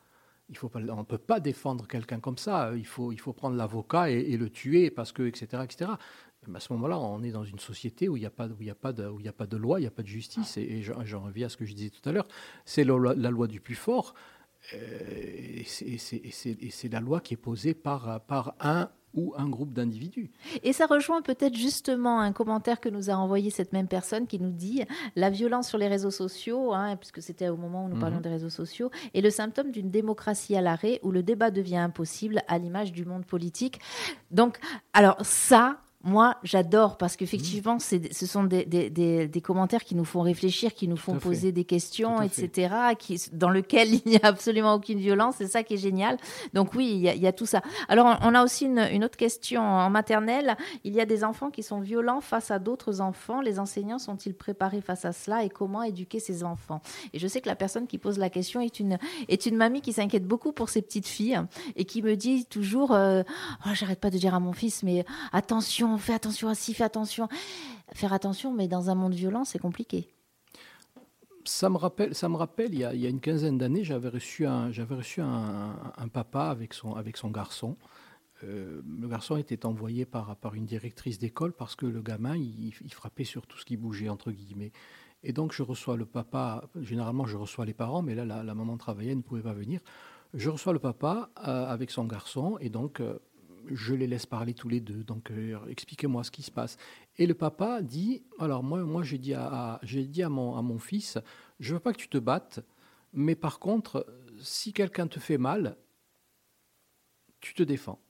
Il 0.51 0.57
faut 0.57 0.69
pas, 0.69 0.79
on 0.81 0.99
ne 0.99 1.03
peut 1.03 1.19
pas 1.19 1.41
défendre 1.41 1.87
quelqu'un 1.87 2.21
comme 2.21 2.39
ça. 2.39 2.73
Il 2.77 2.87
faut, 2.87 3.13
il 3.13 3.21
faut 3.21 3.33
prendre 3.33 3.57
l'avocat 3.57 4.11
et, 4.11 4.37
le 4.37 4.51
tuer 4.51 4.91
parce 4.91 5.13
que, 5.13 5.23
etc., 5.23 5.63
etc. 5.65 5.93
À 6.55 6.61
ce 6.61 6.73
moment-là, 6.75 6.99
on 6.99 7.23
est 7.23 7.31
dans 7.31 7.45
une 7.45 7.59
société 7.59 8.09
où 8.09 8.17
il 8.19 8.21
n'y 8.21 8.27
a 8.27 8.31
pas, 8.31 8.45
a 8.45 8.49
de, 8.49 9.29
a 9.29 9.33
pas 9.33 9.47
de 9.47 9.57
loi, 9.57 9.81
il 9.81 9.85
n'y 9.85 9.89
a 9.89 9.91
pas 9.91 10.03
de 10.03 10.09
justice. 10.09 10.59
Et, 10.59 10.63
et 10.63 10.83
j'en 10.83 11.23
reviens 11.23 11.47
à 11.47 11.49
ce 11.49 11.57
que 11.57 11.65
je 11.65 11.75
disais 11.75 11.91
tout 11.91 12.07
à 12.07 12.13
l'heure. 12.13 12.29
C'est 12.67 12.85
la, 12.85 13.31
loi- 13.31 13.47
du 13.47 13.61
plus 13.61 13.75
fort. 13.75 14.15
Euh, 14.75 15.63
et 15.63 15.65
c'est 15.65 16.89
la 16.93 17.01
loi 17.01 17.21
qui 17.21 17.35
est 17.35 17.39
posée 17.39 17.75
par, 17.75 18.21
par 18.27 18.55
un 18.61 18.91
ou 19.15 19.33
un 19.37 19.49
groupe 19.49 19.73
d'individus. 19.73 20.31
Et 20.62 20.73
ça 20.73 20.87
rejoint 20.87 21.23
peut-être 21.23 21.55
justement 21.57 22.21
un 22.21 22.33
commentaire 22.33 22.81
que 22.81 22.89
nous 22.89 23.11
a 23.11 23.15
envoyé 23.15 23.51
cette 23.51 23.73
même 23.73 23.89
personne 23.89 24.27
qui 24.27 24.39
nous 24.41 24.51
dit 24.51 24.83
la 25.17 25.31
violence 25.31 25.69
sur 25.69 25.79
les 25.79 25.89
réseaux 25.89 26.11
sociaux, 26.11 26.73
hein, 26.75 26.97
puisque 26.97 27.23
c'était 27.23 27.49
au 27.49 27.57
moment 27.57 27.85
où 27.85 27.89
nous 27.89 27.99
parlions 27.99 28.17
Mhm. 28.17 28.23
des 28.23 28.29
réseaux 28.31 28.51
sociaux, 28.51 28.91
est 29.15 29.21
le 29.21 29.31
symptôme 29.31 29.71
d'une 29.71 29.91
démocratie 29.91 30.57
à 30.57 30.61
l'arrêt 30.61 31.01
où 31.03 31.11
le 31.11 31.23
débat 31.23 31.51
devient 31.51 31.77
impossible 31.77 32.43
à 32.49 32.59
l'image 32.59 32.93
du 32.93 33.05
monde 33.05 33.25
politique. 33.25 33.81
Donc, 34.31 34.59
alors 34.93 35.17
ça. 35.23 35.79
Moi, 36.05 36.37
j'adore 36.43 36.99
parce 36.99 37.17
qu'effectivement, 37.17 37.79
c'est- 37.79 38.13
ce 38.13 38.27
sont 38.27 38.45
des, 38.45 38.65
des- 38.67 38.91
des- 38.91 39.27
des 39.27 39.41
commentaires 39.41 39.83
qui 39.85 39.95
nous 39.95 40.05
font 40.05 40.21
réfléchir, 40.21 40.75
qui 40.75 40.87
nous 40.87 40.97
font 40.99 41.15
fait. 41.15 41.21
poser 41.21 41.53
des 41.53 41.65
questions, 41.65 42.21
etc., 42.21 42.75
qui, 42.99 43.21
dans 43.33 43.49
lequel 43.49 43.95
il 43.95 44.03
n'y 44.07 44.17
a 44.19 44.27
absolument 44.27 44.75
aucune 44.75 44.99
violence. 44.99 45.37
C'est 45.39 45.47
ça 45.49 45.63
qui 45.63 45.75
est 45.75 45.79
génial. 45.79 46.19
Donc 46.53 46.75
oui, 46.75 46.91
il 46.95 47.01
y 47.01 47.09
a, 47.09 47.15
il 47.15 47.23
y 47.23 47.27
a 47.27 47.33
tout 47.33 47.47
ça. 47.47 47.63
Alors, 47.89 48.19
on 48.23 48.35
a 48.35 48.45
aussi 48.45 48.67
une, 48.67 48.81
une 48.93 49.03
autre 49.05 49.17
question 49.17 49.63
en 49.63 49.89
maternelle. 49.91 50.57
Il 50.85 50.93
y 50.93 51.01
a 51.01 51.07
des 51.07 51.25
enfants 51.25 51.51
qui 51.51 51.63
sont 51.63 51.81
violents 51.81 52.21
face 52.21 52.51
à 52.51 52.59
d'autres 52.59 53.01
enfants. 53.01 53.41
Les 53.41 53.59
enseignants 53.59 53.99
sont-ils 53.99 54.35
préparés 54.35 54.83
face 54.83 55.05
à 55.07 55.13
cela 55.13 55.43
et 55.43 55.49
comment 55.49 55.83
éduquer 55.83 56.21
ces 56.21 56.45
enfants? 56.45 56.83
Et 57.15 57.19
je 57.19 57.27
sais 57.27 57.41
que 57.41 57.49
la 57.49 57.57
personne 57.57 57.87
qui 57.87 57.97
pose 57.99 58.19
la 58.19 58.29
question 58.31 58.61
est 58.61 58.79
une, 58.79 58.99
est 59.29 59.47
une 59.47 59.57
mamie 59.57 59.81
qui 59.81 59.93
s'inquiète 59.95 60.27
beaucoup 60.27 60.53
pour 60.53 60.69
ses 60.69 60.83
petites 60.83 61.07
filles 61.09 61.41
et 61.77 61.85
qui 61.87 62.03
me 62.03 62.15
dit 62.15 62.45
toujours 62.45 62.93
euh, 62.93 63.23
Oh, 63.67 63.71
J'arrête 63.73 64.01
pas 64.01 64.11
de 64.11 64.19
dire 64.19 64.35
à 64.35 64.41
mon 64.41 64.53
fils, 64.53 64.83
mais 64.83 65.05
attention, 65.33 65.94
fais 65.99 66.15
attention 66.15 66.49
à 66.49 66.55
ci, 66.55 66.75
fais 66.75 66.85
attention. 66.85 67.29
Faire 67.93 68.13
attention, 68.13 68.53
mais 68.53 68.69
dans 68.69 68.91
un 68.91 68.95
monde 68.95 69.15
violent, 69.15 69.45
c'est 69.45 69.59
compliqué. 69.59 70.09
Ça 71.45 71.69
me 71.69 71.77
rappelle, 71.77 72.15
ça 72.15 72.29
me 72.29 72.37
rappelle 72.37 72.73
il, 72.73 72.81
y 72.81 72.85
a, 72.85 73.09
une 73.09 73.21
quinzaine 73.21 73.59
d'années, 73.59 73.85
j'avais 73.85 74.09
reçu, 74.09 74.47
un, 74.47 74.71
j'avais 74.71 74.95
reçu 74.95 75.21
un, 75.21 75.75
papa 76.13 76.45
avec 76.45 76.73
son, 76.73 76.95
avec 76.95 77.19
son 77.19 77.31
garçon. 77.31 77.77
Euh, 78.43 78.81
le 79.01 79.09
garçon 79.09 79.37
était 79.37 79.67
envoyé 79.67 80.07
par, 80.07 80.37
par 80.37 80.55
une 80.55 80.65
directrice 80.65 81.19
d'école 81.19 81.53
parce 81.53 81.77
que 81.77 81.85
le 81.85 82.01
gamin, 82.01 82.37
il, 82.37 82.73
frappait 82.93 83.25
sur 83.25 83.47
tout 83.47 83.59
ce 83.59 83.65
qui 83.67 83.77
bougeait, 83.77 84.09
entre 84.09 84.31
guillemets. 84.33 84.73
Et 85.23 85.33
donc, 85.33 85.53
je 85.53 85.63
reçois 85.63 85.97
le 85.97 86.07
papa, 86.07 86.65
généralement, 86.81 87.27
je 87.27 87.37
reçois 87.37 87.67
les 87.67 87.75
parents, 87.75 88.03
mais 88.03 88.15
là, 88.15 88.25
la, 88.25 88.43
la 88.43 88.55
maman 88.55 88.77
travaillait, 88.77 89.13
elle 89.13 89.19
ne 89.19 89.23
pouvait 89.23 89.43
pas 89.43 89.55
venir. 89.55 89.81
Je 90.35 90.51
reçois 90.51 90.73
le 90.73 90.81
papa 90.81 91.31
euh, 91.47 91.67
avec 91.67 91.91
son 91.91 92.05
garçon, 92.05 92.59
et 92.61 92.69
donc, 92.69 93.01
euh, 93.01 93.19
je 93.71 93.95
les 93.95 94.07
laisse 94.07 94.27
parler 94.27 94.55
tous 94.55 94.69
les 94.69 94.81
deux. 94.81 95.05
Donc, 95.05 95.31
euh, 95.31 95.59
expliquez-moi 95.67 96.25
ce 96.25 96.31
qui 96.31 96.43
se 96.43 96.51
passe. 96.51 96.77
Et 97.19 97.27
le 97.27 97.35
papa 97.35 97.83
dit, 97.83 98.23
alors 98.39 98.62
moi, 98.62 98.83
moi 98.83 99.03
j'ai 99.03 99.19
dit, 99.19 99.35
à, 99.35 99.79
j'ai 99.83 100.05
dit 100.05 100.23
à, 100.23 100.29
mon, 100.29 100.79
fils, 100.79 101.19
je 101.61 101.75
veux 101.75 101.81
pas 101.81 101.93
que 101.93 101.99
tu 101.99 102.09
te 102.09 102.19
battes, 102.19 102.61
Mais 103.12 103.37
par 103.37 103.59
contre, 103.59 104.07
si 104.41 104.73
quelqu'un 104.73 105.07
te 105.07 105.21
fait 105.21 105.39
mal, 105.39 105.77
tu 107.41 107.55
te 107.55 107.62
défends. 107.62 108.01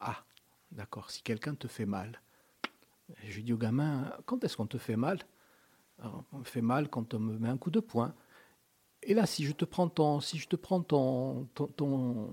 Ah, 0.00 0.24
d'accord, 0.72 1.10
si 1.10 1.22
quelqu'un 1.22 1.54
te 1.54 1.68
fait 1.68 1.86
mal. 1.86 2.20
Je 3.24 3.40
dis 3.40 3.52
au 3.52 3.58
gamin, 3.58 4.12
quand 4.26 4.42
est-ce 4.44 4.56
qu'on 4.56 4.66
te 4.66 4.78
fait 4.78 4.96
mal? 4.96 5.18
On 6.32 6.38
me 6.38 6.44
fait 6.44 6.62
mal 6.62 6.88
quand 6.88 7.14
on 7.14 7.18
me 7.18 7.38
met 7.38 7.48
un 7.48 7.56
coup 7.56 7.70
de 7.70 7.80
poing. 7.80 8.14
Et 9.02 9.14
là, 9.14 9.26
si 9.26 9.44
je 9.44 9.52
te 9.52 9.64
prends 9.64 9.88
ton, 9.88 10.20
si 10.20 10.38
je 10.38 10.48
te 10.48 10.56
prends 10.56 10.80
ton, 10.82 11.46
ton- 11.54 11.66
ton- 11.68 12.28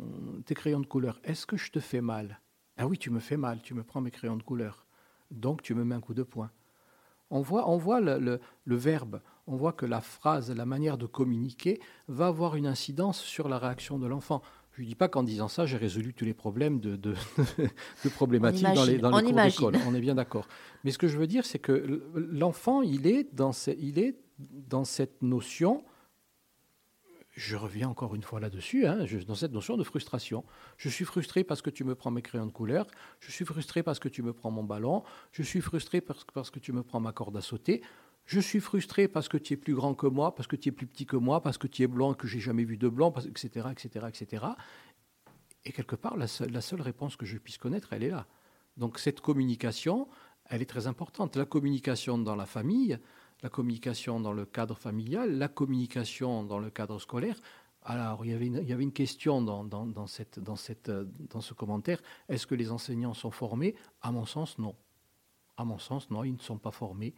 tes 0.46 0.56
crayons 0.56 0.80
de 0.80 0.86
couleur, 0.86 1.20
est-ce 1.24 1.46
que 1.46 1.58
je 1.58 1.72
te 1.72 1.80
fais 1.80 2.02
mal? 2.02 2.40
Ah 2.78 2.88
oui, 2.88 2.98
tu 2.98 3.10
me 3.12 3.20
fais 3.20 3.38
mal, 3.38 3.62
tu 3.62 3.74
me 3.74 3.84
prends 3.84 4.02
mes 4.02 4.12
crayons 4.12 4.36
de 4.36 4.44
couleur. 4.44 4.86
Donc 5.32 5.62
tu 5.62 5.74
me 5.76 5.84
mets 5.84 5.96
un 5.96 6.02
coup 6.02 6.14
de 6.14 6.24
poing. 6.24 6.52
On 7.30 7.42
voit, 7.42 7.70
on 7.70 7.78
voit 7.78 8.02
le, 8.02 8.20
le- 8.20 8.40
le 8.66 8.76
verbe, 8.76 9.22
on 9.48 9.56
voit 9.56 9.74
que 9.74 9.86
la 9.86 10.02
phrase, 10.02 10.52
la 10.52 10.66
manière 10.66 10.98
de 10.98 11.06
communiquer 11.06 11.80
va 12.08 12.28
avoir 12.28 12.56
une 12.56 12.68
incidence 12.68 13.20
sur 13.22 13.48
la 13.48 13.58
réaction 13.58 13.98
de 14.00 14.08
l'enfant. 14.08 14.42
Je 14.74 14.82
ne 14.82 14.88
dis 14.88 14.96
pas 14.96 15.08
qu'en 15.08 15.24
disant 15.24 15.48
ça, 15.48 15.66
j'ai 15.66 15.78
résolu 15.78 16.14
tous 16.14 16.26
les 16.26 16.34
problèmes 16.34 16.80
de, 16.80 16.96
de, 16.98 17.14
de 18.04 18.10
problématiques 18.10 18.64
dans 18.76 18.84
les, 18.86 18.98
dans 18.98 19.10
les 19.10 19.16
on 19.16 19.20
cours 19.20 19.36
d'école. 19.70 19.76
On 19.88 19.96
est 19.96 20.02
bien 20.02 20.16
d'accord. 20.16 20.48
Mais 20.84 20.92
ce 20.92 20.98
que 20.98 21.08
je 21.08 21.18
veux 21.18 21.28
dire, 21.28 21.46
c'est 21.46 21.60
que 21.60 22.04
l'enfant, 22.16 22.82
il 22.82 23.08
est 23.08 23.34
dans, 23.34 23.54
ce- 23.54 23.72
il 23.80 23.98
est 24.00 24.18
dans 24.38 24.84
cette 24.84 25.22
notion, 25.22 25.84
je 27.36 27.58
reviens 27.58 27.90
encore 27.90 28.16
une 28.16 28.24
fois 28.24 28.40
là-dessus, 28.40 28.88
hein, 28.88 29.06
dans 29.28 29.36
cette 29.36 29.52
notion 29.52 29.76
de 29.76 29.84
frustration. 29.84 30.46
Je 30.78 30.88
suis 30.88 31.04
frustré 31.04 31.44
parce 31.44 31.62
que 31.62 31.70
tu 31.70 31.84
me 31.84 31.94
prends 31.94 32.10
mes 32.10 32.22
crayons 32.22 32.46
de 32.46 32.52
couleur, 32.52 32.88
je 33.20 33.30
suis 33.30 33.44
frustré 33.44 33.84
parce 33.84 34.00
que 34.00 34.08
tu 34.08 34.24
me 34.24 34.32
prends 34.32 34.52
mon 34.52 34.64
ballon, 34.64 35.04
je 35.34 35.44
suis 35.44 35.60
frustré 35.60 36.00
parce, 36.00 36.24
que- 36.24 36.32
parce 36.32 36.50
que 36.50 36.60
tu 36.60 36.72
me 36.72 36.82
prends 36.82 37.02
ma 37.02 37.12
corde 37.12 37.36
à 37.36 37.42
sauter, 37.42 37.82
je 38.26 38.40
suis 38.40 38.62
frustré 38.62 39.10
parce 39.10 39.28
que 39.28 39.38
tu 39.38 39.54
es 39.54 39.58
plus 39.58 39.76
grand 39.76 39.94
que 39.96 40.08
moi, 40.08 40.34
parce 40.34 40.48
que 40.48 40.56
tu 40.56 40.70
es 40.70 40.72
plus 40.72 40.88
petit 40.88 41.06
que 41.06 41.18
moi, 41.18 41.42
parce 41.44 41.58
que 41.58 41.68
tu 41.68 41.84
es 41.84 41.88
blanc 41.88 42.14
et 42.14 42.16
que 42.16 42.26
j'ai 42.26 42.40
jamais 42.40 42.64
vu 42.64 42.78
de 42.78 42.88
blanc, 42.88 43.12
parce- 43.12 43.26
etc., 43.28 43.68
etc., 43.70 44.06
etc. 44.08 44.46
Et 45.66 45.74
quelque 45.74 45.96
part, 45.98 46.16
la 46.16 46.28
seule 46.28 46.82
réponse 46.82 47.18
que 47.18 47.26
je 47.26 47.38
puisse 47.38 47.58
connaître, 47.58 47.92
elle 47.92 48.04
est 48.04 48.10
là. 48.12 48.28
Donc 48.78 48.98
cette 48.98 49.20
communication, 49.20 50.08
elle 50.50 50.62
est 50.62 50.70
très 50.70 50.88
importante. 50.88 51.36
La 51.36 51.46
communication 51.46 52.18
dans 52.18 52.36
la 52.36 52.46
famille, 52.46 52.98
la 53.44 53.50
communication 53.50 54.20
dans 54.20 54.34
le 54.34 54.46
cadre 54.46 54.78
familial, 54.78 55.38
la 55.38 55.48
communication 55.48 56.44
dans 56.44 56.60
le 56.60 56.70
cadre 56.70 57.00
scolaire. 57.00 57.40
Alors, 57.84 58.26
il 58.26 58.32
y 58.32 58.34
avait 58.34 58.48
une, 58.48 58.60
il 58.64 58.68
y 58.68 58.74
avait 58.74 58.84
une 58.84 58.92
question 58.92 59.42
dans, 59.42 59.64
dans- 59.64 60.08
cette, 60.08 60.40
dans, 60.40 60.56
cette, 60.56 60.90
dans 60.90 61.42
ce 61.42 61.54
commentaire. 61.54 62.02
Est-ce 62.30 62.48
que 62.48 62.56
les 62.56 62.72
enseignants 62.72 63.14
sont 63.14 63.32
formés? 63.32 63.76
À 64.02 64.12
mon 64.12 64.26
sens, 64.26 64.58
non. 64.58 64.76
À 65.58 65.66
mon 65.66 65.78
sens, 65.78 66.10
non, 66.10 66.24
ils 66.24 66.34
ne 66.34 66.40
sont 66.40 66.58
pas 66.58 66.72
formés. 66.72 67.14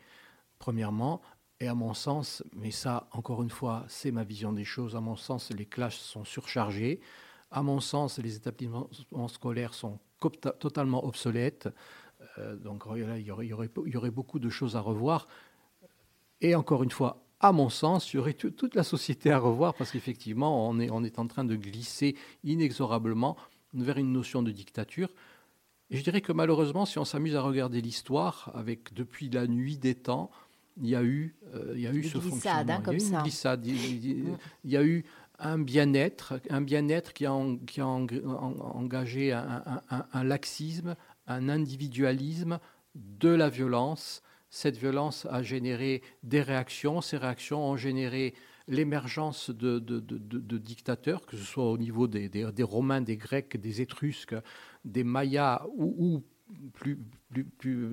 Premièrement, 0.60 1.22
et 1.60 1.68
à 1.68 1.74
mon 1.74 1.94
sens, 1.94 2.44
mais 2.54 2.72
ça, 2.72 3.08
encore 3.12 3.42
une 3.42 3.50
fois, 3.50 3.86
c'est 3.88 4.12
ma 4.12 4.24
vision 4.24 4.52
des 4.52 4.66
choses, 4.66 4.96
à 4.96 5.00
mon 5.00 5.16
sens, 5.16 5.52
les 5.52 5.66
classes 5.66 5.96
sont 5.96 6.26
surchargées. 6.26 7.00
À 7.50 7.64
mon 7.64 7.80
sens, 7.80 8.20
les 8.20 8.36
établissements 8.36 8.90
scolaires 9.30 9.74
sont 9.74 10.00
totalement 10.60 11.06
obsolètes. 11.06 11.70
Donc 12.60 12.84
il 12.96 13.22
y 13.24 13.98
aurait 13.98 14.12
beaucoup 14.12 14.40
de 14.40 14.50
choses 14.50 14.76
à 14.76 14.82
revoir. 14.82 15.28
Et 16.42 16.56
encore 16.56 16.84
une 16.84 16.92
fois, 16.92 17.24
à 17.40 17.52
mon 17.52 17.70
sens, 17.70 18.14
il 18.14 18.18
y 18.18 18.20
aurait 18.20 18.34
tout- 18.34 18.52
toute 18.52 18.76
la 18.76 18.84
société 18.84 19.32
à 19.32 19.38
revoir 19.40 19.74
parce 19.76 19.92
qu'effectivement, 19.92 20.68
on 20.70 20.80
est, 20.80 20.90
on 20.92 21.04
est 21.04 21.20
en 21.20 21.28
train 21.28 21.44
de 21.46 21.56
glisser 21.56 22.16
inexorablement 22.44 23.38
vers 23.74 23.98
une 23.98 24.12
notion 24.12 24.42
de 24.44 24.52
dictature. 24.52 25.10
Et 25.90 25.98
je 25.98 26.04
dirais 26.04 26.22
que 26.22 26.32
malheureusement, 26.34 26.86
si 26.86 26.98
on 27.00 27.06
s'amuse 27.06 27.36
à 27.36 27.42
regarder 27.42 27.82
l'histoire, 27.82 28.52
avec 28.56 28.94
depuis 28.94 29.30
la 29.30 29.48
nuit 29.48 29.78
des 29.78 29.96
temps, 29.96 30.30
il 30.82 30.88
y 30.90 30.96
a 30.96 31.04
eu, 31.04 31.36
euh, 31.56 31.74
il 31.76 31.82
y 31.82 31.88
a 31.88 31.94
eu 31.94 32.04
ce 32.04 32.18
glissades, 32.18 32.70
hein, 32.70 32.76
fonctionnement. 32.78 32.82
comme 32.84 32.96
il 32.96 33.02
y 33.02 33.06
a 33.06 33.08
eu 33.08 33.08
une 33.18 33.24
glissade. 33.24 33.66
Il, 33.66 34.06
il- 34.06 34.38
il 34.66 34.72
y 34.72 34.78
a 34.78 34.84
eu 34.84 35.06
un 35.40 35.60
bien-être, 35.60 36.40
un 36.50 36.62
bien-être 36.62 37.14
qui 37.14 37.26
a, 37.26 37.34
en- 37.34 37.58
qui 37.58 37.82
a 37.82 37.88
en- 37.88 38.06
en- 38.06 38.76
engagé 38.76 39.32
un, 39.32 39.64
un- 39.66 39.82
un- 39.92 40.06
un 40.12 40.24
laxisme, 40.24 40.96
un 41.28 41.50
individualisme 41.50 42.60
de 42.96 43.30
la 43.30 43.50
violence. 43.50 44.22
Cette 44.50 44.78
violence 44.78 45.28
a 45.30 45.44
généré 45.44 46.02
des 46.24 46.42
réactions. 46.42 47.02
Ces 47.02 47.18
réactions 47.18 47.64
ont 47.70 47.78
généré 47.78 48.34
l'émergence 48.68 49.50
de, 49.50 49.80
de- 49.80 50.00
de- 50.00 50.18
de- 50.18 50.40
de 50.40 50.58
dictateurs, 50.58 51.26
que 51.26 51.38
ce 51.38 51.44
soit 51.44 51.70
au 51.70 51.78
niveau 51.78 52.08
des, 52.08 52.30
des- 52.30 52.52
des 52.52 52.64
Romains, 52.64 53.02
des 53.02 53.18
Grecs, 53.18 53.60
des 53.60 53.82
Étrusques, 53.82 54.36
des 54.86 55.04
Mayas 55.04 55.66
ou, 55.76 55.96
ou 55.98 56.24
plus, 56.74 56.98
plus- 57.30 57.44
plus, 57.44 57.84
euh, 57.84 57.90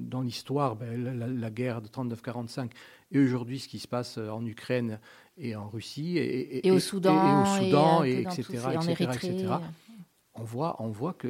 dans 0.00 0.20
l'histoire, 0.20 0.76
ben, 0.76 1.02
la, 1.40 1.50
guerre 1.50 1.80
de 1.80 1.88
39-45 1.88 2.70
et 3.12 3.18
aujourd'hui 3.18 3.58
ce 3.60 3.68
qui 3.68 3.78
se 3.78 3.88
passe 3.88 4.18
en 4.18 4.44
Ukraine 4.44 4.98
et 5.38 5.56
en 5.56 5.68
Russie 5.68 6.18
et, 6.18 6.66
Et 6.66 6.70
au 6.70 6.80
Soudan, 6.80 7.14
et, 7.14 7.42
au 7.42 7.64
Soudan, 7.64 8.04
et, 8.04 8.10
et 8.10 8.14
un 8.14 8.18
peu 8.18 8.24
dans 8.24 8.30
etc., 8.30 8.44
ces- 8.82 8.92
etc., 8.92 9.04
etc. 9.14 9.46
On 10.34 10.42
voit, 10.42 10.76
on 10.80 10.88
voit 10.88 11.12
que 11.14 11.28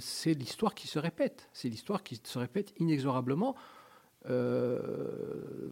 c'est 0.00 0.34
l'histoire 0.34 0.74
qui 0.74 0.88
se 0.88 0.98
répète. 0.98 1.48
C'est 1.52 1.68
l'histoire 1.68 2.02
qui 2.02 2.20
se 2.22 2.38
répète 2.38 2.74
inexorablement. 2.78 3.54
Euh, 4.28 4.80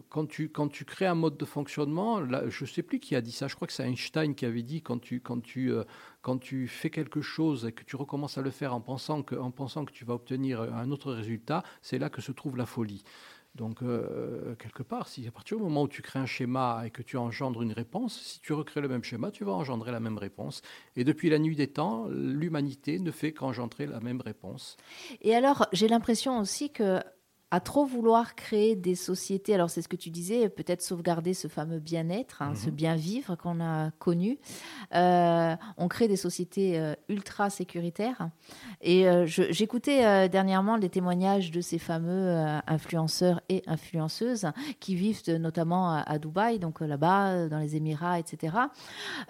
quand, 0.08 0.26
tu, 0.26 0.48
quand 0.48 0.68
tu 0.68 0.84
crées 0.84 1.06
un 1.06 1.14
mode 1.14 1.36
de 1.36 1.44
fonctionnement, 1.44 2.20
je 2.48 2.64
ne 2.64 2.68
sais 2.68 2.82
plus 2.82 3.00
qui 3.00 3.16
a 3.16 3.20
dit 3.20 3.32
ça, 3.32 3.48
je 3.48 3.56
crois 3.56 3.66
que 3.66 3.72
c'est 3.72 3.86
Einstein 3.86 4.34
qui 4.34 4.46
avait 4.46 4.62
dit 4.62 4.82
quand 4.82 4.98
tu, 4.98 5.20
quand, 5.20 5.40
tu, 5.40 5.72
euh, 5.72 5.84
quand 6.22 6.38
tu 6.38 6.68
fais 6.68 6.90
quelque 6.90 7.20
chose 7.20 7.66
et 7.66 7.72
que 7.72 7.84
tu 7.84 7.96
recommences 7.96 8.38
à 8.38 8.42
le 8.42 8.50
faire 8.50 8.74
en 8.74 8.80
pensant 8.80 9.22
que, 9.22 9.34
en 9.34 9.50
pensant 9.50 9.84
que 9.84 9.92
tu 9.92 10.04
vas 10.04 10.14
obtenir 10.14 10.60
un 10.60 10.90
autre 10.90 11.12
résultat, 11.12 11.62
c'est 11.82 11.98
là 11.98 12.10
que 12.10 12.20
se 12.20 12.32
trouve 12.32 12.56
la 12.56 12.66
folie. 12.66 13.02
Donc, 13.54 13.82
euh, 13.82 14.56
quelque 14.56 14.82
part, 14.82 15.06
si 15.06 15.26
à 15.28 15.30
partir 15.30 15.56
du 15.58 15.62
moment 15.62 15.82
où 15.82 15.88
tu 15.88 16.02
crées 16.02 16.18
un 16.18 16.26
schéma 16.26 16.82
et 16.84 16.90
que 16.90 17.02
tu 17.02 17.16
engendres 17.16 17.62
une 17.62 17.72
réponse, 17.72 18.20
si 18.20 18.40
tu 18.40 18.52
recrées 18.52 18.80
le 18.80 18.88
même 18.88 19.04
schéma, 19.04 19.30
tu 19.30 19.44
vas 19.44 19.52
engendrer 19.52 19.92
la 19.92 20.00
même 20.00 20.18
réponse. 20.18 20.60
Et 20.96 21.04
depuis 21.04 21.30
la 21.30 21.38
nuit 21.38 21.54
des 21.54 21.68
temps, 21.68 22.08
l'humanité 22.08 22.98
ne 22.98 23.12
fait 23.12 23.32
qu'engendrer 23.32 23.86
la 23.86 24.00
même 24.00 24.20
réponse. 24.20 24.76
Et 25.20 25.36
alors, 25.36 25.68
j'ai 25.72 25.86
l'impression 25.86 26.40
aussi 26.40 26.70
que 26.70 27.00
à 27.50 27.60
trop 27.60 27.84
vouloir 27.84 28.34
créer 28.34 28.74
des 28.74 28.96
sociétés, 28.96 29.54
alors 29.54 29.70
c'est 29.70 29.80
ce 29.80 29.86
que 29.86 29.94
tu 29.94 30.10
disais, 30.10 30.48
peut-être 30.48 30.82
sauvegarder 30.82 31.34
ce 31.34 31.46
fameux 31.46 31.78
bien-être, 31.78 32.42
hein, 32.42 32.54
ce 32.56 32.66
Mhm. 32.68 32.74
bien-vivre 32.74 33.36
qu'on 33.36 33.60
a 33.60 33.92
connu, 34.00 34.38
euh, 34.94 35.54
on 35.76 35.86
crée 35.86 36.08
des 36.08 36.16
sociétés 36.16 36.80
euh, 36.80 36.94
ultra 37.08 37.50
sécuritaires. 37.50 38.28
Et 38.80 39.06
euh, 39.08 39.24
j'écoutais 39.26 40.28
dernièrement 40.28 40.76
les 40.76 40.88
témoignages 40.90 41.52
de 41.52 41.60
ces 41.60 41.78
fameux 41.78 42.34
influenceurs 42.66 43.40
et 43.48 43.62
influenceuses 43.68 44.46
qui 44.80 44.96
vivent 44.96 45.22
notamment 45.38 45.90
à, 45.90 46.00
à 46.00 46.18
Dubaï, 46.18 46.58
donc 46.58 46.80
là-bas, 46.80 47.48
dans 47.48 47.58
les 47.58 47.76
Émirats, 47.76 48.18
etc. 48.18 48.56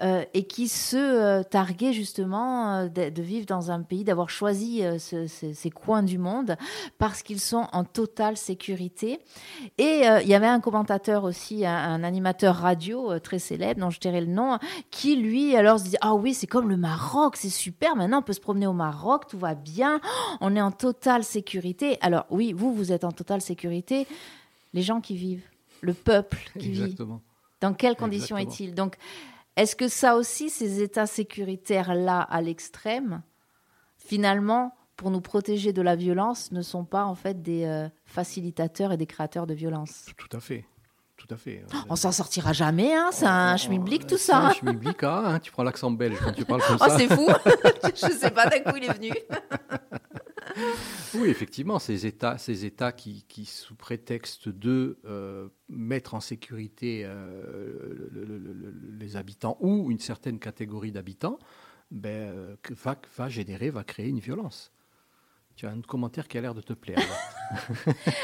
et 0.00 0.44
qui 0.46 0.68
se 0.68 1.42
targuaient 1.42 1.92
justement 1.92 2.84
de, 2.86 3.10
de 3.10 3.22
vivre 3.22 3.44
dans 3.46 3.70
un 3.70 3.82
pays, 3.82 4.04
d'avoir 4.04 4.30
choisi 4.30 4.82
ce- 4.98 5.26
ce- 5.26 5.52
ces 5.52 5.70
coins 5.70 6.02
du 6.02 6.16
monde 6.18 6.56
parce 6.96 7.22
qu'ils 7.22 7.40
sont 7.40 7.66
en 7.72 7.84
totale 7.84 8.13
sécurité. 8.36 9.18
Et 9.78 10.08
euh, 10.08 10.20
il 10.22 10.28
y 10.28 10.34
avait 10.34 10.46
un 10.46 10.60
commentateur 10.60 11.24
aussi, 11.24 11.66
un, 11.66 11.74
un 11.74 12.04
animateur 12.04 12.56
radio 12.56 13.12
euh, 13.12 13.18
très 13.18 13.38
célèbre, 13.38 13.80
dont 13.80 13.90
je 13.90 14.00
tairai 14.00 14.20
le 14.20 14.26
nom, 14.26 14.58
qui 14.90 15.16
lui 15.16 15.56
alors 15.56 15.78
se 15.78 15.84
disait 15.84 15.98
Ah 16.00 16.14
oui, 16.14 16.34
c'est 16.34 16.46
comme 16.46 16.68
le 16.68 16.76
Maroc, 16.76 17.36
c'est 17.36 17.48
super, 17.48 17.96
maintenant 17.96 18.18
on 18.18 18.22
peut 18.22 18.32
se 18.32 18.40
promener 18.40 18.66
au 18.66 18.72
Maroc, 18.72 19.26
tout 19.28 19.38
va 19.38 19.54
bien, 19.54 20.00
on 20.40 20.56
est 20.56 20.60
en 20.60 20.70
totale 20.70 21.24
sécurité. 21.24 21.98
Alors 22.00 22.26
oui, 22.30 22.52
vous, 22.52 22.72
vous 22.72 22.92
êtes 22.92 23.04
en 23.04 23.12
totale 23.12 23.40
sécurité, 23.40 24.06
les 24.72 24.82
gens 24.82 25.00
qui 25.00 25.16
vivent, 25.16 25.48
le 25.80 25.94
peuple 25.94 26.38
qui 26.58 26.70
vit. 26.70 26.82
Exactement. 26.82 27.20
Dans 27.60 27.74
quelles 27.74 27.96
conditions 27.96 28.36
est-il? 28.36 28.74
Donc, 28.74 28.96
est-ce 29.56 29.76
que 29.76 29.88
ça 29.88 30.16
aussi, 30.16 30.50
ces 30.50 30.82
états 30.82 31.06
sécuritaires-là 31.06 32.20
à 32.20 32.42
l'extrême, 32.42 33.22
finalement, 33.96 34.74
pour 34.96 35.10
nous 35.10 35.20
protéger 35.20 35.72
de 35.72 35.82
la 35.82 35.96
violence, 35.96 36.52
ne 36.52 36.62
sont 36.62 36.84
pas 36.84 37.04
en 37.04 37.14
fait 37.14 37.42
des 37.42 37.64
euh, 37.64 37.88
facilitateurs 38.04 38.92
et 38.92 38.96
des 38.96 39.06
créateurs 39.06 39.46
de 39.46 39.54
violence 39.54 40.06
Tout 40.16 40.36
à 40.36 40.40
fait. 40.40 40.64
Tout 41.16 41.28
à 41.32 41.36
fait. 41.36 41.64
On 41.88 41.96
s'en 41.96 42.10
sortira 42.12 42.52
jamais, 42.52 42.92
hein 42.94 43.10
C'est 43.12 43.24
un 43.26 43.54
Oh, 43.54 43.58
schmilblick 43.58 44.02
tout 44.06 44.16
c'est 44.18 44.32
ça. 44.32 44.38
un 44.48 44.52
schmilblick, 44.52 45.02
ah, 45.04 45.22
hein, 45.34 45.38
tu 45.38 45.52
prends 45.52 45.62
l'accent 45.62 45.90
belge 45.90 46.18
quand 46.22 46.32
tu 46.32 46.44
parles 46.44 46.60
comme 46.66 46.76
Oh, 46.80 46.84
ça. 46.88 46.98
c'est 46.98 47.06
fou 47.08 47.26
Je 47.94 48.12
sais 48.12 48.30
pas, 48.32 48.46
d'un 48.48 48.60
coup, 48.60 48.76
il 48.76 48.84
est 48.84 48.92
venu. 48.92 49.10
Oui, 51.14 51.28
effectivement, 51.28 51.78
ces 51.78 52.06
États, 52.06 52.36
ces 52.38 52.64
États 52.64 52.92
qui, 52.92 53.24
qui, 53.28 53.44
sous 53.44 53.74
prétexte 53.76 54.48
de 54.48 54.98
euh, 55.04 55.48
mettre 55.68 56.14
en 56.14 56.20
sécurité 56.20 57.02
euh, 57.04 58.08
le- 58.12 58.24
le- 58.26 58.38
le- 58.52 58.74
les 58.98 59.16
habitants 59.16 59.56
ou 59.60 59.90
une 59.90 60.00
certaine 60.00 60.38
catégorie 60.38 60.92
d'habitants, 60.92 61.38
ben, 61.90 62.56
va 63.16 63.28
générer, 63.28 63.70
va 63.70 63.84
créer 63.84 64.08
une 64.08 64.18
violence. 64.20 64.72
Tu 65.56 65.66
as 65.66 65.70
un 65.70 65.80
commentaire 65.86 66.26
qui 66.26 66.36
a 66.36 66.40
l'air 66.40 66.52
de 66.52 66.60
te 66.60 66.72
plaire. 66.72 66.98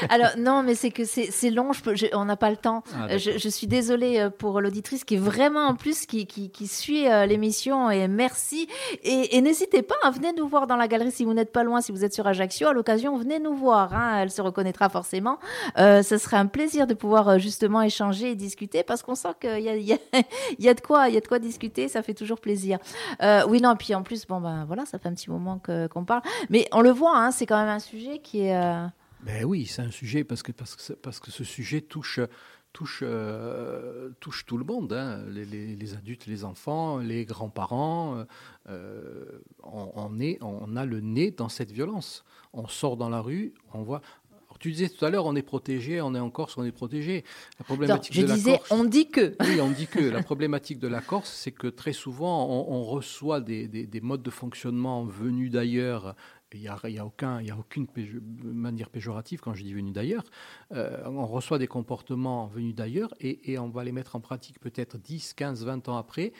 Alors 0.09 0.31
non, 0.37 0.63
mais 0.63 0.75
c'est 0.75 0.91
que 0.91 1.05
c'est 1.05 1.49
long. 1.49 1.71
Je 1.71 1.81
peux, 1.81 1.95
je- 1.95 2.07
on 2.13 2.25
n'a 2.25 2.35
pas 2.35 2.49
le 2.49 2.57
temps. 2.57 2.83
Ah, 2.93 3.07
Euh, 3.11 3.17
je, 3.17 3.47
suis 3.49 3.67
désolée 3.67 4.19
euh, 4.19 4.29
pour 4.29 4.59
l'auditrice 4.59 5.05
qui 5.05 5.15
est 5.15 5.19
vraiment 5.19 5.67
en 5.67 5.75
plus 5.75 6.05
qui, 6.05 6.27
qui, 6.27 6.49
qui 6.49 6.67
suit 6.67 7.07
euh, 7.07 7.25
l'émission 7.25 7.89
et 7.89 8.09
merci. 8.09 8.67
Et, 9.03 9.37
et 9.37 9.41
n'hésitez 9.41 9.81
pas, 9.81 9.95
hein, 10.03 10.11
venez 10.11 10.33
nous 10.33 10.45
voir 10.47 10.67
dans 10.67 10.75
la 10.75 10.89
galerie 10.89 11.11
si 11.13 11.23
vous 11.23 11.33
n'êtes 11.33 11.53
pas 11.53 11.63
loin, 11.63 11.79
si 11.79 11.93
vous 11.93 12.03
êtes 12.03 12.13
sur 12.13 12.27
Ajaccio. 12.27 12.67
À 12.67 12.73
l'occasion, 12.73 13.15
venez 13.17 13.39
nous 13.39 13.55
voir. 13.55 13.93
hein, 13.93 14.17
elle 14.21 14.29
se 14.31 14.41
reconnaîtra 14.41 14.89
forcément. 14.89 15.39
Euh, 15.77 16.03
ce 16.03 16.17
serait 16.17 16.35
un 16.37 16.47
plaisir 16.47 16.85
de 16.85 16.93
pouvoir 16.93 17.39
justement 17.39 17.81
échanger 17.81 18.31
et 18.31 18.35
discuter 18.35 18.83
parce 18.83 19.03
qu'on 19.03 19.15
sent 19.15 19.29
qu'il 19.39 19.61
y 19.61 19.69
a, 19.69 19.75
il 19.77 19.83
y, 19.87 19.93
a, 19.93 19.97
il 20.59 20.65
y 20.65 20.67
a 20.67 20.73
de 20.73 20.81
quoi, 20.81 21.07
il 21.07 21.13
y 21.13 21.17
a 21.17 21.21
de 21.21 21.27
quoi 21.27 21.39
discuter. 21.39 21.87
Ça 21.87 22.03
fait 22.03 22.13
toujours 22.13 22.41
plaisir. 22.41 22.77
Euh, 23.21 23.43
oui, 23.47 23.61
non. 23.61 23.77
Puis 23.77 23.95
en 23.95 24.03
plus, 24.03 24.27
bon 24.27 24.41
ben 24.41 24.65
voilà, 24.65 24.85
ça 24.85 24.99
fait 24.99 25.07
un 25.07 25.13
petit 25.13 25.29
moment 25.29 25.61
qu'on 25.93 26.03
parle. 26.03 26.23
Mais 26.49 26.67
on 26.73 26.81
le 26.81 26.89
voit, 26.91 27.17
hein, 27.17 27.20
c'est 27.29 27.45
quand 27.45 27.59
même 27.59 27.69
un 27.69 27.79
sujet 27.79 28.19
qui 28.19 28.39
est. 28.41 28.55
euh, 28.55 28.87
Ben 29.23 29.43
oui, 29.45 29.67
c'est 29.67 29.83
un 29.83 29.91
sujet 29.91 30.23
parce 30.23 30.41
que, 30.41 30.51
parce 30.51 30.75
que, 30.75 30.81
ce- 30.81 30.93
parce 30.93 31.19
que 31.19 31.29
ce 31.29 31.43
sujet 31.43 31.81
touche, 31.81 32.19
touche, 32.73 33.03
euh, 33.05 34.09
touche 34.19 34.45
tout 34.45 34.57
le 34.57 34.63
monde, 34.63 34.93
hein, 34.93 35.21
les, 35.29 35.45
les- 35.45 35.75
les 35.75 35.93
adultes, 35.93 36.25
les 36.25 36.43
enfants, 36.45 36.97
les 36.97 37.25
grands-parents. 37.25 38.25
euh, 38.69 39.25
on, 39.63 39.91
on 39.95 40.19
est, 40.19 40.37
on 40.41 40.75
a 40.75 40.85
le 40.85 41.01
nez 41.01 41.31
dans 41.31 41.49
cette 41.49 41.71
violence. 41.71 42.23
On 42.53 42.67
sort 42.67 42.97
dans 42.97 43.09
la 43.09 43.19
rue, 43.21 43.53
on 43.73 43.83
voit. 43.83 44.01
Alors, 44.47 44.57
tu 44.59 44.71
disais 44.71 44.89
tout 44.89 45.03
à 45.05 45.09
l'heure, 45.09 45.25
on 45.25 45.35
est 45.35 45.41
protégé, 45.43 46.01
on 46.01 46.13
est 46.15 46.19
en 46.19 46.29
Corse, 46.29 46.57
on 46.57 46.63
est 46.65 46.71
protégé. 46.73 47.23
La 47.23 47.59
non, 47.59 47.65
problématique 47.65 48.13
je 48.13 48.21
de 48.21 48.27
la 48.27 48.35
disais, 48.35 48.57
Corse. 48.57 48.71
on 48.71 48.83
dit 48.83 49.09
que. 49.09 49.35
Oui, 49.41 49.61
on 49.61 49.69
dit 49.71 49.87
que 49.87 49.99
la 49.99 50.23
problématique 50.23 50.79
de 50.79 50.87
la 50.89 50.99
Corse, 51.01 51.31
c'est 51.31 51.51
que 51.53 51.67
très 51.67 51.93
souvent, 51.93 52.47
on, 52.49 52.73
on 52.73 52.83
reçoit 52.83 53.39
des, 53.41 53.67
des- 53.67 53.87
des 53.87 54.01
modes 54.01 54.23
de 54.23 54.29
fonctionnement 54.29 55.05
venus 55.05 55.51
d'ailleurs. 55.51 56.15
Il 56.53 56.61
n'y 56.61 56.67
a, 56.67 56.73
a 56.75 57.01
a 57.01 57.57
aucune 57.57 57.87
manière 58.43 58.89
péjorative 58.89 59.39
quand 59.39 59.53
je 59.53 59.63
dis 59.63 59.73
venus 59.73 59.93
d'ailleurs. 59.93 60.23
Euh, 60.73 61.03
on 61.05 61.25
reçoit 61.25 61.59
des 61.59 61.67
comportements 61.67 62.47
venus 62.47 62.75
d'ailleurs 62.75 63.13
et, 63.19 63.51
et 63.51 63.59
on 63.59 63.69
va 63.69 63.83
les 63.83 63.91
mettre 63.91 64.15
en 64.15 64.19
pratique 64.19 64.59
peut-être 64.59 64.97
10, 64.97 65.33
15, 65.33 65.65
20 65.65 65.89
ans 65.89 65.97
après, 65.97 66.33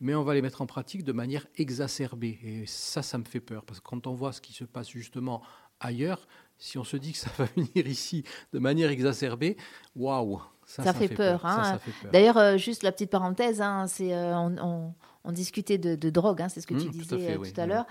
mais 0.00 0.14
on 0.14 0.22
va 0.22 0.34
les 0.34 0.42
mettre 0.42 0.62
en 0.62 0.66
pratique 0.66 1.04
de 1.04 1.12
manière 1.12 1.46
exacerbée. 1.56 2.38
Et 2.42 2.66
ça, 2.66 3.02
ça 3.02 3.18
me 3.18 3.24
fait 3.24 3.40
peur, 3.40 3.64
parce 3.64 3.80
que 3.80 3.84
quand 3.84 4.06
on 4.06 4.14
voit 4.14 4.32
ce 4.32 4.40
qui 4.40 4.52
se 4.52 4.64
passe 4.64 4.90
justement 4.90 5.42
ailleurs, 5.80 6.26
si 6.58 6.78
on 6.78 6.84
se 6.84 6.96
dit 6.96 7.12
que 7.12 7.18
ça 7.18 7.30
va 7.38 7.44
venir 7.56 7.86
ici 7.86 8.24
de 8.52 8.58
manière 8.58 8.90
exacerbée, 8.90 9.56
waouh 9.96 10.40
Ça 10.66 10.92
fait 10.92 11.08
peur, 11.08 11.40
Ça, 11.42 11.48
hein. 11.48 11.64
ça 11.64 11.78
fait 11.78 11.90
peur. 12.02 12.10
D'ailleurs, 12.12 12.36
euh, 12.38 12.56
juste 12.56 12.82
la 12.82 12.92
petite 12.92 13.10
parenthèse, 13.10 13.60
hein, 13.60 13.86
c'est 13.86 14.14
euh, 14.14 14.36
on, 14.36 14.56
on- 14.58 14.94
on 15.26 15.32
discutait 15.32 15.78
de, 15.78 15.94
de 15.94 16.10
drogue, 16.10 16.42
hein, 16.42 16.50
c'est 16.50 16.60
ce 16.60 16.66
que 16.66 16.74
tu 16.74 16.80
Mmh, 16.88 16.90
tout 16.90 16.98
disais 16.98 17.14
à 17.14 17.18
fait, 17.18 17.32
euh, 17.32 17.38
oui, 17.38 17.50
tout 17.50 17.58
à 17.58 17.64
oui. 17.64 17.70
l'heure. 17.70 17.86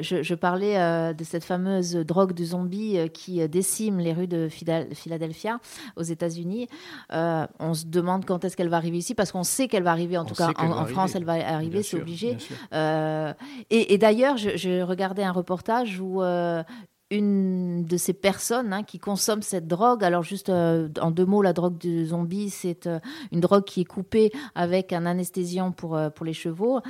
Je, 0.00 0.22
je 0.22 0.34
parlais 0.34 1.12
de 1.12 1.22
cette 1.24 1.44
fameuse 1.44 1.94
drogue 1.96 2.32
de 2.32 2.42
zombie 2.44 2.96
qui 3.12 3.46
décime 3.46 3.98
les 3.98 4.14
rues 4.14 4.26
de 4.26 4.48
Phila- 4.48 4.86
Philadelphia 4.94 5.58
aux 5.96 6.02
États-Unis. 6.02 6.66
On 7.10 7.74
se 7.74 7.84
demande 7.84 8.24
quand 8.24 8.42
est-ce 8.46 8.56
qu'elle 8.56 8.70
va 8.70 8.78
arriver 8.78 8.96
ici, 8.96 9.14
parce 9.14 9.32
qu'on 9.32 9.42
sait 9.44 9.68
qu'elle 9.68 9.82
va 9.82 9.90
arriver. 9.90 10.16
En 10.16 10.22
On 10.22 10.24
tout 10.24 10.34
cas, 10.34 10.50
en, 10.56 10.86
France, 10.86 11.14
elle 11.14 11.24
va 11.26 11.34
arriver, 11.34 11.82
c'est 11.82 11.98
obligé. 12.00 12.38
et 12.72 13.92
et 13.92 13.98
d'ailleurs, 13.98 14.38
je, 14.38 14.56
je 14.56 14.80
regardais 14.80 15.24
un 15.24 15.32
reportage 15.32 16.00
où 16.00 16.22
une 17.10 17.84
de 17.86 17.96
ces 17.96 18.12
personnes 18.12 18.72
hein, 18.72 18.82
qui 18.82 18.98
consomment 18.98 19.42
cette 19.42 19.66
drogue, 19.66 20.04
alors 20.04 20.22
juste 20.22 20.50
euh, 20.50 20.88
en 21.00 21.10
deux 21.10 21.24
mots, 21.24 21.40
la 21.42 21.52
drogue 21.54 21.78
de 21.78 22.04
zombie, 22.04 22.50
c'est 22.50 22.86
euh, 22.86 22.98
une 23.32 23.40
drogue 23.40 23.64
qui 23.64 23.80
est 23.80 23.84
coupée 23.86 24.30
avec 24.54 24.92
un 24.92 25.06
anesthésiant 25.06 25.72
pour, 25.72 25.96
euh, 25.96 26.10
pour 26.10 26.26
les 26.26 26.34
chevaux. 26.34 26.80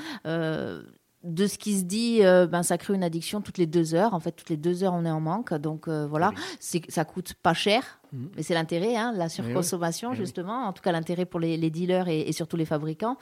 De 1.25 1.49
ce 1.49 1.59
qui 1.59 1.77
se 1.77 1.83
dit, 1.83 2.21
ben, 2.23 2.63
ça 2.63 2.79
crée 2.79 2.95
une 2.95 3.03
addiction 3.03 3.41
toutes 3.41 3.59
les 3.59 3.67
deux 3.67 3.93
heures. 3.97 4.15
En 4.15 4.21
fait, 4.21 4.31
toutes 4.31 4.51
les 4.51 4.57
deux 4.57 4.85
heures, 4.85 4.95
on 4.95 5.05
est 5.05 5.11
en 5.11 5.19
manque. 5.21 5.53
Donc 5.53 5.89
voilà, 5.89 6.31
Oui. 6.71 6.83
ça 6.89 7.05
coûte 7.05 7.35
pas 7.43 7.55
cher, 7.55 7.99
Mhm. 8.13 8.31
mais 8.37 8.43
c'est 8.45 8.55
l'intérêt, 8.55 8.95
hein, 8.95 9.13
la 9.17 9.29
surconsommation 9.29 10.11
oui. 10.11 10.17
justement. 10.17 10.67
En 10.69 10.73
tout 10.73 10.81
cas, 10.81 10.93
l'intérêt 10.93 11.25
pour 11.27 11.41
les, 11.41 11.57
les 11.57 11.71
dealers 11.71 12.07
et, 12.07 12.21
et 12.21 12.33
surtout 12.33 12.57
les 12.57 12.65
fabricants. 12.65 13.17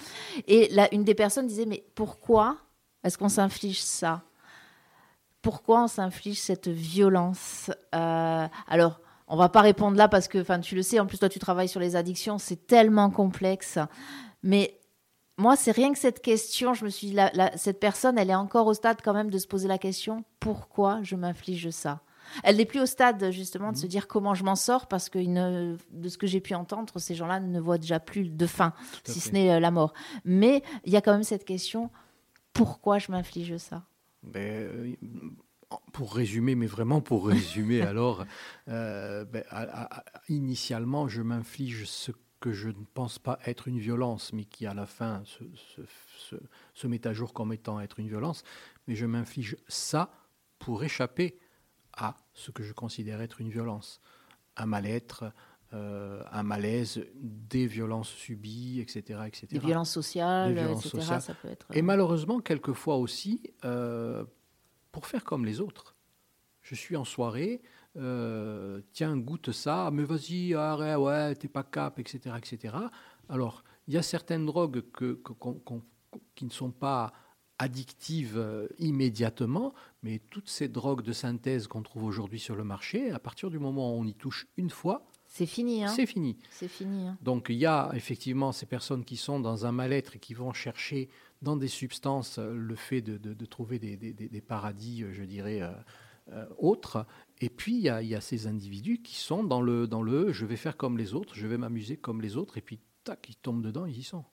Et 0.47 0.69
là, 0.75 0.89
une 0.93 1.05
des 1.05 1.15
personnes 1.15 1.47
disait, 1.47 1.65
mais 1.65 1.85
pourquoi 1.95 2.59
est-ce 3.03 3.17
qu'on 3.17 3.31
s'inflige 3.31 3.81
ça? 3.81 4.23
Pourquoi 5.47 5.85
on 5.85 5.87
s'inflige 5.87 6.41
cette 6.41 6.67
violence 6.67 7.71
Euh, 7.95 8.49
Alors, 8.67 9.01
on 9.29 9.37
va 9.37 9.49
pas 9.49 9.61
répondre 9.61 9.97
là 9.97 10.09
parce 10.09 10.27
que, 10.27 10.39
enfin, 10.41 10.59
tu 10.59 10.75
le 10.75 10.83
sais. 10.83 10.99
En 10.99 11.07
plus, 11.07 11.19
toi, 11.19 11.29
tu 11.29 11.39
travailles 11.39 11.69
sur 11.69 11.79
les 11.79 11.95
addictions. 11.95 12.39
C'est 12.39 12.67
tellement 12.67 13.11
complexe. 13.11 13.79
Mais 14.43 14.81
moi, 15.39 15.55
c'est 15.55 15.71
rien 15.71 15.93
que 15.93 15.99
cette 16.01 16.21
question. 16.21 16.75
Je 16.75 16.85
me 16.85 16.91
suis 16.91 17.09
dit, 17.09 17.13
la- 17.13 17.31
la- 17.35 17.57
cette 17.57 17.79
personne, 17.79 18.19
elle 18.19 18.31
est 18.31 18.35
encore 18.35 18.67
au 18.67 18.75
stade 18.75 18.99
quand 19.05 19.13
même 19.15 19.31
de 19.31 19.39
se 19.39 19.47
poser 19.47 19.69
la 19.69 19.79
question 19.79 20.25
pourquoi 20.41 20.99
je 21.05 21.15
m'inflige 21.15 21.71
ça? 21.71 22.01
Elle 22.43 22.57
n'est 22.57 22.65
plus 22.65 22.81
au 22.81 22.87
stade 22.87 23.31
justement 23.31 23.71
de 23.71 23.77
se 23.77 23.87
dire 23.87 24.09
comment 24.09 24.35
je 24.35 24.43
m'en 24.43 24.57
sors 24.57 24.89
parce 24.89 25.09
que 25.09 25.21
une- 25.21 25.79
de 25.93 26.09
ce 26.09 26.19
que 26.19 26.27
j'ai 26.27 26.41
pu 26.41 26.57
entendre, 26.57 26.99
ces 26.99 27.15
gens-là 27.15 27.39
ne 27.39 27.61
voient 27.61 27.79
déjà 27.79 28.01
plus 28.01 28.31
de 28.31 28.47
fin, 28.49 28.73
si 29.05 29.21
fait. 29.21 29.29
ce 29.29 29.33
n'est 29.33 29.53
euh, 29.53 29.61
la 29.61 29.71
mort. 29.71 29.93
Mais 30.25 30.65
il 30.85 30.93
y 30.93 30.97
a 30.97 31.01
quand 31.01 31.13
même 31.13 31.23
cette 31.23 31.45
question 31.45 31.89
pourquoi 32.53 32.99
je 32.99 33.13
m'inflige 33.13 33.57
ça? 33.59 33.85
Ben, 34.23 34.43
euh, 34.43 34.95
pour 35.93 36.15
résumer, 36.15 36.55
mais 36.55 36.67
vraiment 36.67 37.01
pour 37.01 37.27
résumer, 37.29 37.83
alors, 37.83 38.25
euh, 38.69 39.25
ben, 39.25 39.45
à- 39.51 39.63
à- 39.63 39.99
à- 40.01 40.05
initialement, 40.29 41.09
je 41.09 41.23
m'inflige 41.23 41.87
ce 41.87 42.13
que 42.41 42.53
je 42.53 42.69
ne 42.69 42.85
pense 42.95 43.19
pas 43.19 43.39
être 43.47 43.67
une 43.67 43.79
violence, 43.79 44.33
mais 44.33 44.45
qui 44.45 44.67
à 44.67 44.75
la 44.75 44.87
fin 44.87 45.23
se, 45.25 45.45
se- 45.55 45.87
se- 46.19 46.43
se 46.75 46.87
met 46.87 47.07
à 47.07 47.13
jour 47.13 47.33
comme 47.33 47.53
étant 47.53 47.81
être 47.81 47.99
une 47.99 48.09
violence, 48.09 48.45
mais 48.87 48.95
je 48.95 49.07
m'inflige 49.07 49.57
ça 49.69 50.11
pour 50.59 50.85
échapper 50.85 51.39
à 51.95 52.17
ce 52.35 52.51
que 52.51 52.63
je 52.63 52.73
considère 52.75 53.21
être 53.23 53.41
une 53.41 53.49
violence, 53.51 54.01
un 54.57 54.67
mal-être, 54.67 55.33
euh, 55.77 56.23
un 56.33 56.43
malaise, 56.43 57.05
des 57.15 57.67
violences 57.67 58.09
subies, 58.11 58.81
etc. 58.81 59.21
etc. 59.27 59.47
Des 59.51 59.59
violences 59.59 59.91
sociales, 59.93 60.55
Des 60.55 60.61
violences 60.63 60.87
etc. 60.87 60.99
sociales. 61.03 61.21
Ça 61.23 61.35
peut 61.35 61.49
être. 61.49 61.67
Et 61.73 61.83
malheureusement, 61.83 62.41
quelquefois 62.41 62.97
aussi, 62.97 63.43
euh, 63.65 64.25
pour 64.93 65.07
faire 65.07 65.25
comme 65.25 65.45
les 65.45 65.61
autres. 65.61 65.95
Je 66.63 66.75
suis 66.75 66.97
en 66.97 67.05
soirée, 67.05 67.63
euh, 67.97 68.81
tiens, 68.93 69.17
goûte 69.17 69.53
ça, 69.53 69.91
mais 69.93 70.03
vas-y, 70.03 70.55
arrête, 70.55 70.97
ouais, 70.99 71.35
t'es 71.37 71.49
pas 71.49 71.63
cap, 71.63 71.99
etc., 71.99 72.35
etc. 72.37 72.75
Alors, 73.29 73.63
il 73.87 73.95
y 73.95 73.99
a 73.99 74.03
certaines 74.03 74.47
drogues 74.47 74.83
que, 74.93 75.15
que- 75.15 75.33
qui 76.35 76.45
ne 76.45 76.51
sont 76.51 76.73
pas 76.73 77.13
addictives 77.59 78.37
euh, 78.37 78.67
immédiatement, 78.79 79.75
mais 80.03 80.19
toutes 80.31 80.49
ces 80.49 80.69
drogues 80.69 81.03
de 81.03 81.13
synthèse 81.13 81.67
qu'on 81.69 81.83
trouve 81.83 82.05
aujourd'hui 82.05 82.39
sur 82.41 82.55
le 82.57 82.65
marché, 82.65 83.11
à 83.13 83.19
partir 83.19 83.49
du 83.51 83.59
moment 83.59 83.95
où 83.95 84.01
on 84.01 84.05
y 84.05 84.15
touche 84.15 84.47
une 84.57 84.71
fois, 84.71 85.07
c'est 85.37 85.47
fini, 85.47 85.85
hein 85.85 85.89
c'est 85.89 86.07
fini. 86.07 86.37
C'est 86.51 86.69
fini. 86.69 87.07
hein. 87.09 87.19
Donc 87.23 87.47
il 87.51 87.57
y 87.57 87.67
a 87.67 87.91
effectivement 87.95 88.53
ces 88.53 88.67
personnes 88.67 89.05
qui 89.05 89.17
sont 89.17 89.39
dans 89.41 89.67
un 89.67 89.73
mal-être 89.73 90.17
et 90.17 90.19
qui 90.19 90.33
vont 90.35 90.53
chercher 90.53 91.09
dans 91.43 91.57
des 91.57 91.69
substances 91.69 92.39
euh, 92.39 92.55
le 92.55 92.75
fait 92.77 93.03
de, 93.03 93.19
de- 93.19 93.35
de 93.35 93.47
trouver 93.47 93.79
des, 93.79 93.97
des- 93.97 94.15
des- 94.15 94.29
des 94.29 94.41
paradis, 94.41 95.03
euh, 95.03 95.13
je 95.13 95.23
dirais, 95.25 95.61
euh, 95.61 95.71
euh, 96.33 96.47
autres. 96.59 97.07
Et 97.41 97.51
puis 97.51 97.75
il 97.75 97.83
y, 97.83 97.89
a, 97.91 98.01
il 98.03 98.09
y 98.09 98.15
a 98.15 98.21
ces 98.21 98.47
individus 98.47 99.03
qui 99.03 99.17
sont 99.17 99.45
dans 99.45 99.61
le, 99.61 99.87
dans 99.87 100.03
le 100.03 100.33
je 100.33 100.47
vais 100.47 100.57
faire 100.57 100.77
comme 100.79 100.97
les 100.97 101.13
autres, 101.15 101.35
je 101.35 101.47
vais 101.47 101.59
m'amuser 101.59 101.97
comme 101.99 102.23
les 102.23 102.37
autres, 102.39 102.57
et 102.57 102.63
puis 102.63 102.81
tac, 103.05 103.27
ils 103.29 103.37
tombent 103.37 103.63
dedans, 103.63 103.85
ils 103.87 103.99
y 103.99 104.03
sont. 104.03 104.25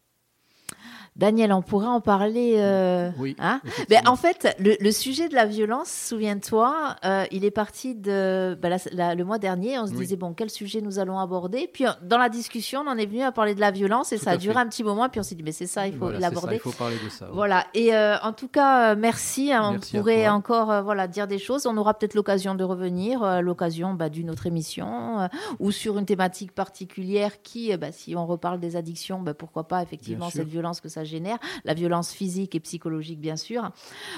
Daniel, 1.15 1.53
on 1.53 1.61
pourra 1.61 1.89
en 1.89 2.01
parler. 2.01 2.55
euh, 2.57 3.11
Oui, 3.19 3.35
hein 3.39 3.61
Ben, 3.89 4.01
en 4.07 4.15
fait, 4.15 4.55
le, 4.59 4.75
le 4.79 4.91
sujet 4.91 5.29
de 5.29 5.35
la 5.35 5.45
violence, 5.45 5.89
souviens-toi, 5.89 6.95
euh, 7.05 7.25
il 7.31 7.45
est 7.45 7.51
parti 7.51 7.93
de 7.93 8.57
ben, 8.59 8.69
la- 8.69 8.77
la- 8.91 9.15
le 9.15 9.23
mois 9.23 9.37
dernier. 9.37 9.77
On 9.77 9.85
se 9.85 9.91
Oui. 9.91 9.99
disait 9.99 10.15
bon, 10.15 10.33
quel 10.33 10.49
sujet 10.49 10.81
nous 10.81 10.97
allons 10.97 11.19
aborder? 11.19 11.69
Puis 11.71 11.85
euh, 11.85 11.91
dans 12.01 12.17
la 12.17 12.29
discussion, 12.29 12.81
on 12.85 12.89
en 12.89 12.97
est 12.97 13.05
venu 13.05 13.21
à 13.21 13.31
parler 13.31 13.53
de 13.53 13.59
la 13.59 13.69
violence 13.69 14.11
et 14.11 14.17
Tout 14.17 14.23
ça 14.23 14.31
a 14.31 14.37
duré 14.37 14.55
fait. 14.55 14.59
un 14.61 14.67
petit 14.67 14.83
moment. 14.83 15.07
Puis 15.09 15.19
on 15.19 15.23
s'est 15.23 15.35
dit 15.35 15.43
mais 15.43 15.51
c'est 15.51 15.67
ça, 15.67 15.85
il 15.85 15.93
faut 15.93 15.99
Voilà, 16.05 16.19
l'aborder. 16.19 16.55
il 16.55 16.59
faut 16.59 16.71
parler 16.71 16.95
de 17.03 17.09
ça. 17.09 17.27
Voilà. 17.31 17.65
Et 17.75 17.93
euh, 17.93 18.17
en 18.23 18.33
tout 18.33 18.47
cas, 18.47 18.95
merci. 18.95 19.51
hein, 19.53 19.73
Merci 19.73 19.95
on 19.95 19.99
pourrait 19.99 20.27
encore 20.29 20.81
voilà 20.83 21.07
dire 21.07 21.27
des 21.27 21.37
choses. 21.37 21.67
On 21.67 21.77
aura 21.77 21.93
peut-être 21.93 22.15
l'occasion 22.15 22.55
de 22.55 22.63
revenir, 22.63 23.41
l'occasion 23.43 23.93
bah, 23.93 24.09
d'une 24.09 24.31
autre 24.31 24.47
émission 24.47 25.29
ou 25.59 25.71
sur 25.71 25.99
une 25.99 26.05
thématique 26.05 26.53
particulière 26.53 27.41
qui, 27.43 27.75
bah, 27.77 27.91
si 27.91 28.15
on 28.15 28.25
reparle 28.25 28.59
des 28.59 28.75
addictions, 28.75 29.19
bah, 29.21 29.33
pourquoi 29.35 29.67
pas 29.67 29.81
effectivement 29.83 30.29
cette 30.31 30.47
violence 30.47 30.62
que 30.81 30.89
ça 30.89 31.03
génère, 31.03 31.37
la 31.65 31.73
violence 31.73 32.11
physique 32.11 32.55
et 32.55 32.59
psychologique 32.59 33.19
bien 33.19 33.35
sûr. 33.35 33.69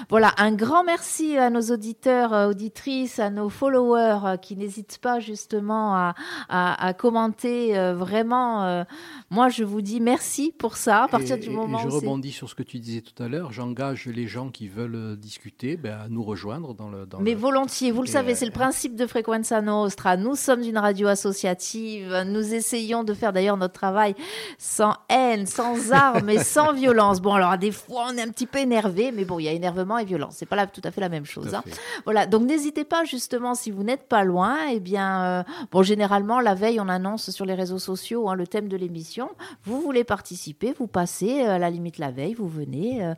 Voilà, 0.10 0.32
un 0.38 0.52
grand 0.54 0.84
merci 0.84 1.38
à 1.38 1.50
nos 1.50 1.62
auditeurs, 1.72 2.34
euh, 2.34 2.50
auditrices, 2.50 3.20
à 3.20 3.30
nos 3.30 3.50
followers 3.50 4.20
euh, 4.26 4.38
qui 4.38 4.56
n'hésitent 4.56 5.00
pas 5.00 5.20
justement 5.20 5.96
à, 5.96 6.16
à- 6.50 6.86
à 6.88 6.94
commenter. 6.94 7.78
euh, 7.78 7.94
vraiment, 7.96 8.64
euh, 8.66 8.84
moi 9.30 9.50
je 9.50 9.64
vous 9.64 9.82
dis 9.82 10.00
merci 10.02 10.54
pour 10.58 10.78
ça. 10.78 11.04
À 11.04 11.08
partir 11.08 11.36
Et- 11.36 11.40
du 11.40 11.50
moment 11.50 11.80
et 11.80 11.84
je 11.84 11.88
où 11.88 11.92
rebondis 11.92 12.32
sur 12.32 12.50
ce 12.50 12.56
que 12.56 12.64
tu 12.64 12.80
disais 12.80 13.02
tout 13.02 13.22
à 13.24 13.28
l'heure. 13.28 13.52
J'engage 13.52 14.06
les 14.08 14.28
gens 14.28 14.50
qui 14.50 14.68
veulent 14.68 15.16
discuter 15.18 15.78
ben, 15.78 15.98
à 16.06 16.08
nous 16.10 16.24
rejoindre 16.24 16.74
dans 16.74 16.90
le. 16.90 17.06
Dans 17.06 17.20
Mais 17.20 17.34
le- 17.34 17.40
volontiers, 17.40 17.92
vous 17.92 18.02
le 18.02 18.08
Et, 18.08 18.12
savez, 18.12 18.36
c'est 18.36 18.46
le 18.46 18.52
principe 18.52 18.96
de 18.96 19.06
Frequenza 19.08 19.62
Nostra. 19.62 20.18
Nous 20.18 20.36
sommes 20.36 20.62
une 20.62 20.78
radio 20.78 21.08
associative. 21.08 22.24
Nous 22.28 22.54
essayons 22.54 23.04
de 23.04 23.14
faire 23.14 23.34
d'ailleurs 23.34 23.58
notre 23.58 23.74
travail 23.74 24.16
sans 24.58 24.94
haine, 25.10 25.46
sans 25.46 25.92
armes 25.92 26.30
mais 26.38 26.44
sans 26.44 26.74
violence. 26.74 27.22
Bon, 27.22 27.34
alors 27.34 27.58
des 27.58 27.72
fois, 27.72 28.08
on 28.12 28.18
est 28.18 28.22
un 28.22 28.30
petit 28.30 28.46
peu 28.48 28.60
énervé, 28.60 29.12
mais 29.12 29.26
bon, 29.26 29.40
il 29.40 29.44
y 29.44 29.48
a 29.48 29.52
énervement 29.52 29.98
et 29.98 30.06
violence. 30.06 30.36
C'est 30.38 30.46
pas 30.46 30.56
là, 30.56 30.68
tout 30.68 30.82
à 30.84 30.92
fait 30.92 31.02
la 31.02 31.10
même 31.10 31.26
chose. 31.26 31.54
Hein. 31.54 31.64
Voilà, 32.06 32.26
donc 32.26 32.44
n'hésitez 32.44 32.84
pas 32.84 33.04
justement 33.06 33.56
si 33.56 33.72
vous 33.72 33.84
n'êtes 33.84 34.08
pas 34.08 34.24
loin, 34.24 34.58
eh 34.72 34.80
bien, 34.80 35.24
euh, 35.24 35.44
bon, 35.72 35.84
généralement 35.84 36.40
la 36.40 36.54
veille 36.56 36.80
on 36.80 36.90
annonce 36.90 37.30
sur 37.32 37.46
les 37.46 37.54
réseaux 37.54 37.80
sociaux 37.80 38.30
hein, 38.30 38.36
le 38.36 38.48
thème 38.48 38.68
de 38.68 38.78
l'émission. 38.78 39.30
Vous 39.64 39.80
voulez 39.82 40.04
participer, 40.04 40.74
vous 40.78 40.88
passez 40.88 41.44
euh, 41.44 41.56
à 41.56 41.60
la 41.60 41.70
limite 41.70 41.98
la 41.98 42.12
veille, 42.12 42.34
vous 42.34 42.48
venez 42.48 43.04
euh, 43.04 43.14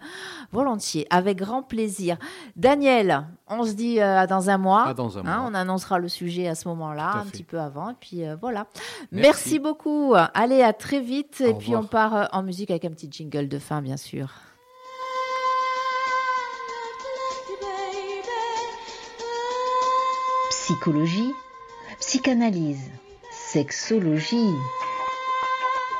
volontiers, 0.52 1.08
avec 1.10 1.38
grand 1.38 1.64
plaisir. 1.64 2.18
Daniel, 2.56 3.26
on 3.48 3.64
se 3.64 3.72
dit 3.74 4.00
euh, 4.00 4.20
à 4.20 4.28
dans 4.28 4.50
un 4.50 4.58
mois. 4.58 4.94
Dans 4.94 5.18
un 5.18 5.22
Hein, 5.26 5.40
mois. 5.42 5.50
on 5.50 5.54
annoncera 5.54 6.00
le 6.00 6.08
sujet 6.10 6.48
à 6.48 6.56
ce 6.56 6.68
moment-là, 6.70 7.12
un 7.16 7.24
fait. 7.24 7.32
petit 7.32 7.44
peu 7.44 7.60
avant, 7.60 7.90
et 7.92 7.96
puis 8.00 8.22
voilà. 8.42 8.68
Merci. 9.12 9.28
Merci. 9.48 9.60
beaucoup. 9.60 10.14
Allez, 10.34 10.62
à 10.62 10.74
très 10.74 11.00
vite, 11.00 11.42
et 11.42 11.54
puis 11.54 11.76
on 11.76 11.84
part 11.84 12.30
en 12.32 12.44
musique 12.44 12.72
avec 12.72 12.86
un 12.86 12.92
petit 12.98 13.10
jingle 13.12 13.48
de 13.48 13.60
fin, 13.60 13.84
bien 13.84 13.96
sûr. 13.96 14.30
Psychologie, 20.50 21.32
psychanalyse, 22.00 22.90
sexologie. 23.32 24.56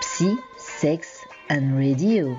Psy, 0.02 0.32
sex 0.58 1.22
and 1.50 1.78
radio. 1.78 2.36